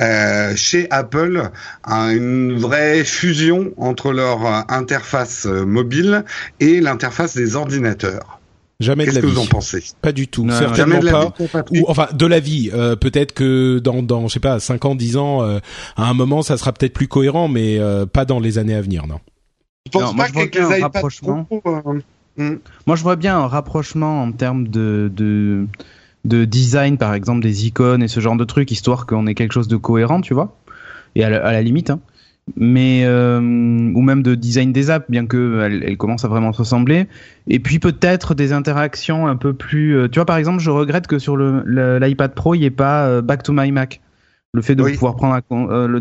euh, 0.00 0.54
chez 0.56 0.86
Apple, 0.90 1.50
une 1.86 2.58
vraie 2.58 3.04
fusion 3.04 3.72
entre 3.76 4.12
leur 4.12 4.46
euh, 4.46 4.60
interface 4.68 5.46
mobile 5.46 6.24
et 6.60 6.80
l'interface 6.80 7.34
des 7.34 7.56
ordinateurs? 7.56 8.37
Jamais 8.80 9.06
de 9.06 9.10
la 9.10 9.14
vie. 9.14 9.20
Qu'est-ce 9.20 9.34
que 9.34 9.38
vous 9.40 9.44
en 9.44 9.46
pensez? 9.46 9.82
Pas 10.00 10.12
du 10.12 10.28
tout. 10.28 10.48
Certainement 10.50 11.00
pas. 11.00 11.34
Ou 11.72 11.84
enfin 11.88 12.08
de 12.12 12.26
la 12.26 12.38
vie. 12.38 12.70
Euh, 12.72 12.94
peut-être 12.94 13.32
que 13.32 13.80
dans 13.80 14.02
dans 14.02 14.28
je 14.28 14.34
sais 14.34 14.40
pas 14.40 14.60
5 14.60 14.84
ans, 14.84 14.94
10 14.94 15.16
ans, 15.16 15.42
euh, 15.42 15.58
à 15.96 16.08
un 16.08 16.14
moment, 16.14 16.42
ça 16.42 16.56
sera 16.56 16.72
peut-être 16.72 16.92
plus 16.92 17.08
cohérent, 17.08 17.48
mais 17.48 17.78
euh, 17.78 18.06
pas 18.06 18.24
dans 18.24 18.38
les 18.38 18.58
années 18.58 18.76
à 18.76 18.80
venir, 18.80 19.06
non. 19.08 19.18
Je 19.86 19.90
pense 19.92 20.10
pas 20.10 20.12
moi, 20.12 20.26
je 20.26 20.60
vois 20.60 20.76
un 20.76 20.80
rapprochement. 20.80 21.48
Hmm. 22.36 22.56
Moi, 22.86 22.94
je 22.94 23.02
vois 23.02 23.16
bien 23.16 23.36
un 23.36 23.48
rapprochement 23.48 24.22
en 24.22 24.30
termes 24.30 24.68
de, 24.68 25.10
de 25.12 25.66
de 26.24 26.44
design, 26.44 26.98
par 26.98 27.14
exemple, 27.14 27.40
des 27.40 27.66
icônes 27.66 28.02
et 28.02 28.08
ce 28.08 28.20
genre 28.20 28.36
de 28.36 28.44
trucs, 28.44 28.70
histoire 28.70 29.06
qu'on 29.06 29.26
ait 29.26 29.34
quelque 29.34 29.52
chose 29.52 29.66
de 29.66 29.76
cohérent, 29.76 30.20
tu 30.20 30.34
vois. 30.34 30.56
Et 31.16 31.24
à 31.24 31.30
la, 31.30 31.44
à 31.44 31.50
la 31.50 31.62
limite, 31.62 31.90
hein 31.90 32.00
mais 32.56 33.02
euh, 33.04 33.38
ou 33.40 34.00
même 34.00 34.22
de 34.22 34.34
design 34.34 34.72
des 34.72 34.90
apps, 34.90 35.10
bien 35.10 35.26
que 35.26 35.60
elle, 35.62 35.84
elle 35.84 35.96
commence 35.96 36.24
à 36.24 36.28
vraiment 36.28 36.52
se 36.52 36.58
ressembler. 36.58 37.06
Et 37.46 37.58
puis 37.58 37.78
peut-être 37.78 38.34
des 38.34 38.52
interactions 38.52 39.26
un 39.26 39.36
peu 39.36 39.52
plus. 39.52 39.96
Euh, 39.96 40.08
tu 40.08 40.18
vois, 40.18 40.26
par 40.26 40.36
exemple, 40.36 40.60
je 40.60 40.70
regrette 40.70 41.06
que 41.06 41.18
sur 41.18 41.36
l'iPad 41.36 42.34
Pro, 42.34 42.54
il 42.54 42.60
n'y 42.60 42.66
ait 42.66 42.70
pas 42.70 43.06
euh, 43.06 43.22
Back 43.22 43.42
to 43.42 43.52
My 43.52 43.70
Mac. 43.72 44.00
Le 44.54 44.62
fait 44.62 44.74
de 44.74 44.82
pouvoir 44.82 45.16
prendre, 45.16 45.38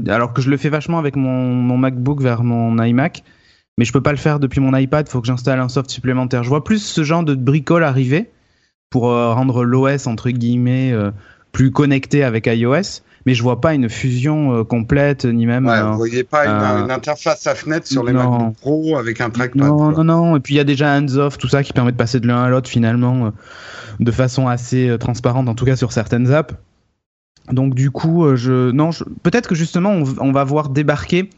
alors 0.10 0.34
que 0.34 0.42
je 0.42 0.50
le 0.50 0.56
fais 0.56 0.70
vachement 0.70 1.00
avec 1.00 1.18
mon, 1.18 1.54
mon, 1.54 1.78
MacBook 1.78 2.22
vers 2.22 2.44
mon 2.44 2.82
iMac, 2.82 3.24
mais 3.78 3.84
je 3.84 3.92
peux 3.92 4.02
pas 4.02 4.12
le 4.12 4.18
faire 4.18 4.40
depuis 4.40 4.62
mon 4.62 4.76
iPad. 4.76 5.06
Il 5.06 5.12
faut 5.12 5.20
que 5.20 5.28
j'installe 5.28 5.60
un 5.60 5.68
soft 5.68 5.90
supplémentaire. 5.90 6.44
Je 6.44 6.50
vois 6.50 6.64
plus 6.64 6.80
ce 6.80 7.04
genre 7.04 7.24
de 7.24 7.36
bricole 7.36 7.84
arriver 7.84 8.32
pour 8.90 9.04
rendre 9.04 9.66
l'OS 9.66 10.08
entre 10.08 10.30
guillemets 10.30 10.94
plus 11.52 11.72
connecté 11.72 12.24
avec 12.24 12.48
iOS 12.48 13.02
mais 13.28 13.34
je 13.34 13.44
vois 13.44 13.60
pas 13.60 13.74
une 13.74 13.90
fusion 13.90 14.56
euh, 14.56 14.64
complète 14.64 15.26
ni 15.26 15.46
même. 15.46 15.68
Ouais, 15.68 15.82
vous 15.82 15.98
voyez 15.98 16.24
pas 16.24 16.46
une, 16.46 16.90
interface 16.90 17.46
à 17.46 17.56
fenêtre 17.56 17.86
sur 17.86 18.06
les 18.06 18.14
MacBook 18.14 18.56
Pro 18.56 18.98
avec 18.98 19.20
un 19.20 19.30
trackpad. 19.30 19.68
Non, 19.68 19.92
non, 19.92 20.06
non. 20.06 20.38
Et 20.38 20.40
puis 20.40 20.54
il 20.54 20.58
y 20.58 20.62
a 20.62 20.64
déjà 20.64 20.96
hands-off, 20.96 21.38
tout 21.38 21.50
ça 21.50 21.62
qui 21.62 21.74
permet 21.74 21.92
de 21.92 21.98
passer 21.98 22.22
de 22.22 22.28
l'un 22.28 22.42
à 22.42 22.48
l'autre 22.48 22.70
finalement 22.70 23.26
euh, 23.26 23.30
de 24.00 24.12
façon 24.12 24.48
assez 24.48 24.88
euh, 24.88 24.98
transparente, 24.98 25.50
en 25.50 25.56
tout 25.56 25.66
cas 25.66 25.76
sur 25.76 25.92
certaines 25.92 26.32
apps. 26.32 26.56
Donc 27.52 27.76
du 27.76 27.92
coup, 27.92 28.34
je 28.38 28.72
non, 28.72 28.92
peut-être 29.24 29.50
que 29.50 29.56
justement 29.56 29.92
on, 29.92 30.32
va 30.32 30.46
voir 30.46 30.70
débarquer 30.70 31.30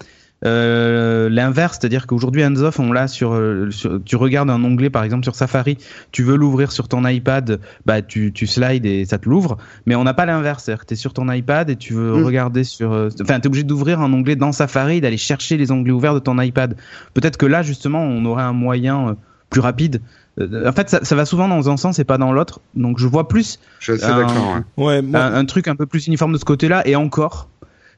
euh, 0.46 1.30
l'inverse, 1.30 1.78
c'est-à-dire 1.80 2.08
qu'aujourd'hui 2.08 2.44
hands-off, 2.44 2.80
on 2.80 2.92
l'a 2.94 3.08
euh, 3.22 3.72
sur, 3.72 4.00
tu 4.06 4.16
regardes 4.16 4.50
un 4.50 4.64
onglet 4.64 4.90
par 4.90 5.04
exemple 5.04 5.24
sur 5.24 5.36
Safari, 5.36 5.78
tu 6.12 6.24
veux 6.24 6.36
l'ouvrir 6.36 6.72
sur 6.72 6.88
ton 6.88 7.06
iPad, 7.06 7.60
bah 7.86 8.02
tu, 8.02 8.32
tu 8.32 8.48
slides 8.48 8.86
et 8.86 9.06
ça 9.06 9.18
te 9.18 9.28
l'ouvre, 9.28 9.58
mais 9.86 9.96
on 9.96 10.04
n'a 10.04 10.14
pas 10.14 10.26
l'inverse, 10.26 10.64
c'est-à-dire 10.64 10.84
que 10.84 10.88
tu 10.88 10.94
es 10.94 10.98
sur 10.98 11.14
ton 11.14 11.30
iPad 11.30 11.70
et 11.70 11.76
tu 11.76 11.94
veux 11.94 12.14
mm. 12.14 12.24
regarder 12.24 12.64
sur 12.64 12.94
euh, 12.94 13.10
enfin 13.22 13.40
tu 13.40 13.44
es 13.44 13.48
obligé 13.48 13.64
d'ouvrir 13.64 14.00
un 14.00 14.12
onglet 14.14 14.36
dans 14.36 14.52
Safari 14.52 15.02
d'aller 15.02 15.18
chercher 15.18 15.58
les 15.58 15.72
onglets 15.72 15.92
ouverts 15.92 16.14
de 16.14 16.20
ton 16.20 16.40
iPad. 16.40 16.76
Peut-être 17.14 17.38
que 17.38 17.46
là 17.46 17.62
justement, 17.62 18.02
on 18.02 18.24
aurait 18.26 18.44
un 18.44 18.54
moyen 18.54 19.18
plus 19.50 19.62
rapide 19.62 20.02
en 20.40 20.72
fait, 20.72 20.90
ça, 20.90 21.04
ça, 21.04 21.16
va 21.16 21.26
souvent 21.26 21.48
dans 21.48 21.70
un 21.70 21.76
sens 21.76 22.00
et 22.00 22.06
pas 22.06 22.18
dans 22.18 22.32
l'autre. 22.32 22.62
Donc, 22.74 22.98
je 22.98 23.08
vois 23.08 23.28
plus 23.28 23.60
je 23.80 23.92
un, 24.06 24.64
ouais. 24.78 25.02
un, 25.14 25.46
truc 25.46 25.68
un 25.68 25.76
peu 25.76 25.86
plus 25.86 26.08
uniforme 26.08 26.32
de 26.32 26.38
ce 26.38 26.46
côté-là. 26.46 26.88
Et 26.88 26.96
encore, 26.96 27.50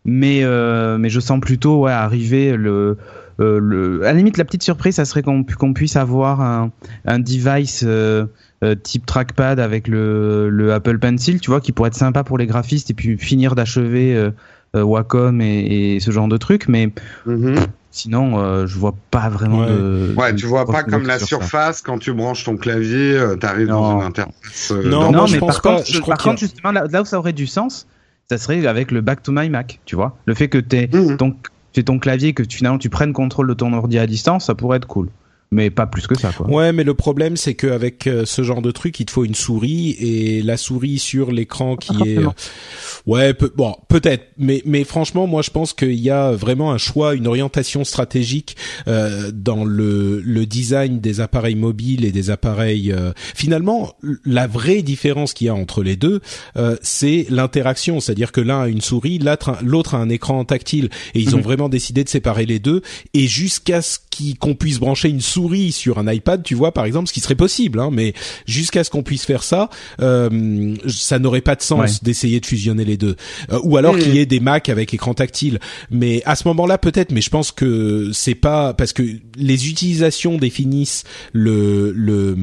mais 0.06 0.44
euh, 0.44 0.98
mais 0.98 1.10
je 1.10 1.20
sens 1.20 1.40
plutôt 1.40 1.82
ouais 1.82 1.92
arriver 1.92 2.56
le 2.56 2.98
euh, 3.42 3.60
le, 3.60 4.04
à 4.04 4.12
la 4.12 4.14
limite, 4.14 4.38
la 4.38 4.46
petite 4.46 4.64
surprise, 4.64 4.96
ça 4.96 5.06
serait 5.06 5.24
qu'on 5.24 5.74
puisse 5.74 5.96
avoir 5.96 6.42
un, 6.42 6.72
un 7.06 7.20
device 7.20 7.84
euh, 7.86 8.26
euh, 8.64 8.76
type 8.76 9.06
trackpad 9.06 9.60
avec 9.60 9.88
le, 9.88 10.50
le, 10.50 10.74
Apple 10.74 11.00
Pencil, 11.00 11.40
tu 11.40 11.50
vois, 11.50 11.60
qui 11.60 11.72
pourrait 11.72 11.88
être 11.88 11.96
sympa 11.96 12.24
pour 12.24 12.38
les 12.38 12.46
graphistes 12.46 12.92
et 12.92 12.94
puis 12.94 13.18
finir 13.18 13.56
d'achever 13.56 14.16
euh, 14.16 14.84
Wacom 14.84 15.42
et, 15.42 15.96
et, 15.96 16.00
ce 16.00 16.12
genre 16.12 16.28
de 16.28 16.38
trucs. 16.38 16.68
Mais 16.68 16.92
mm-hmm. 17.26 17.66
sinon, 17.90 18.66
je 18.68 18.78
vois 18.78 18.96
pas 19.10 19.30
vraiment 19.30 19.62
ouais. 19.62 19.68
de. 19.68 20.14
Ouais, 20.16 20.36
tu 20.36 20.46
vois 20.46 20.66
pas 20.66 20.84
comme 20.84 21.08
la 21.08 21.18
surface 21.18 21.78
ça. 21.78 21.84
quand 21.84 21.98
tu 21.98 22.14
branches 22.14 22.44
ton 22.44 22.58
clavier, 22.58 23.20
tu 23.40 23.46
arrives 23.46 23.68
dans 23.68 24.00
une 24.00 24.06
interface. 24.06 24.72
non, 24.86 25.12
non, 25.12 25.26
mais 25.32 25.40
par 25.40 25.62
contre, 25.62 25.86
je 25.88 26.00
par 26.00 26.18
contre, 26.18 26.40
justement, 26.40 26.72
là, 26.72 26.86
là 26.92 27.02
où 27.02 27.06
ça 27.06 27.18
aurait 27.18 27.34
du 27.34 27.48
sens, 27.48 27.88
ça 28.32 28.38
serait 28.38 28.65
avec 28.65 28.91
le 28.91 29.02
Back 29.02 29.24
to 29.24 29.34
My 29.34 29.50
Mac, 29.50 29.82
tu 29.84 29.98
vois. 29.98 30.15
Le 30.26 30.34
fait 30.34 30.48
que 30.48 30.58
tu 30.58 30.88
mmh. 30.88 31.17
ton, 31.17 31.36
ton 31.86 32.00
clavier, 32.00 32.34
que 32.34 32.44
tu, 32.44 32.58
finalement 32.58 32.78
tu 32.78 32.89
prennes 32.89 33.12
contrôle 33.12 33.50
de 33.50 33.54
ton 33.54 33.74
ordi 33.74 34.00
à 34.00 34.08
distance, 34.08 34.46
ça 34.46 34.56
pourrait 34.56 34.78
être 34.78 34.88
cool 34.88 35.10
mais 35.52 35.70
pas 35.70 35.86
plus 35.86 36.08
que 36.08 36.18
ça 36.18 36.32
quoi. 36.32 36.48
Ouais, 36.50 36.74
mais 36.74 36.84
le 36.84 36.94
problème 36.94 37.38
c'est 37.38 37.54
qu'avec 37.54 38.08
euh, 38.08 38.26
ce 38.26 38.42
genre 38.44 38.62
de 38.62 38.72
truc, 38.72 39.00
il 39.00 39.06
te 39.06 39.12
faut 39.12 39.26
une 39.26 39.36
souris 39.36 39.92
et 40.00 40.42
la 40.42 40.58
souris 40.58 41.00
sur 41.00 41.32
l'écran 41.32 41.76
qui 41.76 41.92
est 42.10 42.18
euh, 42.20 42.30
ouais, 43.06 43.36
bon, 43.56 43.76
peut-être, 43.88 44.28
mais 44.38 44.62
mais 44.66 44.84
franchement, 44.84 45.28
moi 45.28 45.42
je 45.42 45.50
pense 45.50 45.74
qu'il 45.74 46.00
y 46.00 46.10
a 46.10 46.32
vraiment 46.32 46.72
un 46.72 46.78
choix, 46.78 47.16
une 47.16 47.28
orientation 47.28 47.84
stratégique 47.84 48.56
euh, 48.88 49.32
dans 49.34 49.66
le 49.66 50.22
le 50.22 50.46
design 50.46 51.00
des 51.00 51.20
appareils 51.20 51.56
mobiles 51.56 52.06
et 52.06 52.12
des 52.12 52.30
appareils 52.30 52.92
euh... 52.92 53.12
finalement, 53.36 53.94
la 54.26 54.48
vraie 54.48 54.82
différence 54.82 55.34
qu'il 55.34 55.48
y 55.48 55.50
a 55.50 55.56
entre 55.56 55.84
les 55.84 55.96
deux, 55.96 56.22
euh, 56.58 56.78
c'est 56.82 57.26
l'interaction, 57.30 58.00
c'est-à-dire 58.00 58.32
que 58.32 58.42
l'un 58.42 58.62
a 58.62 58.68
une 58.68 58.82
souris, 58.82 59.20
l'autre 59.64 59.96
a 59.96 59.98
un 59.98 60.10
écran 60.10 60.44
tactile. 60.46 60.90
Et 61.14 61.20
ils 61.20 61.36
ont 61.36 61.40
mhm. 61.40 61.44
vraiment 61.44 61.70
décidé 61.70 62.04
de 62.04 62.10
séparer 62.10 62.46
les 62.46 62.60
deux. 62.60 62.82
Et 63.14 63.28
jusqu'à 63.28 63.82
ce 63.82 64.00
qu'on 64.40 64.56
puisse 64.56 64.80
brancher 64.80 65.10
une 65.10 65.22
souris 65.22 65.40
souris 65.41 65.71
sur 65.71 65.97
un 65.97 66.12
iPad, 66.12 66.43
tu 66.43 66.56
vois, 66.56 66.71
par 66.71 66.86
exemple, 66.86 67.08
ce 67.08 67.13
qui 67.13 67.19
serait 67.19 67.36
possible, 67.36 67.80
hein, 67.80 67.89
mais 67.91 68.13
jusqu'à 68.45 68.84
ce 68.84 68.89
qu'on 68.89 69.01
puisse 69.01 69.25
faire 69.25 69.43
ça, 69.43 69.69
euh, 70.01 70.75
ça 70.88 71.17
n'aurait 71.19 71.41
pas 71.41 71.56
de 71.56 71.62
sens 71.62 72.04
d'essayer 72.04 72.39
de 72.39 72.45
fusionner 72.45 72.86
les 72.86 72.97
deux. 72.97 73.15
Euh, 73.51 73.60
ou 73.63 73.77
alors 73.77 73.97
qu'il 73.97 74.13
y 74.15 74.19
ait 74.19 74.25
des 74.25 74.39
Mac 74.39 74.69
avec 74.69 74.93
écran 74.93 75.13
tactile. 75.13 75.60
Mais 75.89 76.21
à 76.25 76.36
ce 76.36 76.47
moment-là, 76.49 76.77
peut-être, 76.77 77.12
mais 77.12 77.21
je 77.21 77.30
pense 77.30 77.51
que 77.51 78.12
c'est 78.13 78.36
pas 78.36 78.73
parce 78.73 78.93
que 78.93 79.04
les 79.36 79.69
utilisations 79.69 80.38
définissent 80.38 81.04
le 81.34 81.91
le, 81.95 82.36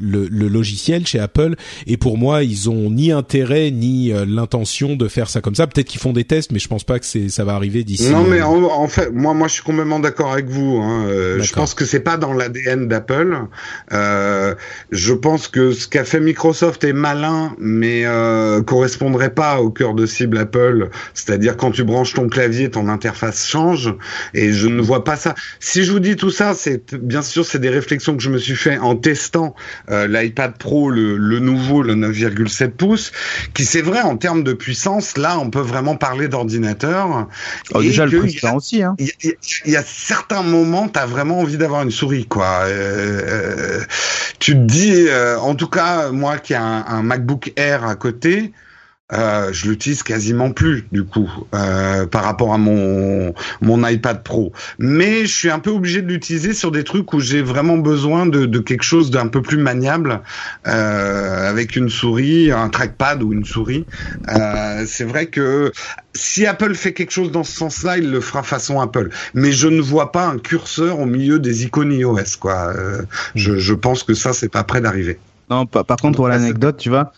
le, 0.00 0.26
le 0.28 0.48
logiciel 0.48 1.06
chez 1.06 1.18
Apple, 1.18 1.54
et 1.86 1.96
pour 1.96 2.18
moi, 2.18 2.42
ils 2.42 2.68
ont 2.70 2.90
ni 2.90 3.12
intérêt 3.12 3.70
ni 3.70 4.12
euh, 4.12 4.24
l'intention 4.26 4.96
de 4.96 5.08
faire 5.08 5.30
ça 5.30 5.40
comme 5.40 5.54
ça. 5.54 5.66
Peut-être 5.66 5.88
qu'ils 5.88 6.00
font 6.00 6.12
des 6.12 6.24
tests, 6.24 6.52
mais 6.52 6.58
je 6.58 6.68
pense 6.68 6.84
pas 6.84 6.98
que 6.98 7.06
c'est 7.06 7.28
ça 7.28 7.44
va 7.44 7.54
arriver 7.54 7.84
d'ici. 7.84 8.10
Non, 8.10 8.24
mais 8.24 8.42
en, 8.42 8.88
fait, 8.88 9.10
moi, 9.12 9.34
moi, 9.34 9.48
je 9.48 9.54
suis 9.54 9.62
complètement 9.62 10.00
d'accord 10.00 10.32
avec 10.32 10.48
vous. 10.48 10.78
Hein. 10.82 11.06
je 11.40 11.52
pense 11.52 11.74
que 11.74 11.84
c'est 11.84 12.00
pas 12.00 12.15
pas 12.16 12.26
dans 12.26 12.32
l'ADN 12.32 12.88
d'Apple. 12.88 13.46
Euh, 13.92 14.54
je 14.90 15.12
pense 15.12 15.48
que 15.48 15.72
ce 15.72 15.88
qu'a 15.88 16.04
fait 16.04 16.20
Microsoft 16.20 16.84
est 16.84 16.92
malin, 16.92 17.54
mais 17.58 18.02
euh, 18.04 18.62
correspondrait 18.62 19.34
pas 19.34 19.60
au 19.60 19.70
cœur 19.70 19.94
de 19.94 20.06
cible 20.06 20.38
Apple. 20.38 20.88
C'est-à-dire 21.14 21.56
quand 21.56 21.70
tu 21.70 21.84
branches 21.84 22.14
ton 22.14 22.28
clavier, 22.28 22.70
ton 22.70 22.88
interface 22.88 23.46
change, 23.46 23.94
et 24.34 24.52
je 24.52 24.68
ne 24.68 24.80
vois 24.80 25.04
pas 25.04 25.16
ça. 25.16 25.34
Si 25.60 25.84
je 25.84 25.92
vous 25.92 26.00
dis 26.00 26.16
tout 26.16 26.30
ça, 26.30 26.54
c'est 26.54 26.94
bien 26.94 27.22
sûr 27.22 27.44
c'est 27.44 27.58
des 27.58 27.70
réflexions 27.70 28.16
que 28.16 28.22
je 28.22 28.30
me 28.30 28.38
suis 28.38 28.56
fait 28.56 28.78
en 28.78 28.96
testant 28.96 29.54
euh, 29.90 30.06
l'iPad 30.06 30.56
Pro, 30.58 30.90
le, 30.90 31.16
le 31.16 31.38
nouveau, 31.40 31.82
le 31.82 31.94
9,7 31.94 32.70
pouces, 32.70 33.12
qui 33.54 33.64
c'est 33.64 33.82
vrai 33.82 34.00
en 34.00 34.16
termes 34.16 34.42
de 34.42 34.52
puissance, 34.52 35.16
là 35.16 35.38
on 35.38 35.50
peut 35.50 35.60
vraiment 35.60 35.96
parler 35.96 36.28
d'ordinateur. 36.28 37.28
Oh, 37.74 37.82
déjà 37.82 38.06
le 38.06 38.18
précédent 38.20 38.56
aussi. 38.56 38.82
Hein. 38.82 38.96
Il 38.98 39.10
y, 39.22 39.70
y, 39.70 39.76
a 39.76 39.82
certains 39.82 40.42
moments, 40.42 40.88
t'as 40.88 41.06
vraiment 41.06 41.40
envie 41.40 41.56
d'avoir 41.56 41.82
une 41.82 41.90
souris, 41.90 42.05
Euh, 42.12 43.20
euh, 43.26 43.84
tu 44.38 44.52
te 44.52 44.58
dis, 44.58 45.06
euh, 45.08 45.38
en 45.38 45.54
tout 45.54 45.68
cas, 45.68 46.10
moi 46.10 46.38
qui 46.38 46.52
ai 46.52 46.56
un, 46.56 46.84
un 46.86 47.02
MacBook 47.02 47.52
Air 47.56 47.84
à 47.84 47.96
côté, 47.96 48.52
euh, 49.12 49.52
je 49.52 49.68
l'utilise 49.68 50.02
quasiment 50.02 50.50
plus 50.50 50.84
du 50.90 51.04
coup 51.04 51.30
euh, 51.54 52.06
par 52.06 52.24
rapport 52.24 52.52
à 52.52 52.58
mon 52.58 53.34
mon 53.60 53.86
iPad 53.86 54.24
Pro. 54.24 54.52
Mais 54.80 55.26
je 55.26 55.32
suis 55.32 55.50
un 55.50 55.60
peu 55.60 55.70
obligé 55.70 56.02
de 56.02 56.08
l'utiliser 56.08 56.52
sur 56.52 56.72
des 56.72 56.82
trucs 56.82 57.12
où 57.12 57.20
j'ai 57.20 57.40
vraiment 57.40 57.78
besoin 57.78 58.26
de, 58.26 58.46
de 58.46 58.58
quelque 58.58 58.82
chose 58.82 59.12
d'un 59.12 59.28
peu 59.28 59.42
plus 59.42 59.58
maniable 59.58 60.22
euh, 60.66 61.48
avec 61.48 61.76
une 61.76 61.88
souris, 61.88 62.50
un 62.50 62.68
trackpad 62.68 63.22
ou 63.22 63.32
une 63.32 63.44
souris. 63.44 63.86
Euh, 64.28 64.84
c'est 64.88 65.04
vrai 65.04 65.26
que 65.26 65.70
si 66.14 66.44
Apple 66.44 66.74
fait 66.74 66.92
quelque 66.92 67.12
chose 67.12 67.30
dans 67.30 67.44
ce 67.44 67.52
sens-là, 67.52 67.98
il 67.98 68.10
le 68.10 68.20
fera 68.20 68.42
façon 68.42 68.80
Apple. 68.80 69.10
Mais 69.34 69.52
je 69.52 69.68
ne 69.68 69.80
vois 69.80 70.10
pas 70.10 70.26
un 70.26 70.38
curseur 70.38 70.98
au 70.98 71.06
milieu 71.06 71.38
des 71.38 71.64
icônes 71.64 71.92
iOS 71.92 72.38
quoi. 72.40 72.72
Euh, 72.76 73.02
je, 73.36 73.56
je 73.56 73.74
pense 73.74 74.02
que 74.02 74.14
ça 74.14 74.32
c'est 74.32 74.48
pas 74.48 74.64
prêt 74.64 74.80
d'arriver. 74.80 75.18
Non, 75.48 75.64
par, 75.64 75.84
par 75.84 75.96
contre 75.98 76.16
pour 76.16 76.26
l'anecdote, 76.26 76.76
tu 76.76 76.88
vois 76.88 77.12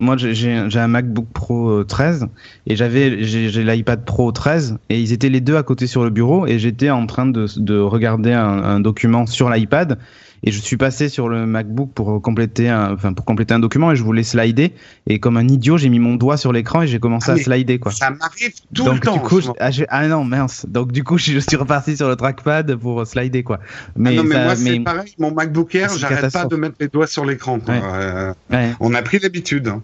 moi, 0.00 0.16
j'ai 0.16 0.52
un 0.52 0.88
MacBook 0.88 1.28
Pro 1.32 1.84
13 1.84 2.26
et 2.66 2.74
j'avais 2.74 3.22
j'ai 3.22 3.64
l'iPad 3.64 4.04
Pro 4.04 4.32
13 4.32 4.78
et 4.90 5.00
ils 5.00 5.12
étaient 5.12 5.28
les 5.28 5.40
deux 5.40 5.56
à 5.56 5.62
côté 5.62 5.86
sur 5.86 6.02
le 6.02 6.10
bureau 6.10 6.46
et 6.46 6.58
j'étais 6.58 6.90
en 6.90 7.06
train 7.06 7.26
de, 7.26 7.46
de 7.56 7.78
regarder 7.78 8.32
un, 8.32 8.62
un 8.64 8.80
document 8.80 9.26
sur 9.26 9.48
l'iPad 9.48 9.98
et 10.46 10.52
je 10.52 10.60
suis 10.60 10.76
passé 10.76 11.08
sur 11.08 11.28
le 11.28 11.46
MacBook 11.46 11.90
pour 11.94 12.20
compléter 12.22 12.68
un, 12.68 12.92
enfin 12.92 13.12
pour 13.14 13.24
compléter 13.24 13.54
un 13.54 13.58
document 13.58 13.90
et 13.92 13.96
je 13.96 14.02
voulais 14.04 14.22
slider 14.22 14.72
et 15.06 15.18
comme 15.18 15.36
un 15.38 15.48
idiot 15.48 15.78
j'ai 15.78 15.88
mis 15.88 15.98
mon 15.98 16.14
doigt 16.16 16.36
sur 16.36 16.52
l'écran 16.52 16.82
et 16.82 16.86
j'ai 16.86 17.00
commencé 17.00 17.30
Ah, 17.30 17.34
à 17.34 17.36
slider 17.38 17.78
quoi. 17.78 17.90
Ça 17.92 18.10
m'arrive 18.10 18.52
tout 18.74 18.84
Donc 18.84 18.94
le 18.96 19.00
temps. 19.00 19.14
du 19.14 19.20
coup, 19.20 19.40
je- 19.40 19.50
ah, 19.58 19.70
ah 19.88 20.06
non 20.06 20.22
mince. 20.24 20.66
Donc 20.68 20.92
du 20.92 21.02
coup 21.02 21.16
je 21.18 21.38
suis 21.38 21.56
reparti 21.56 21.96
sur 21.96 22.08
le 22.08 22.16
trackpad 22.16 22.76
pour 22.76 23.06
slider 23.06 23.42
quoi. 23.42 23.58
Ah 23.62 23.90
Mais, 23.96 24.14
non, 24.16 24.24
mais 24.24 24.34
ça- 24.34 24.44
moi 24.44 24.54
mais- 24.58 24.70
c'est 24.74 24.80
pareil. 24.80 25.14
Mon 25.18 25.32
MacBook 25.32 25.74
Air, 25.74 25.92
une 25.92 25.98
j'arrête 25.98 26.32
pas 26.32 26.44
de 26.44 26.56
mettre 26.56 26.76
les 26.78 26.88
doigts 26.88 27.06
sur 27.06 27.24
l'écran. 27.24 27.58
Ouais. 27.66 27.80
Euh, 27.82 28.32
ouais. 28.50 28.72
on 28.80 28.92
a 28.94 29.02
pris 29.02 29.18
l'habitude. 29.18 29.68
hein. 29.68 29.82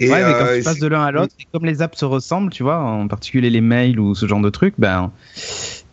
Et, 0.00 0.08
ouais, 0.08 0.24
mais 0.24 0.30
quand 0.32 0.44
euh, 0.46 0.58
tu 0.58 0.62
passes 0.62 0.78
de 0.78 0.86
l'un 0.86 1.02
à 1.02 1.10
l'autre, 1.10 1.34
comme 1.52 1.64
les 1.64 1.82
apps 1.82 1.98
se 1.98 2.04
ressemblent, 2.04 2.52
tu 2.52 2.62
vois, 2.62 2.78
en 2.78 3.08
particulier 3.08 3.50
les 3.50 3.60
mails 3.60 3.98
ou 3.98 4.14
ce 4.14 4.26
genre 4.26 4.40
de 4.40 4.48
trucs, 4.48 4.74
ben, 4.78 5.10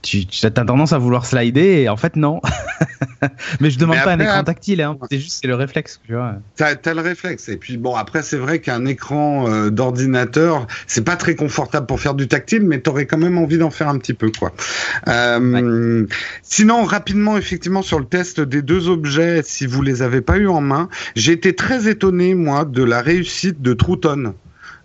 tu, 0.05 0.25
tu 0.25 0.45
as 0.45 0.51
tendance 0.51 0.93
à 0.93 0.97
vouloir 0.97 1.25
slider 1.25 1.81
et 1.81 1.89
en 1.89 1.97
fait, 1.97 2.15
non. 2.15 2.39
mais 3.59 3.71
je 3.71 3.79
demande 3.79 3.97
Mais 3.97 4.03
pas 4.03 4.13
un 4.13 4.19
écran 4.19 4.43
tactile, 4.43 4.81
hein. 4.81 4.97
C'est 5.09 5.19
juste, 5.19 5.39
c'est 5.41 5.47
le 5.47 5.55
réflexe, 5.55 5.99
tu 6.05 6.13
vois. 6.13 6.35
T'as 6.55 6.75
as 6.85 6.93
le 6.93 7.01
réflexe. 7.01 7.49
Et 7.49 7.57
puis 7.57 7.77
bon, 7.77 7.95
après 7.95 8.21
c'est 8.21 8.37
vrai 8.37 8.59
qu'un 8.59 8.85
écran 8.85 9.49
euh, 9.49 9.69
d'ordinateur, 9.71 10.67
c'est 10.85 11.03
pas 11.03 11.15
très 11.15 11.35
confortable 11.35 11.87
pour 11.87 11.99
faire 11.99 12.13
du 12.13 12.27
tactile, 12.27 12.63
mais 12.63 12.79
t'aurais 12.79 13.05
quand 13.05 13.17
même 13.17 13.37
envie 13.37 13.57
d'en 13.57 13.71
faire 13.71 13.89
un 13.89 13.97
petit 13.97 14.13
peu, 14.13 14.31
quoi. 14.37 14.53
Euh, 15.07 16.05
Sinon, 16.43 16.83
rapidement, 16.83 17.37
effectivement, 17.37 17.81
sur 17.81 17.99
le 17.99 18.05
test 18.05 18.39
des 18.39 18.61
deux 18.61 18.87
objets, 18.89 19.41
si 19.43 19.65
vous 19.65 19.81
les 19.81 20.01
avez 20.01 20.21
pas 20.21 20.37
eu 20.37 20.47
en 20.47 20.61
main, 20.61 20.89
j'ai 21.15 21.31
été 21.31 21.55
très 21.55 21.87
étonné 21.87 22.35
moi 22.35 22.65
de 22.65 22.83
la 22.83 23.01
réussite 23.01 23.61
de 23.61 23.73
Trouton. 23.73 24.33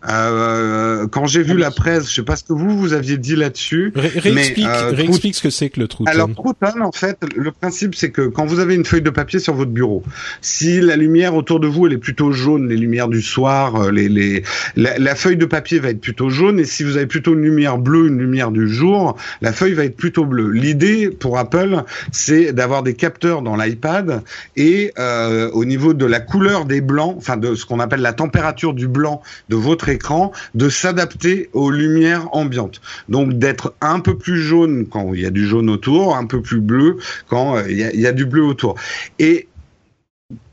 Euh, 0.09 1.07
quand 1.09 1.27
j'ai 1.27 1.43
vu 1.43 1.53
Ah 1.57 1.61
la 1.61 1.71
presse, 1.71 2.09
je 2.09 2.15
sais 2.15 2.23
pas 2.23 2.37
ce 2.37 2.45
que 2.45 2.53
vous 2.53 2.79
vous 2.79 2.93
aviez 2.95 3.19
dit 3.19 3.37
là-dessus. 3.37 3.93
Ré- 3.95 4.09
réexplique, 4.19 4.67
Mais, 4.67 4.67
euh, 4.67 4.91
réexplique 4.93 5.35
ce 5.35 5.43
que 5.43 5.51
c'est 5.51 5.69
que 5.69 5.79
le 5.81 5.89
Trouton. 5.89 6.11
Alors 6.11 6.31
Trouton, 6.33 6.81
en 6.83 6.93
fait, 6.93 7.19
le 7.37 7.53
principe 7.53 7.95
c'est 7.95 8.11
que 8.11 8.23
quand 8.29 8.47
vous 8.47 8.61
avez 8.61 8.75
une 8.75 8.85
feuille 8.87 9.03
de 9.03 9.11
papier 9.11 9.39
sur 9.41 9.55
votre 9.55 9.71
bureau, 9.71 10.03
si 10.41 10.81
la 10.81 10.97
lumière 10.97 11.35
autour 11.35 11.61
de 11.61 11.67
vous 11.67 11.87
elle 11.87 11.93
est 11.93 11.99
plutôt 11.99 12.33
jaune, 12.33 12.69
les 12.69 12.77
lumières 12.77 13.09
du 13.09 13.21
soir, 13.21 13.77
euh, 13.77 13.91
les, 13.91 14.09
les 14.09 14.43
la, 14.77 14.97
la 14.99 15.15
feuille 15.15 15.37
de 15.37 15.45
papier 15.45 15.79
va 15.81 15.91
être 15.91 16.01
plutôt 16.01 16.31
jaune, 16.31 16.59
et 16.59 16.65
si 16.65 16.83
vous 16.83 16.97
avez 16.97 17.07
plutôt 17.07 17.35
une 17.35 17.43
lumière 17.43 17.77
bleue, 17.77 18.09
une 18.09 18.19
lumière 18.19 18.51
du 18.53 18.69
jour, 18.69 19.17
la 19.43 19.53
feuille 19.53 19.75
va 19.75 19.85
être 19.85 19.97
plutôt 19.97 20.25
bleue. 20.25 20.51
L'idée 20.51 21.11
pour 21.11 21.39
Apple, 21.39 21.83
c'est 22.11 22.53
d'avoir 22.55 22.83
des 22.83 22.95
capteurs 22.95 23.43
dans 23.43 23.57
l'iPad 23.57 24.23
et 24.57 24.93
euh, 24.99 25.51
au 25.53 25.65
niveau 25.67 25.93
de 25.93 26.07
la 26.07 26.21
couleur 26.21 26.65
des 26.65 26.81
blancs, 26.81 27.17
enfin 27.19 27.37
de 27.37 27.55
ce 27.55 27.67
qu'on 27.67 27.81
appelle 27.81 28.01
la 28.01 28.15
température 28.15 28.73
du 28.73 28.89
blanc 28.89 29.21
de 29.51 29.57
votre 29.57 29.90
écran, 29.91 30.33
de 30.55 30.69
s'adapter 30.69 31.51
aux 31.53 31.71
lumières 31.71 32.29
ambiantes. 32.35 32.81
Donc 33.09 33.39
d'être 33.39 33.75
un 33.81 34.01
peu 34.01 34.17
plus 34.17 34.41
jaune 34.41 34.87
quand 34.87 35.13
il 35.15 35.21
y 35.21 35.27
a 35.27 35.31
du 35.31 35.47
jaune 35.47 35.71
autour, 35.71 36.17
un 36.17 36.27
peu 36.27 36.41
plus 36.41 36.61
bleu 36.61 36.97
quand 37.29 37.57
euh, 37.57 37.71
il 37.71 37.79
y, 37.79 38.07
a, 38.07 38.13
du 38.13 38.27
bleu 38.27 38.45
autour. 38.45 38.77
Et 39.19 39.49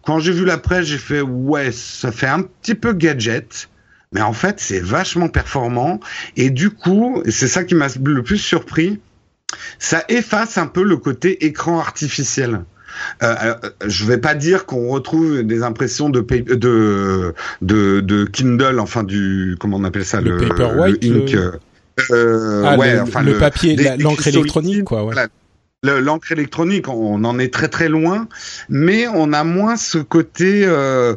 quand 0.03 0.19
j'ai 0.19 0.31
vu 0.31 0.45
la 0.45 0.57
presse, 0.57 0.85
j'ai 0.85 0.97
fait 0.97 1.21
ouais, 1.21 1.71
ça 1.71 2.11
fait 2.11 2.27
un 2.27 2.41
petit 2.41 2.75
peu 2.75 2.93
gadget. 2.93 3.69
Mais 4.13 4.21
en 4.21 4.33
fait, 4.33 4.59
c'est 4.59 4.79
vachement 4.79 5.27
performant. 5.27 5.99
Et 6.37 6.49
du 6.49 6.69
coup, 6.69 7.21
c'est 7.29 7.47
ça 7.47 7.63
qui 7.63 7.75
m'a 7.75 7.87
le 8.01 8.23
plus 8.23 8.37
surpris, 8.37 8.99
ça 9.79 10.03
efface 10.09 10.57
un 10.57 10.67
peu 10.67 10.83
le 10.83 10.97
côté 10.97 11.45
écran 11.45 11.79
artificiel. 11.79 12.63
Euh, 13.23 13.35
alors, 13.37 13.57
je 13.85 14.05
vais 14.05 14.17
pas 14.17 14.35
dire 14.35 14.65
qu'on 14.65 14.87
retrouve 14.89 15.43
des 15.43 15.63
impressions 15.63 16.09
de, 16.09 16.21
pa- 16.21 16.37
de 16.39 17.33
de 17.61 17.99
de 18.01 18.25
Kindle, 18.25 18.79
enfin 18.79 19.03
du 19.03 19.55
comment 19.59 19.77
on 19.77 19.83
appelle 19.83 20.05
ça 20.05 20.21
Le 20.21 20.37
Paperwhite, 20.37 21.03
le 21.03 21.21
ink. 21.21 21.31
le- 21.31 21.51
euh, 22.11 22.63
ah, 22.65 22.77
ouais, 22.77 22.93
le, 22.93 23.01
enfin 23.01 23.23
le 23.23 23.37
papier, 23.37 23.75
l'encre 23.97 24.27
électronique, 24.27 24.83
quoi. 24.83 25.03
Ouais. 25.03 25.15
L'encre 25.83 26.31
électronique, 26.31 26.87
on 26.89 27.23
en 27.23 27.37
est 27.39 27.53
très 27.53 27.67
très 27.69 27.87
loin, 27.87 28.27
mais 28.67 29.07
on 29.07 29.31
a 29.31 29.43
moins 29.43 29.77
ce 29.77 29.99
côté 29.99 30.63
euh, 30.65 31.15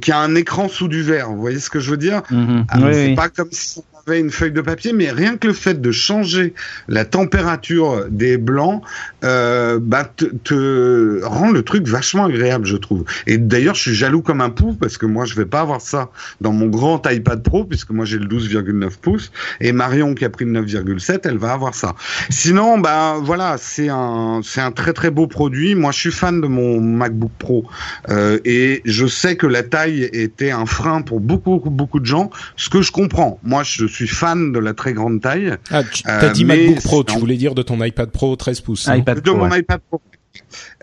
qui 0.00 0.12
a 0.12 0.18
un 0.20 0.34
écran 0.34 0.68
sous 0.68 0.88
du 0.88 1.02
verre. 1.02 1.30
Vous 1.30 1.40
voyez 1.40 1.58
ce 1.58 1.70
que 1.70 1.80
je 1.80 1.90
veux 1.90 1.96
dire? 1.96 2.22
Ah, 2.30 2.34
Oui, 2.76 2.90
C'est 2.92 3.06
oui. 3.08 3.14
pas 3.14 3.28
comme 3.30 3.48
si 3.50 3.80
on 3.94 3.97
une 4.16 4.30
feuille 4.30 4.52
de 4.52 4.60
papier, 4.60 4.92
mais 4.92 5.10
rien 5.10 5.36
que 5.36 5.48
le 5.48 5.52
fait 5.52 5.80
de 5.80 5.90
changer 5.90 6.54
la 6.88 7.04
température 7.04 8.06
des 8.08 8.36
blancs, 8.36 8.82
euh, 9.24 9.78
bah, 9.82 10.10
te, 10.44 11.24
rend 11.24 11.50
le 11.50 11.62
truc 11.62 11.86
vachement 11.86 12.26
agréable, 12.26 12.66
je 12.66 12.76
trouve. 12.76 13.04
Et 13.26 13.38
d'ailleurs, 13.38 13.74
je 13.74 13.82
suis 13.82 13.94
jaloux 13.94 14.22
comme 14.22 14.40
un 14.40 14.50
pou 14.50 14.74
parce 14.74 14.98
que 14.98 15.06
moi, 15.06 15.24
je 15.24 15.34
vais 15.34 15.46
pas 15.46 15.60
avoir 15.60 15.80
ça 15.80 16.10
dans 16.40 16.52
mon 16.52 16.66
grand 16.66 17.02
iPad 17.10 17.42
Pro 17.42 17.64
puisque 17.64 17.90
moi 17.90 18.04
j'ai 18.04 18.18
le 18.18 18.26
12,9 18.26 18.98
pouces 19.00 19.32
et 19.60 19.72
Marion 19.72 20.14
qui 20.14 20.24
a 20.24 20.30
pris 20.30 20.44
le 20.44 20.62
9,7, 20.62 21.20
elle 21.24 21.38
va 21.38 21.52
avoir 21.52 21.74
ça. 21.74 21.94
Sinon, 22.30 22.78
bah 22.78 23.16
voilà, 23.20 23.56
c'est 23.58 23.88
un 23.88 24.40
c'est 24.44 24.60
un 24.60 24.70
très 24.70 24.92
très 24.92 25.10
beau 25.10 25.26
produit. 25.26 25.74
Moi, 25.74 25.92
je 25.92 25.98
suis 25.98 26.12
fan 26.12 26.40
de 26.40 26.46
mon 26.46 26.80
MacBook 26.80 27.32
Pro 27.38 27.64
euh, 28.08 28.38
et 28.44 28.82
je 28.84 29.06
sais 29.06 29.36
que 29.36 29.46
la 29.46 29.62
taille 29.62 30.08
était 30.12 30.50
un 30.50 30.66
frein 30.66 31.02
pour 31.02 31.20
beaucoup 31.20 31.48
beaucoup, 31.48 31.70
beaucoup 31.70 31.98
de 31.98 32.06
gens, 32.06 32.30
ce 32.56 32.68
que 32.68 32.82
je 32.82 32.92
comprends. 32.92 33.40
Moi, 33.42 33.62
je 33.62 33.86
suis 33.86 33.97
fan 34.06 34.52
de 34.52 34.58
la 34.58 34.74
très 34.74 34.92
grande 34.92 35.20
taille. 35.20 35.54
Ah, 35.70 35.82
tu 35.82 36.02
Euh, 36.08 36.20
as 36.20 36.28
dit 36.30 36.44
mais 36.44 36.66
MacBook 36.68 36.82
Pro, 36.84 37.04
tu 37.04 37.18
voulais 37.18 37.36
dire 37.36 37.54
de 37.54 37.62
ton 37.62 37.82
iPad 37.82 38.10
Pro 38.10 38.36
13 38.36 38.60
pouces. 38.60 38.88
hein 38.88 38.96
iPad 38.96 39.20
de 39.22 39.30
mon 39.30 39.48
ouais. 39.50 39.60
iPad 39.60 39.80
Pro. 39.88 40.00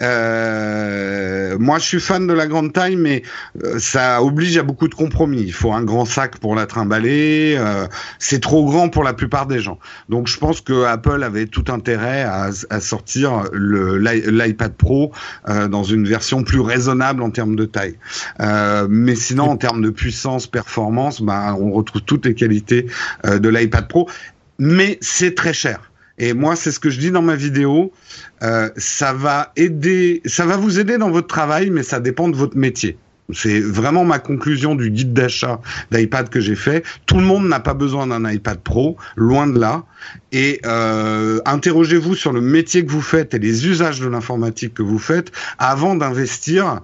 Euh, 0.01 1.57
moi, 1.59 1.79
je 1.79 1.85
suis 1.85 1.99
fan 1.99 2.27
de 2.27 2.33
la 2.33 2.47
grande 2.47 2.73
taille, 2.73 2.95
mais 2.95 3.23
euh, 3.63 3.79
ça 3.79 4.21
oblige 4.21 4.57
à 4.57 4.63
beaucoup 4.63 4.87
de 4.87 4.95
compromis. 4.95 5.41
Il 5.41 5.53
faut 5.53 5.73
un 5.73 5.83
grand 5.83 6.05
sac 6.05 6.37
pour 6.37 6.55
la 6.55 6.65
trimballer. 6.65 7.55
euh, 7.57 7.87
c'est 8.19 8.41
trop 8.41 8.65
grand 8.65 8.89
pour 8.89 9.03
la 9.03 9.13
plupart 9.13 9.45
des 9.45 9.59
gens. 9.59 9.79
Donc, 10.09 10.27
je 10.27 10.37
pense 10.37 10.61
que 10.61 10.85
Apple 10.85 11.23
avait 11.23 11.47
tout 11.47 11.65
intérêt 11.69 12.23
à, 12.23 12.51
sortir 12.79 13.43
l'iPad 13.53 14.73
Pro 14.73 15.11
dans 15.47 15.83
une 15.83 16.07
version 16.07 16.43
plus 16.43 16.59
raisonnable 16.59 17.21
en 17.21 17.29
termes 17.29 17.55
de 17.55 17.65
taille. 17.65 17.97
Mais 18.89 19.15
sinon, 19.15 19.45
en 19.45 19.57
termes 19.57 19.81
de 19.81 19.89
puissance, 19.89 20.47
performance, 20.47 21.21
bah, 21.21 21.55
on 21.59 21.71
retrouve 21.71 22.01
toutes 22.01 22.25
les 22.25 22.35
qualités 22.35 22.87
de 23.23 23.49
l'iPad 23.49 23.87
Pro. 23.87 24.09
Mais 24.59 24.97
c'est 25.01 25.35
très 25.35 25.53
cher. 25.53 25.91
Et 26.17 26.33
moi, 26.33 26.55
c'est 26.55 26.71
ce 26.71 26.79
que 26.79 26.89
je 26.89 26.99
dis 26.99 27.11
dans 27.11 27.21
ma 27.21 27.35
vidéo. 27.35 27.91
Euh, 28.41 28.69
ça 28.77 29.13
va 29.13 29.51
aider, 29.55 30.21
ça 30.25 30.45
va 30.45 30.57
vous 30.57 30.79
aider 30.79 30.97
dans 30.97 31.11
votre 31.11 31.27
travail, 31.27 31.69
mais 31.69 31.83
ça 31.83 31.99
dépend 31.99 32.29
de 32.29 32.35
votre 32.35 32.57
métier. 32.57 32.97
C'est 33.33 33.59
vraiment 33.59 34.05
ma 34.05 34.19
conclusion 34.19 34.75
du 34.75 34.91
guide 34.91 35.13
d'achat 35.13 35.59
d'iPad 35.91 36.29
que 36.29 36.39
j'ai 36.39 36.55
fait. 36.55 36.83
Tout 37.07 37.17
le 37.17 37.23
monde 37.23 37.47
n'a 37.47 37.59
pas 37.59 37.73
besoin 37.73 38.05
d'un 38.05 38.29
iPad 38.29 38.59
Pro, 38.59 38.97
loin 39.15 39.47
de 39.47 39.59
là. 39.59 39.83
Et 40.31 40.61
euh, 40.65 41.39
interrogez-vous 41.45 42.13
sur 42.13 42.31
le 42.31 42.41
métier 42.41 42.85
que 42.85 42.91
vous 42.91 43.01
faites 43.01 43.33
et 43.33 43.39
les 43.39 43.67
usages 43.67 43.99
de 43.99 44.07
l'informatique 44.07 44.75
que 44.75 44.83
vous 44.83 44.99
faites 44.99 45.31
avant 45.57 45.95
d'investir 45.95 46.81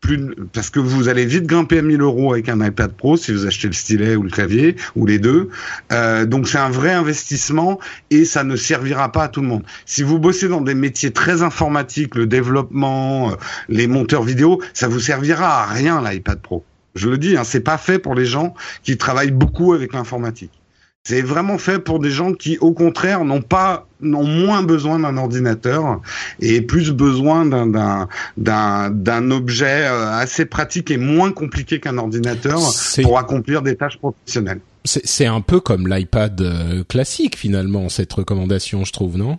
plus 0.00 0.34
parce 0.52 0.70
que 0.70 0.80
vous 0.80 1.08
allez 1.08 1.26
vite 1.26 1.44
grimper 1.44 1.78
à 1.78 1.82
1000 1.82 2.00
euros 2.00 2.32
avec 2.32 2.48
un 2.48 2.64
iPad 2.64 2.92
Pro 2.92 3.16
si 3.16 3.32
vous 3.32 3.46
achetez 3.46 3.68
le 3.68 3.74
stylet 3.74 4.16
ou 4.16 4.22
le 4.22 4.30
clavier 4.30 4.76
ou 4.96 5.06
les 5.06 5.18
deux. 5.18 5.50
Euh, 5.92 6.26
donc 6.26 6.48
c'est 6.48 6.58
un 6.58 6.70
vrai 6.70 6.92
investissement 6.92 7.78
et 8.10 8.24
ça 8.24 8.42
ne 8.42 8.56
servira 8.56 9.12
pas 9.12 9.24
à 9.24 9.28
tout 9.28 9.42
le 9.42 9.46
monde. 9.46 9.62
Si 9.86 10.02
vous 10.02 10.18
bossez 10.18 10.48
dans 10.48 10.62
des 10.62 10.74
métiers 10.74 11.12
très 11.12 11.42
informatiques, 11.42 12.14
le 12.14 12.26
développement, 12.26 13.30
euh, 13.30 13.34
les 13.68 13.86
monteurs 13.86 14.22
vidéo, 14.22 14.60
ça 14.72 14.88
vous 14.88 15.00
servira 15.00 15.62
à 15.62 15.66
rien 15.66 16.02
l'iPad 16.02 16.40
Pro. 16.40 16.64
Je 16.94 17.08
le 17.08 17.18
dis, 17.18 17.36
hein, 17.36 17.44
c'est 17.44 17.60
pas 17.60 17.78
fait 17.78 17.98
pour 17.98 18.14
les 18.14 18.26
gens 18.26 18.54
qui 18.82 18.96
travaillent 18.96 19.30
beaucoup 19.30 19.74
avec 19.74 19.92
l'informatique. 19.92 20.59
C'est 21.04 21.22
vraiment 21.22 21.56
fait 21.56 21.78
pour 21.78 21.98
des 21.98 22.10
gens 22.10 22.34
qui, 22.34 22.58
au 22.58 22.72
contraire, 22.72 23.24
n'ont 23.24 23.40
pas, 23.40 23.88
n'ont 24.02 24.26
moins 24.26 24.62
besoin 24.62 24.98
d'un 24.98 25.16
ordinateur 25.16 26.02
et 26.40 26.60
plus 26.60 26.92
besoin 26.92 27.46
d'un 27.46 28.06
d'un 28.36 28.90
d'un 28.90 29.30
objet 29.30 29.86
euh, 29.86 30.12
assez 30.12 30.44
pratique 30.44 30.90
et 30.90 30.98
moins 30.98 31.32
compliqué 31.32 31.80
qu'un 31.80 31.96
ordinateur 31.96 32.60
pour 33.02 33.18
accomplir 33.18 33.62
des 33.62 33.76
tâches 33.76 33.96
professionnelles. 33.98 34.60
C'est 34.84 35.26
un 35.26 35.40
peu 35.40 35.60
comme 35.60 35.88
l'iPad 35.88 36.40
euh, 36.40 36.84
classique 36.84 37.36
finalement 37.36 37.88
cette 37.88 38.12
recommandation, 38.12 38.84
je 38.84 38.92
trouve, 38.92 39.16
non? 39.16 39.38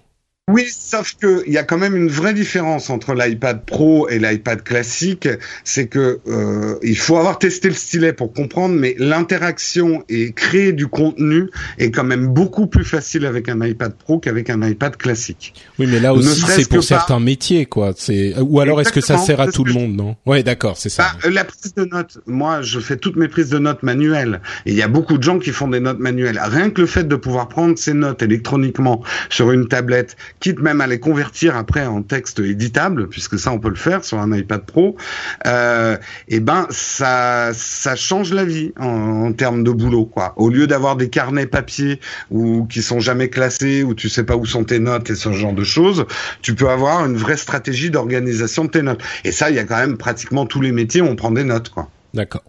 Oui, 0.52 0.68
sauf 0.70 1.16
que 1.20 1.44
il 1.48 1.54
y 1.54 1.58
a 1.58 1.64
quand 1.64 1.78
même 1.78 1.96
une 1.96 2.10
vraie 2.10 2.34
différence 2.34 2.90
entre 2.90 3.14
l'iPad 3.14 3.66
Pro 3.66 4.10
et 4.10 4.20
l'iPad 4.20 4.64
classique, 4.64 5.28
c'est 5.64 5.88
que 5.88 6.20
euh, 6.28 6.76
il 6.84 6.98
faut 6.98 7.18
avoir 7.18 7.40
testé 7.40 7.70
le 7.70 7.74
stylet 7.74 8.14
pour 8.14 8.34
comprendre, 8.34 8.76
mais 8.76 8.96
l'interaction 8.98 10.04
et 10.10 10.34
créer 10.34 10.74
du 10.74 10.88
contenu 10.88 11.50
est 11.78 11.92
quand 11.92 12.04
même 12.04 12.28
beaucoup 12.28 12.68
plus 12.68 12.84
facile 12.84 13.26
avec 13.26 13.50
un 13.50 13.66
iPad 13.66 13.94
Pro 13.94 14.20
qu'avec 14.20 14.50
un 14.50 14.62
iPad 14.68 14.98
classique. 14.98 15.54
Oui, 15.80 15.88
mais 15.90 16.00
là 16.00 16.14
aussi 16.14 16.42
c'est 16.42 16.68
pour 16.68 16.84
certains 16.84 17.20
métiers, 17.20 17.66
quoi. 17.66 17.94
C'est 17.96 18.36
ou 18.40 18.60
alors 18.60 18.82
est-ce 18.82 18.92
que 18.92 19.02
ça 19.02 19.18
sert 19.18 19.40
à 19.40 19.48
tout 19.48 19.64
le 19.64 19.74
monde, 19.74 19.96
non? 19.96 20.16
Ouais, 20.26 20.44
d'accord, 20.44 20.78
c'est 20.78 20.90
ça. 20.90 21.14
Bah, 21.24 21.30
la 21.30 21.46
prise 21.46 21.74
de 21.74 21.86
notes, 21.86 22.20
moi, 22.26 22.62
je 22.62 22.80
fais 22.80 22.98
toutes 22.98 23.16
mes 23.16 23.28
prises 23.28 23.50
de 23.50 23.60
notes 23.60 23.84
manuelles, 23.84 24.42
et 24.66 24.72
il 24.72 24.78
y 24.78 24.82
a 24.82 24.88
beaucoup 24.88 25.18
de 25.18 25.24
gens 25.24 25.40
qui 25.40 25.52
font 25.52 25.68
des 25.68 25.80
notes 25.80 26.00
manuelles. 26.00 26.40
Rien 26.42 26.70
que 26.70 26.82
le 26.82 26.88
fait 26.88 27.08
de 27.08 27.16
pouvoir 27.16 27.48
prendre 27.48 27.78
ces 27.78 27.94
notes 27.94 28.22
électroniquement 28.22 29.04
sur 29.30 29.52
une 29.52 29.68
tablette 29.68 30.16
quitte 30.42 30.60
même 30.60 30.82
à 30.82 30.88
les 30.88 31.00
convertir 31.00 31.56
après 31.56 31.86
en 31.86 32.02
texte 32.02 32.40
éditable, 32.40 33.08
puisque 33.08 33.40
ça 33.40 33.52
on 33.52 33.60
peut 33.60 33.70
le 33.70 33.76
faire 33.76 34.04
sur 34.04 34.20
un 34.20 34.36
iPad 34.36 34.66
Pro, 34.66 34.98
euh, 35.46 35.96
et 36.28 36.38
eh 36.38 36.40
ben 36.40 36.68
ça 36.70 37.52
ça 37.54 37.96
change 37.96 38.34
la 38.34 38.44
vie 38.44 38.74
en, 38.78 39.32
termes 39.32 39.64
de 39.64 39.72
boulot 39.72 40.06
quoi. 40.06 40.34
Au 40.36 40.50
lieu 40.50 40.68
d'avoir 40.68 40.98
des 40.98 41.10
carnets 41.10 41.46
papier 41.46 42.00
ou 42.32 42.66
qui 42.66 42.82
sont 42.82 43.00
jamais 43.00 43.30
classés 43.30 43.84
ou 43.84 43.94
tu 43.94 44.10
sais 44.10 44.24
pas 44.24 44.36
où 44.36 44.46
sont 44.46 44.64
tes 44.64 44.80
notes 44.80 45.10
et 45.10 45.16
ce 45.16 45.32
genre 45.32 45.54
de 45.54 45.64
choses, 45.64 46.06
tu 46.42 46.56
peux 46.56 46.70
avoir 46.70 47.06
une 47.06 47.16
vraie 47.16 47.38
stratégie 47.38 47.92
d'organisation 47.92 48.66
de 48.66 48.72
tes 48.72 48.82
notes. 48.82 49.02
Et 49.24 49.32
ça, 49.32 49.50
il 49.50 49.56
y 49.56 49.60
a 49.60 49.64
quand 49.64 49.78
même 49.78 49.98
pratiquement 49.98 50.46
tous 50.46 50.62
les 50.62 50.72
métiers 50.72 51.02
où 51.02 51.06
on 51.06 51.16
prend 51.16 51.32
des 51.32 51.44
notes 51.44 51.70
quoi. 51.70 51.88
D'accord. 52.14 52.44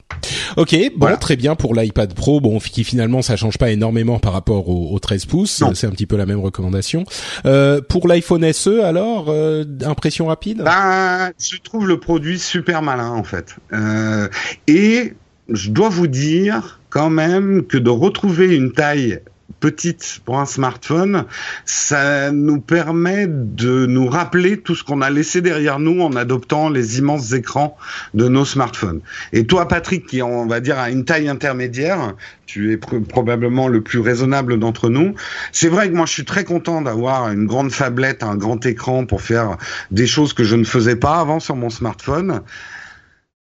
Ok, 0.57 0.77
bon, 0.97 1.17
très 1.17 1.37
bien 1.37 1.55
pour 1.55 1.75
l'iPad 1.75 2.13
Pro, 2.15 2.41
bon, 2.41 2.59
qui 2.59 2.85
finalement 2.85 3.23
ça 3.23 3.37
change 3.37 3.59
pas 3.59 3.71
énormément 3.71 4.19
par 4.19 4.33
rapport 4.33 4.69
au, 4.69 4.99
13 4.99 5.27
pouces, 5.27 5.63
c'est 5.75 5.87
un 5.87 5.91
petit 5.91 6.07
peu 6.07 6.17
la 6.17 6.27
même 6.27 6.41
recommandation. 6.41 7.05
Euh, 7.47 7.81
pour 7.81 8.07
l'iPhone 8.09 8.51
SE, 8.53 8.81
alors, 8.83 9.27
euh, 9.29 9.65
impression 9.85 10.27
rapide? 10.27 10.63
Ben, 10.63 11.31
je 11.39 11.57
trouve 11.59 11.87
le 11.87 11.99
produit 11.99 12.39
super 12.39 12.83
malin 12.83 13.11
en 13.11 13.25
fait, 13.25 13.57
euh, 13.73 14.29
et 14.67 15.15
je 15.49 15.71
dois 15.71 15.89
vous 15.89 16.07
dire 16.07 16.81
quand 16.91 17.11
même 17.11 17.65
que 17.65 17.79
de 17.79 17.91
retrouver 17.91 18.55
une 18.55 18.73
taille 18.73 19.21
petite 19.63 20.21
pour 20.25 20.41
un 20.41 20.45
smartphone, 20.45 21.25
ça 21.65 22.33
nous 22.33 22.61
permet 22.61 23.29
de 23.29 23.87
nous 23.87 24.09
rappeler 24.09 24.59
tout 24.59 24.75
ce 24.75 24.83
qu'on 24.83 25.01
a 25.01 25.09
laissé 25.09 25.41
derrière 25.41 25.79
nous 25.79 26.03
en 26.03 26.17
adoptant 26.17 26.69
les 26.69 26.99
immenses 26.99 27.33
écrans 27.33 27.77
de 28.13 28.27
nos 28.27 28.45
smartphones. 28.45 29.01
Et 29.33 29.47
toi, 29.47 29.69
Patrick, 29.69 30.07
qui 30.07 30.21
on 30.21 30.47
va 30.47 30.59
dire 30.59 30.81
à 30.81 30.91
une 30.91 31.05
taille 31.05 31.29
intermédiaire, 31.29 32.15
tu 32.47 32.73
es 32.73 32.77
probablement 32.77 33.69
le 33.69 33.81
plus 33.81 34.01
raisonnable 34.01 34.59
d'entre 34.59 34.91
nous. 34.91 35.15
C'est 35.53 35.69
vrai 35.69 35.89
que 35.89 35.95
moi, 35.95 36.07
je 36.07 36.13
suis 36.13 36.25
très 36.25 36.45
content 36.45 36.83
d'avoir 36.83 37.31
une 37.31 37.47
grande 37.47 37.71
fablette, 37.71 38.25
un 38.25 38.37
grand 38.37 38.67
écran 38.67 39.07
pour 39.07 39.23
faire 39.23 39.57
des 39.93 40.09
choses 40.09 40.33
que 40.33 40.43
je 40.43 40.57
ne 40.57 40.65
faisais 40.65 40.97
pas 40.97 41.21
avant 41.21 41.39
sur 41.39 41.55
mon 41.55 41.71
smartphone. 41.71 42.43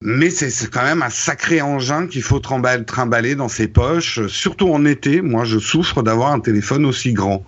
Mais 0.03 0.31
c'est 0.31 0.71
quand 0.71 0.83
même 0.83 1.03
un 1.03 1.11
sacré 1.11 1.61
engin 1.61 2.07
qu'il 2.07 2.23
faut 2.23 2.39
trimballer 2.39 3.35
dans 3.35 3.49
ses 3.49 3.69
poches, 3.69 4.27
surtout 4.29 4.73
en 4.73 4.87
été. 4.87 5.21
Moi, 5.21 5.45
je 5.45 5.59
souffre 5.59 6.03
d'avoir 6.03 6.33
un 6.33 6.41
téléphone 6.41 6.87
aussi 6.87 7.13
grand. 7.13 7.45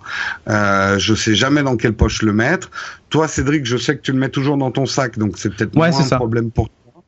Euh, 0.47 0.99
je 0.99 1.15
sais 1.15 1.33
jamais 1.33 1.63
dans 1.63 1.77
quelle 1.77 1.93
poche 1.93 2.21
le 2.21 2.31
mettre. 2.31 2.69
Toi, 3.09 3.27
Cédric, 3.27 3.65
je 3.65 3.75
sais 3.77 3.97
que 3.97 4.03
tu 4.03 4.11
le 4.11 4.19
mets 4.19 4.29
toujours 4.29 4.57
dans 4.57 4.69
ton 4.69 4.85
sac, 4.85 5.17
donc 5.17 5.39
c'est 5.39 5.49
peut-être 5.49 5.75
moins 5.75 5.99
un 5.99 6.15
problème 6.15 6.51
pour 6.51 6.69
toi. 6.69 7.03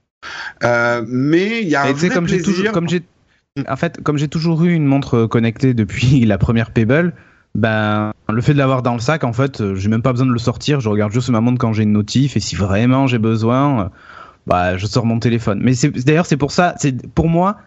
Euh, 0.64 1.06
mais 1.08 1.62
il 1.62 1.68
y 1.68 1.76
a 1.76 1.84
un 1.84 1.94
vrai 1.94 2.10
comme 2.10 2.26
plaisir. 2.26 2.72
comme 2.72 2.90
j'ai, 2.90 3.04
en 3.70 3.76
fait, 3.76 4.02
comme 4.02 4.18
j'ai 4.18 4.28
toujours 4.28 4.64
eu 4.64 4.74
une 4.74 4.86
montre 4.86 5.28
connectée 5.28 5.76
depuis 5.76 6.26
la 6.26 6.40
première 6.40 6.72
Pebble, 6.72 7.14
ben 7.54 8.14
le 8.30 8.42
fait 8.42 8.54
de 8.54 8.58
l'avoir 8.58 8.82
dans 8.82 8.96
le 8.96 9.00
sac, 9.00 9.24
en 9.24 9.32
fait, 9.32 9.76
j'ai 9.76 9.90
même 9.90 10.02
pas 10.02 10.12
besoin 10.12 10.26
de 10.26 10.34
le 10.34 10.40
sortir. 10.40 10.80
Je 10.80 10.90
regarde 10.90 11.12
juste 11.12 11.30
ma 11.30 11.40
montre 11.40 11.60
quand 11.60 11.72
j'ai 11.72 11.84
une 11.84 11.94
notif 11.94 12.36
et 12.36 12.40
si 12.40 12.56
vraiment 12.56 13.06
j'ai 13.06 13.20
besoin 13.20 13.92
bah 14.48 14.78
je 14.78 14.86
sors 14.86 15.06
mon 15.06 15.20
téléphone. 15.20 15.60
Mais 15.62 15.74
d'ailleurs 16.06 16.26
c'est 16.26 16.38
pour 16.38 16.52
ça, 16.52 16.76
c'est 16.78 17.08
pour 17.12 17.28
moi 17.28 17.58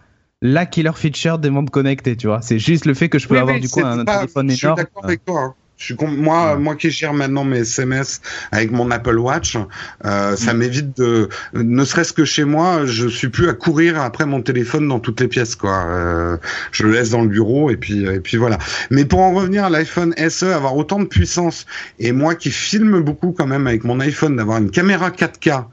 la 0.41 0.65
killer 0.65 0.91
feature 0.95 1.37
des 1.37 1.49
montres 1.49 1.71
connectées, 1.71 2.15
tu 2.15 2.27
vois. 2.27 2.41
C'est 2.41 2.59
juste 2.59 2.85
le 2.85 2.93
fait 2.93 3.09
que 3.09 3.19
je 3.19 3.27
peux 3.27 3.37
avoir 3.37 3.59
du 3.59 3.67
coup 3.67 3.81
un 3.83 4.05
téléphone 4.05 4.49
énorme. 4.49 4.49
Je 4.49 4.55
suis 4.55 4.67
d'accord 4.67 5.05
avec 5.05 5.25
toi. 5.25 5.41
Hein. 5.41 5.53
Je 5.79 5.85
suis 5.85 5.95
moi, 6.05 6.57
moi 6.57 6.75
qui 6.75 6.91
gère 6.91 7.13
maintenant 7.13 7.45
mes 7.45 7.59
SMS 7.59 8.19
avec 8.51 8.69
mon 8.69 8.91
Apple 8.91 9.17
Watch, 9.17 9.57
euh, 10.03 10.35
ça 10.35 10.53
mm. 10.53 10.57
m'évite 10.57 10.97
de, 10.97 11.29
ne 11.53 11.85
serait-ce 11.85 12.11
que 12.11 12.25
chez 12.25 12.43
moi, 12.43 12.85
je 12.85 13.07
suis 13.07 13.29
plus 13.29 13.47
à 13.47 13.53
courir 13.53 14.01
après 14.01 14.25
mon 14.25 14.41
téléphone 14.41 14.89
dans 14.89 14.99
toutes 14.99 15.21
les 15.21 15.29
pièces, 15.29 15.55
quoi. 15.55 15.85
Euh, 15.87 16.37
je 16.73 16.83
le 16.83 16.91
laisse 16.91 17.11
dans 17.11 17.21
le 17.21 17.29
bureau 17.29 17.69
et 17.69 17.77
puis 17.77 18.03
et 18.03 18.19
puis 18.19 18.35
voilà. 18.35 18.57
Mais 18.91 19.05
pour 19.05 19.21
en 19.21 19.33
revenir 19.33 19.63
à 19.63 19.69
l'iPhone 19.69 20.13
SE, 20.29 20.45
avoir 20.45 20.75
autant 20.75 20.99
de 20.99 21.05
puissance 21.05 21.65
et 21.97 22.11
moi 22.11 22.35
qui 22.35 22.51
filme 22.51 22.99
beaucoup 22.99 23.31
quand 23.31 23.47
même 23.47 23.65
avec 23.65 23.85
mon 23.85 24.01
iPhone, 24.01 24.35
d'avoir 24.35 24.57
une 24.57 24.71
caméra 24.71 25.11
4K 25.11 25.63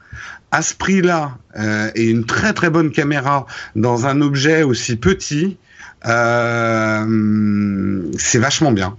à 0.56 0.62
ce 0.62 0.72
prix-là 0.72 1.36
euh, 1.58 1.90
et 1.94 2.06
une 2.06 2.24
très 2.24 2.54
très 2.54 2.70
bonne 2.70 2.90
caméra 2.90 3.44
dans 3.74 4.06
un 4.06 4.22
objet 4.22 4.62
aussi 4.62 4.96
petit, 4.96 5.58
euh, 6.06 8.02
c'est 8.16 8.38
vachement 8.38 8.72
bien. 8.72 8.96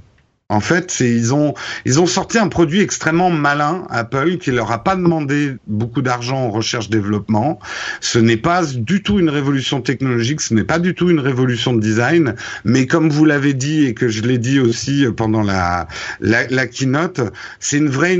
En 0.49 0.61
fait, 0.61 1.01
ils 1.01 1.33
ont 1.33 1.55
ils 1.83 1.99
ont 1.99 2.05
sorti 2.05 2.37
un 2.37 2.47
produit 2.47 2.79
extrêmement 2.79 3.29
malin, 3.29 3.85
Apple, 3.89 4.37
qui 4.37 4.51
leur 4.51 4.71
a 4.71 4.81
pas 4.81 4.95
demandé 4.95 5.57
beaucoup 5.67 6.01
d'argent 6.01 6.37
en 6.37 6.51
recherche 6.51 6.89
développement. 6.89 7.59
Ce 7.99 8.17
n'est 8.17 8.37
pas 8.37 8.63
du 8.63 9.03
tout 9.03 9.19
une 9.19 9.29
révolution 9.29 9.81
technologique, 9.81 10.39
ce 10.39 10.53
n'est 10.53 10.63
pas 10.63 10.79
du 10.79 10.95
tout 10.95 11.09
une 11.09 11.19
révolution 11.19 11.73
de 11.73 11.81
design, 11.81 12.35
mais 12.63 12.87
comme 12.87 13.09
vous 13.09 13.25
l'avez 13.25 13.53
dit 13.53 13.87
et 13.87 13.93
que 13.93 14.07
je 14.07 14.21
l'ai 14.21 14.37
dit 14.37 14.61
aussi 14.61 15.05
pendant 15.17 15.41
la 15.41 15.89
la, 16.21 16.47
la 16.47 16.65
keynote, 16.65 17.19
c'est 17.59 17.79
une 17.79 17.89
vraie 17.89 18.17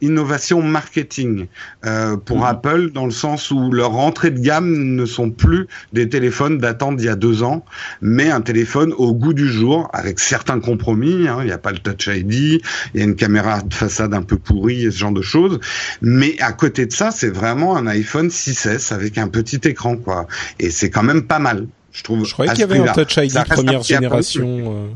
innovation 0.00 0.62
marketing 0.62 1.46
euh, 1.84 2.16
pour 2.16 2.38
mmh. 2.38 2.44
Apple 2.44 2.90
dans 2.92 3.04
le 3.04 3.10
sens 3.12 3.50
où 3.50 3.70
leurs 3.70 3.96
entrées 3.96 4.30
de 4.30 4.40
gamme 4.40 4.94
ne 4.94 5.04
sont 5.04 5.30
plus 5.30 5.66
des 5.92 6.08
téléphones 6.08 6.56
datant 6.56 6.92
d'il 6.92 7.04
y 7.04 7.10
a 7.10 7.16
deux 7.16 7.42
ans, 7.42 7.66
mais 8.00 8.30
un 8.30 8.40
téléphone 8.40 8.94
au 8.96 9.12
goût 9.12 9.34
du 9.34 9.46
jour 9.46 9.90
avec 9.92 10.20
certains 10.20 10.58
compromis. 10.58 11.28
Hein, 11.28 11.40
il 11.42 11.48
y 11.48 11.52
a 11.52 11.65
pas 11.66 11.72
le 11.72 11.78
Touch 11.78 12.06
ID, 12.06 12.32
il 12.32 12.60
y 12.94 13.00
a 13.00 13.04
une 13.04 13.16
caméra 13.16 13.60
de 13.60 13.74
façade 13.74 14.14
un 14.14 14.22
peu 14.22 14.38
pourrie 14.38 14.84
et 14.86 14.90
ce 14.92 14.98
genre 14.98 15.10
de 15.10 15.22
choses. 15.22 15.58
Mais 16.00 16.36
à 16.40 16.52
côté 16.52 16.86
de 16.86 16.92
ça, 16.92 17.10
c'est 17.10 17.28
vraiment 17.28 17.76
un 17.76 17.88
iPhone 17.88 18.28
6S 18.28 18.94
avec 18.94 19.18
un 19.18 19.26
petit 19.26 19.60
écran, 19.64 19.96
quoi. 19.96 20.28
Et 20.60 20.70
c'est 20.70 20.90
quand 20.90 21.02
même 21.02 21.26
pas 21.26 21.40
mal. 21.40 21.66
Je 21.90 22.04
trouve. 22.04 22.24
Je 22.24 22.32
croyais 22.32 22.52
qu'il 22.52 22.60
y 22.60 22.62
avait 22.62 22.78
un 22.78 22.92
Touch 22.92 23.16
ID 23.16 23.34
première 23.48 23.82
génération. 23.82 24.46
Euh. 24.46 24.88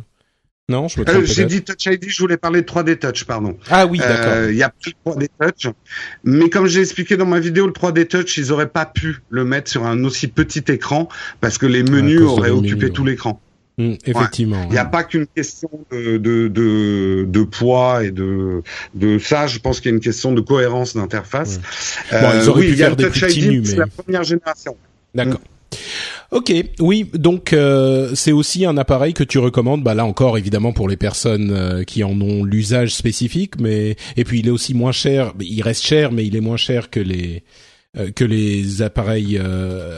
Non, 0.69 0.87
je 0.87 1.01
me 1.01 1.05
trompe. 1.05 1.23
Euh, 1.23 1.25
J'ai 1.25 1.47
dit 1.47 1.63
Touch 1.63 1.87
ID, 1.87 2.05
je 2.09 2.19
voulais 2.23 2.37
parler 2.37 2.63
de 2.63 2.67
3D 2.67 2.99
Touch, 2.99 3.25
pardon. 3.25 3.57
Ah 3.69 3.87
oui, 3.87 3.99
d'accord. 3.99 4.33
Euh, 4.33 4.53
il 4.53 4.57
y 4.57 4.63
a 4.63 4.69
plus 4.69 4.93
de 4.93 5.11
3D 5.11 5.27
Touch, 5.41 5.73
mais 6.23 6.49
comme 6.51 6.69
j'ai 6.69 6.83
expliqué 6.83 7.17
dans 7.17 7.27
ma 7.27 7.41
vidéo, 7.41 7.67
le 7.67 7.73
3D 7.73 8.07
Touch, 8.07 8.37
ils 8.37 8.53
auraient 8.53 8.69
pas 8.69 8.87
pu 8.87 9.17
le 9.29 9.45
mettre 9.45 9.69
sur 9.69 9.85
un 9.85 10.05
aussi 10.05 10.29
petit 10.29 10.63
écran 10.69 11.09
parce 11.41 11.59
que 11.59 11.67
les 11.67 11.83
menus 11.83 12.21
auraient 12.21 12.51
occupé 12.51 12.91
tout 12.91 13.05
l'écran. 13.05 13.41
Mm, 13.81 13.95
effectivement. 14.05 14.63
Il 14.67 14.73
n'y 14.73 14.79
a 14.79 14.85
pas 14.85 15.05
qu'une 15.05 15.27
question 15.27 15.71
de, 15.91 16.19
de, 16.19 16.49
de, 16.49 17.25
de, 17.27 17.43
poids 17.45 18.05
et 18.05 18.11
de, 18.11 18.63
de 18.95 19.19
ça. 19.19 19.47
Je 19.47 19.59
pense 19.59 19.81
qu'il 19.81 19.91
y 19.91 19.95
a 19.95 19.97
une 19.97 20.03
question 20.03 20.33
de 20.33 20.41
cohérence 20.43 20.95
d'interface. 20.95 21.61
Euh, 22.13 22.21
bon, 22.21 22.29
ils 22.39 22.49
auraient 22.49 22.67
pu 22.67 22.77
faire 22.77 22.97
des 22.97 23.05
Touch 23.09 23.23
ID, 23.23 23.67
c'est 23.67 23.77
la 23.77 23.87
première 23.87 24.23
génération. 24.23 24.77
D'accord. 25.15 25.41
Ok, 26.33 26.53
oui, 26.79 27.11
donc 27.15 27.53
euh, 27.53 28.15
c'est 28.15 28.33
aussi 28.33 28.65
un 28.65 28.77
appareil 28.77 29.15
que 29.15 29.25
tu 29.25 29.39
recommandes. 29.39 29.83
Bah 29.83 29.95
là 29.95 30.05
encore, 30.05 30.37
évidemment 30.37 30.73
pour 30.73 30.89
les 30.89 30.97
personnes 30.97 31.51
euh, 31.53 31.83
qui 31.85 32.05
en 32.05 32.21
ont 32.21 32.45
l'usage 32.45 32.95
spécifique, 32.95 33.59
mais 33.61 33.97
et 34.17 34.25
puis 34.25 34.41
il 34.41 34.47
est 34.49 34.51
aussi 34.51 34.75
moins 34.75 34.93
cher. 34.93 35.33
Il 35.41 35.63
reste 35.63 35.85
cher, 35.85 36.13
mais 36.13 36.27
il 36.27 36.37
est 36.37 36.41
moins 36.41 36.57
cher 36.57 36.91
que 36.91 37.01
les 37.01 37.45
euh, 37.97 38.11
que 38.11 38.25
les 38.25 38.83
appareils 38.83 39.41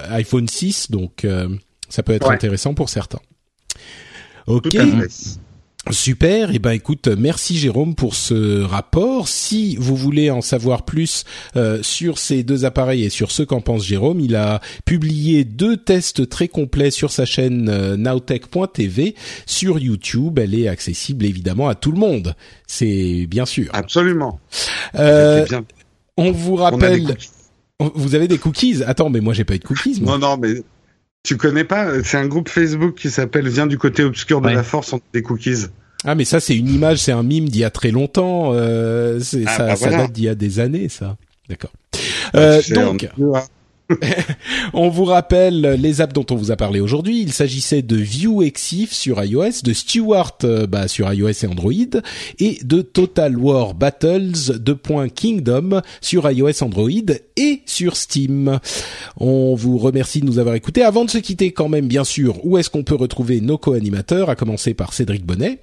iPhone 0.08 0.46
6, 0.46 0.90
donc 0.90 1.26
ça 1.88 2.02
peut 2.02 2.12
être 2.12 2.30
intéressant 2.30 2.74
pour 2.74 2.88
certains. 2.88 3.20
Ok. 4.46 4.76
Super, 5.90 6.52
et 6.52 6.54
eh 6.54 6.58
ben 6.60 6.70
écoute, 6.70 7.08
merci 7.08 7.58
Jérôme 7.58 7.96
pour 7.96 8.14
ce 8.14 8.62
rapport. 8.62 9.26
Si 9.26 9.74
vous 9.80 9.96
voulez 9.96 10.30
en 10.30 10.40
savoir 10.40 10.84
plus 10.84 11.24
euh, 11.56 11.82
sur 11.82 12.18
ces 12.18 12.44
deux 12.44 12.64
appareils 12.64 13.02
et 13.02 13.10
sur 13.10 13.32
ce 13.32 13.42
qu'en 13.42 13.60
pense 13.60 13.84
Jérôme, 13.84 14.20
il 14.20 14.36
a 14.36 14.60
publié 14.84 15.42
deux 15.42 15.76
tests 15.76 16.28
très 16.28 16.46
complets 16.46 16.92
sur 16.92 17.10
sa 17.10 17.24
chaîne 17.24 17.68
euh, 17.68 17.96
nowtech.tv 17.96 19.16
sur 19.44 19.80
YouTube. 19.80 20.38
Elle 20.38 20.54
est 20.54 20.68
accessible 20.68 21.24
évidemment 21.24 21.68
à 21.68 21.74
tout 21.74 21.90
le 21.90 21.98
monde. 21.98 22.36
C'est 22.68 23.26
bien 23.28 23.44
sûr. 23.44 23.68
Absolument. 23.72 24.38
Euh, 24.94 25.44
on 26.16 26.30
vous 26.30 26.54
rappelle. 26.54 27.16
vous 27.80 28.14
avez 28.14 28.28
des 28.28 28.38
cookies? 28.38 28.84
Attends, 28.84 29.10
mais 29.10 29.20
moi 29.20 29.34
j'ai 29.34 29.44
pas 29.44 29.56
eu 29.56 29.58
de 29.58 29.64
cookies. 29.64 30.00
Non, 30.00 30.16
non, 30.16 30.36
mais 30.36 30.62
tu 31.22 31.36
connais 31.36 31.64
pas 31.64 32.02
C'est 32.04 32.16
un 32.16 32.26
groupe 32.26 32.48
Facebook 32.48 32.96
qui 32.96 33.10
s'appelle 33.10 33.48
Viens 33.48 33.66
du 33.66 33.78
côté 33.78 34.02
obscur 34.02 34.40
de 34.40 34.48
la 34.48 34.62
force, 34.62 34.92
on 34.92 35.00
des 35.12 35.22
cookies. 35.22 35.66
Ah 36.04 36.16
mais 36.16 36.24
ça 36.24 36.40
c'est 36.40 36.56
une 36.56 36.68
image, 36.68 36.98
c'est 36.98 37.12
un 37.12 37.22
mime 37.22 37.48
d'il 37.48 37.60
y 37.60 37.64
a 37.64 37.70
très 37.70 37.92
longtemps. 37.92 38.52
Euh, 38.54 39.20
ah, 39.46 39.56
ça, 39.56 39.66
bah 39.66 39.76
ça 39.76 39.90
date 39.90 40.12
d'il 40.12 40.24
y 40.24 40.28
a 40.28 40.34
des 40.34 40.58
années, 40.58 40.88
ça. 40.88 41.16
D'accord. 41.48 41.72
Euh, 42.34 42.60
donc, 42.70 43.08
on 44.72 44.88
vous 44.88 45.04
rappelle 45.04 45.60
les 45.80 46.00
apps 46.00 46.12
dont 46.12 46.26
on 46.30 46.36
vous 46.36 46.50
a 46.50 46.56
parlé 46.56 46.80
aujourd'hui. 46.80 47.20
Il 47.20 47.32
s'agissait 47.32 47.82
de 47.82 47.96
View 47.96 48.42
Exif 48.42 48.92
sur 48.92 49.22
iOS, 49.22 49.62
de 49.64 49.72
Stewart 49.72 50.38
euh, 50.44 50.66
bah, 50.66 50.88
sur 50.88 51.12
iOS 51.12 51.30
et 51.30 51.46
Android, 51.46 51.72
et 52.38 52.58
de 52.62 52.82
Total 52.82 53.36
War 53.36 53.74
Battles 53.74 54.58
de 54.58 54.72
Kingdom 55.08 55.80
sur 56.00 56.30
iOS, 56.30 56.62
Android 56.62 56.90
et 57.36 57.62
sur 57.66 57.96
Steam. 57.96 58.58
On 59.16 59.54
vous 59.54 59.78
remercie 59.78 60.20
de 60.20 60.26
nous 60.26 60.38
avoir 60.38 60.54
écoutés. 60.54 60.82
Avant 60.82 61.04
de 61.04 61.10
se 61.10 61.18
quitter, 61.18 61.52
quand 61.52 61.68
même, 61.68 61.88
bien 61.88 62.04
sûr, 62.04 62.44
où 62.44 62.58
est-ce 62.58 62.70
qu'on 62.70 62.84
peut 62.84 62.94
retrouver 62.94 63.40
nos 63.40 63.58
co-animateurs, 63.58 64.30
à 64.30 64.36
commencer 64.36 64.74
par 64.74 64.92
Cédric 64.92 65.24
Bonnet. 65.24 65.60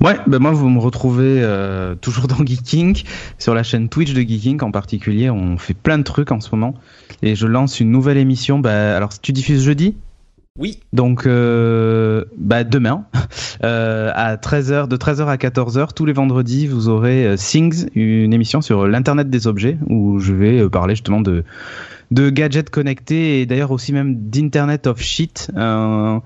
Ouais, 0.00 0.16
ben 0.26 0.38
moi 0.38 0.52
vous 0.52 0.70
me 0.70 0.78
retrouvez 0.78 1.42
euh, 1.42 1.94
toujours 1.94 2.26
dans 2.26 2.42
Geeking, 2.44 3.02
sur 3.38 3.54
la 3.54 3.62
chaîne 3.62 3.90
Twitch 3.90 4.14
de 4.14 4.22
Geeking 4.22 4.62
en 4.62 4.70
particulier. 4.70 5.28
On 5.28 5.58
fait 5.58 5.74
plein 5.74 5.98
de 5.98 6.02
trucs 6.02 6.32
en 6.32 6.40
ce 6.40 6.48
moment 6.52 6.74
et 7.22 7.34
je 7.34 7.46
lance 7.46 7.80
une 7.80 7.90
nouvelle 7.90 8.16
émission. 8.16 8.58
Bah, 8.58 8.96
alors 8.96 9.10
tu 9.18 9.32
diffuses 9.32 9.62
jeudi? 9.62 9.96
Oui. 10.58 10.80
Donc 10.94 11.26
euh, 11.26 12.24
bah, 12.38 12.64
demain 12.64 13.04
euh, 13.62 14.10
à 14.14 14.36
13h, 14.36 14.88
de 14.88 14.96
13h 14.96 15.26
à 15.26 15.36
14h 15.36 15.92
tous 15.94 16.06
les 16.06 16.14
vendredis, 16.14 16.66
vous 16.66 16.88
aurez 16.88 17.34
Things, 17.36 17.88
une 17.94 18.32
émission 18.32 18.62
sur 18.62 18.88
l'internet 18.88 19.28
des 19.28 19.46
objets 19.46 19.76
où 19.88 20.18
je 20.18 20.32
vais 20.32 20.66
parler 20.70 20.94
justement 20.94 21.20
de 21.20 21.44
de 22.10 22.30
gadgets 22.30 22.70
connectés 22.70 23.40
et 23.40 23.46
d'ailleurs 23.46 23.70
aussi 23.70 23.92
même 23.92 24.28
d'internet 24.28 24.86
of 24.86 25.00
shit, 25.00 25.50
euh, 25.56 26.18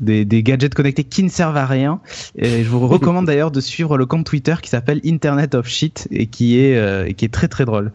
des, 0.00 0.24
des, 0.24 0.42
gadgets 0.42 0.74
connectés 0.74 1.04
qui 1.04 1.22
ne 1.22 1.28
servent 1.28 1.56
à 1.56 1.66
rien. 1.66 2.00
Et 2.36 2.64
je 2.64 2.68
vous 2.68 2.86
recommande 2.88 3.26
d'ailleurs 3.26 3.50
de 3.50 3.60
suivre 3.60 3.96
le 3.96 4.06
compte 4.06 4.26
Twitter 4.26 4.54
qui 4.60 4.70
s'appelle 4.70 5.00
Internet 5.04 5.54
of 5.54 5.68
shit 5.68 6.08
et 6.10 6.26
qui 6.26 6.58
est 6.58 6.76
euh, 6.76 7.12
qui 7.12 7.24
est 7.24 7.32
très 7.32 7.48
très 7.48 7.64
drôle. 7.64 7.92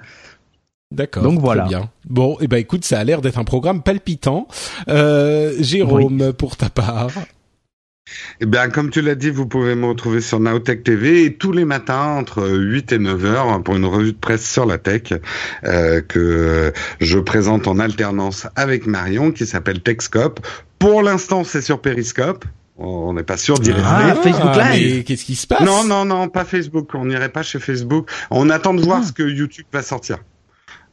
D'accord. 0.92 1.24
Donc 1.24 1.40
voilà. 1.40 1.66
bien. 1.66 1.90
Bon, 2.10 2.36
et 2.36 2.44
eh 2.46 2.48
ben 2.48 2.58
écoute, 2.58 2.86
ça 2.86 3.00
a 3.00 3.04
l'air 3.04 3.22
d'être 3.22 3.40
un 3.40 3.44
programme 3.44 3.82
palpitant. 3.82 4.48
Euh, 4.88 5.54
Jérôme, 5.60 6.32
pour 6.34 6.56
ta 6.56 6.70
part. 6.70 7.10
Eh 8.42 8.46
bien, 8.46 8.70
comme 8.70 8.90
tu 8.90 9.02
l'as 9.02 9.16
dit, 9.16 9.30
vous 9.30 9.48
pouvez 9.48 9.76
me 9.76 9.86
retrouver 9.86 10.22
sur 10.22 10.40
Naotech 10.40 10.84
TV 10.84 11.34
tous 11.34 11.52
les 11.52 11.66
matins 11.66 12.16
entre 12.18 12.48
8 12.48 12.92
et 12.92 13.00
9 13.00 13.26
heures 13.26 13.64
pour 13.64 13.76
une 13.76 13.86
revue 13.86 14.12
de 14.12 14.18
presse 14.18 14.50
sur 14.50 14.66
la 14.66 14.78
tech 14.78 15.14
euh, 15.64 16.02
que 16.02 16.74
je 17.00 17.20
présente 17.20 17.68
en 17.68 17.80
alternance 17.80 18.48
avec 18.56 18.88
Marion 18.88 19.32
qui 19.32 19.46
s'appelle 19.46 19.82
Techscope. 19.82 20.46
Pour 20.80 21.02
l'instant, 21.02 21.44
c'est 21.44 21.62
sur 21.62 21.82
Periscope. 21.82 22.46
On 22.78 23.14
n'est 23.14 23.24
pas 23.24 23.38
sûr 23.38 23.58
d'y 23.58 23.72
ah, 23.72 24.16
Facebook 24.22 24.56
Live. 24.56 25.04
Qu'est-ce 25.06 25.24
qui 25.24 25.36
se 25.36 25.48
passe? 25.48 25.62
Non, 25.62 25.86
non, 25.86 26.04
non, 26.04 26.28
pas 26.28 26.44
Facebook. 26.44 26.94
On 26.94 27.06
n'irait 27.06 27.30
pas 27.30 27.42
chez 27.42 27.60
Facebook. 27.60 28.12
On 28.32 28.50
attend 28.50 28.74
de 28.74 28.82
voir 28.82 29.00
ah. 29.02 29.08
ce 29.08 29.14
que 29.14 29.24
YouTube 29.24 29.66
va 29.72 29.82
sortir. 29.82 30.18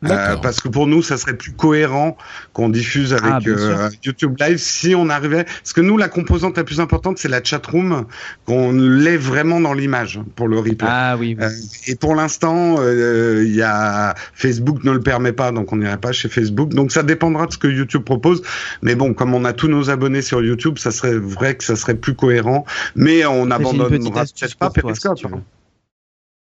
Euh, 0.04 0.36
parce 0.36 0.60
que 0.60 0.68
pour 0.68 0.86
nous, 0.86 1.02
ça 1.02 1.16
serait 1.16 1.36
plus 1.36 1.52
cohérent 1.52 2.16
qu'on 2.52 2.68
diffuse 2.68 3.12
avec 3.12 3.24
ah, 3.24 3.38
euh, 3.46 3.90
YouTube 4.04 4.36
Live 4.40 4.58
si 4.58 4.94
on 4.94 5.08
arrivait. 5.08 5.44
Parce 5.44 5.72
que 5.72 5.80
nous, 5.80 5.96
la 5.96 6.08
composante 6.08 6.56
la 6.56 6.64
plus 6.64 6.80
importante, 6.80 7.18
c'est 7.18 7.28
la 7.28 7.42
chat 7.42 7.64
room, 7.64 8.06
qu'on 8.44 8.72
l'ait 8.72 9.16
vraiment 9.16 9.60
dans 9.60 9.74
l'image 9.74 10.20
pour 10.34 10.48
le 10.48 10.58
replay. 10.58 10.88
Ah 10.88 11.16
oui. 11.18 11.36
Euh, 11.40 11.50
et 11.86 11.94
pour 11.94 12.14
l'instant, 12.14 12.76
il 12.82 13.54
y 13.54 13.62
a 13.62 14.14
Facebook 14.34 14.84
ne 14.84 14.92
le 14.92 15.00
permet 15.00 15.32
pas, 15.32 15.52
donc 15.52 15.72
on 15.72 15.76
n'irait 15.76 15.98
pas 15.98 16.12
chez 16.12 16.28
Facebook. 16.28 16.70
Donc 16.70 16.92
ça 16.92 17.02
dépendra 17.02 17.46
de 17.46 17.52
ce 17.52 17.58
que 17.58 17.68
YouTube 17.68 18.02
propose. 18.02 18.42
Mais 18.82 18.94
bon, 18.94 19.14
comme 19.14 19.34
on 19.34 19.44
a 19.44 19.52
tous 19.52 19.68
nos 19.68 19.90
abonnés 19.90 20.22
sur 20.22 20.42
YouTube, 20.42 20.78
ça 20.78 20.90
serait 20.90 21.16
vrai 21.16 21.54
que 21.56 21.64
ça 21.64 21.76
serait 21.76 21.94
plus 21.94 22.14
cohérent. 22.14 22.64
Mais 22.96 23.24
on 23.24 23.50
abandonnera 23.50 24.24
peut-être 24.24 24.56
pas 24.56 24.70
Periscope. 24.70 25.18
Hein. 25.26 25.42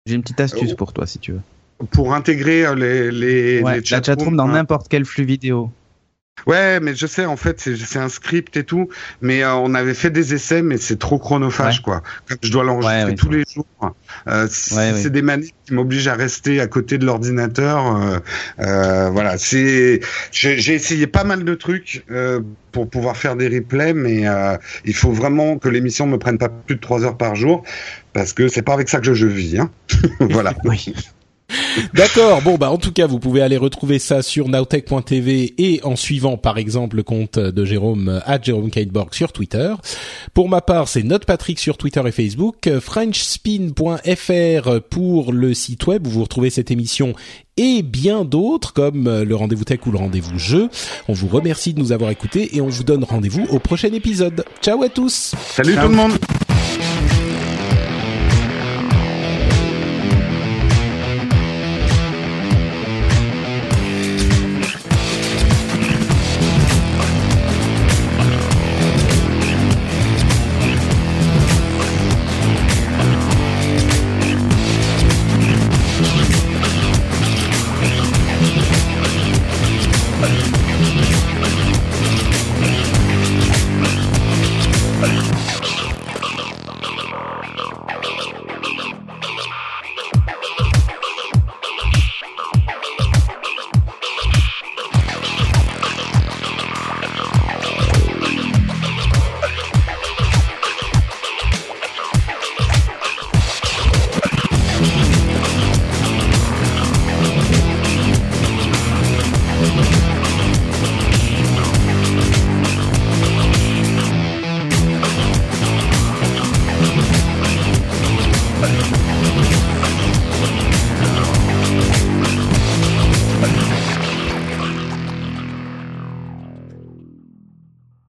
J'ai 0.06 0.14
une 0.14 0.22
petite 0.22 0.40
astuce 0.40 0.74
pour 0.74 0.92
toi, 0.92 1.06
si 1.06 1.18
tu 1.18 1.32
veux 1.32 1.40
pour 1.90 2.14
intégrer 2.14 2.66
euh, 2.66 2.74
les, 2.74 3.10
les, 3.10 3.60
la 3.60 3.82
chatroom 3.82 4.36
dans 4.36 4.48
n'importe 4.48 4.86
quel 4.88 5.04
flux 5.04 5.24
vidéo. 5.24 5.70
Ouais, 6.46 6.78
mais 6.78 6.94
je 6.94 7.06
sais, 7.06 7.24
en 7.24 7.36
fait, 7.36 7.58
c'est 7.60 7.98
un 7.98 8.08
script 8.08 8.56
et 8.56 8.62
tout, 8.62 8.88
mais 9.20 9.42
euh, 9.42 9.54
on 9.54 9.74
avait 9.74 9.94
fait 9.94 10.10
des 10.10 10.32
essais, 10.32 10.62
mais 10.62 10.76
c'est 10.76 10.98
trop 10.98 11.18
chronophage, 11.18 11.82
quoi. 11.82 12.02
Comme 12.28 12.38
je 12.40 12.52
dois 12.52 12.62
l'enregistrer 12.62 13.14
tous 13.16 13.30
les 13.30 13.42
jours. 13.52 13.66
Euh, 14.28 14.46
c'est 14.48 15.10
des 15.10 15.22
manies 15.22 15.52
qui 15.64 15.74
m'obligent 15.74 16.06
à 16.06 16.14
rester 16.14 16.60
à 16.60 16.68
côté 16.68 16.98
de 16.98 17.06
l'ordinateur. 17.06 17.96
Euh, 17.96 18.18
euh 18.60 19.10
voilà, 19.10 19.38
c'est. 19.38 20.00
J'ai 20.30 20.74
essayé 20.74 21.08
pas 21.08 21.24
mal 21.24 21.42
de 21.42 21.54
trucs 21.54 22.04
pour 22.70 22.88
pouvoir 22.90 23.16
faire 23.16 23.34
des 23.34 23.48
replays, 23.48 23.94
mais 23.94 24.24
il 24.84 24.94
faut 24.94 25.12
vraiment 25.12 25.58
que 25.58 25.68
l'émission 25.68 26.06
me 26.06 26.18
prenne 26.18 26.38
pas 26.38 26.50
plus 26.50 26.76
de 26.76 26.80
trois 26.80 27.02
heures 27.04 27.16
par 27.16 27.34
jour, 27.34 27.64
parce 28.12 28.32
que 28.32 28.46
c'est 28.46 28.62
pas 28.62 28.74
avec 28.74 28.88
ça 28.88 29.00
que 29.00 29.14
je, 29.14 29.26
vis. 29.26 29.58
Hein. 29.58 29.70
voilà. 30.20 30.54
oui. 30.64 30.94
D'accord. 31.94 32.42
Bon, 32.42 32.56
bah 32.56 32.70
en 32.70 32.78
tout 32.78 32.92
cas, 32.92 33.06
vous 33.06 33.18
pouvez 33.18 33.42
aller 33.42 33.56
retrouver 33.56 33.98
ça 33.98 34.22
sur 34.22 34.48
nowtech.tv 34.48 35.54
et 35.58 35.80
en 35.84 35.96
suivant, 35.96 36.36
par 36.36 36.58
exemple, 36.58 36.96
le 36.96 37.02
compte 37.02 37.38
de 37.38 37.64
Jérôme 37.64 38.20
à 38.24 38.40
Jérôme 38.40 38.70
Kateborg 38.70 39.14
sur 39.14 39.32
Twitter. 39.32 39.74
Pour 40.34 40.48
ma 40.48 40.60
part, 40.60 40.88
c'est 40.88 41.02
Patrick 41.26 41.58
sur 41.58 41.76
Twitter 41.76 42.02
et 42.06 42.12
Facebook, 42.12 42.70
FrenchSpin.fr 42.80 44.80
pour 44.90 45.32
le 45.32 45.54
site 45.54 45.86
web 45.86 46.06
où 46.06 46.10
vous 46.10 46.22
retrouvez 46.22 46.50
cette 46.50 46.70
émission 46.70 47.14
et 47.56 47.82
bien 47.82 48.24
d'autres 48.24 48.72
comme 48.72 49.22
le 49.22 49.34
rendez-vous 49.34 49.64
tech 49.64 49.80
ou 49.86 49.90
le 49.90 49.98
rendez-vous 49.98 50.38
jeu. 50.38 50.68
On 51.08 51.12
vous 51.12 51.28
remercie 51.28 51.74
de 51.74 51.80
nous 51.80 51.92
avoir 51.92 52.10
écoutés 52.10 52.56
et 52.56 52.60
on 52.60 52.68
vous 52.68 52.84
donne 52.84 53.04
rendez-vous 53.04 53.46
au 53.50 53.58
prochain 53.58 53.92
épisode. 53.92 54.44
Ciao 54.62 54.82
à 54.82 54.88
tous. 54.88 55.34
Salut 55.54 55.74
tout 55.74 55.88
le 55.88 55.96
monde. 55.96 56.12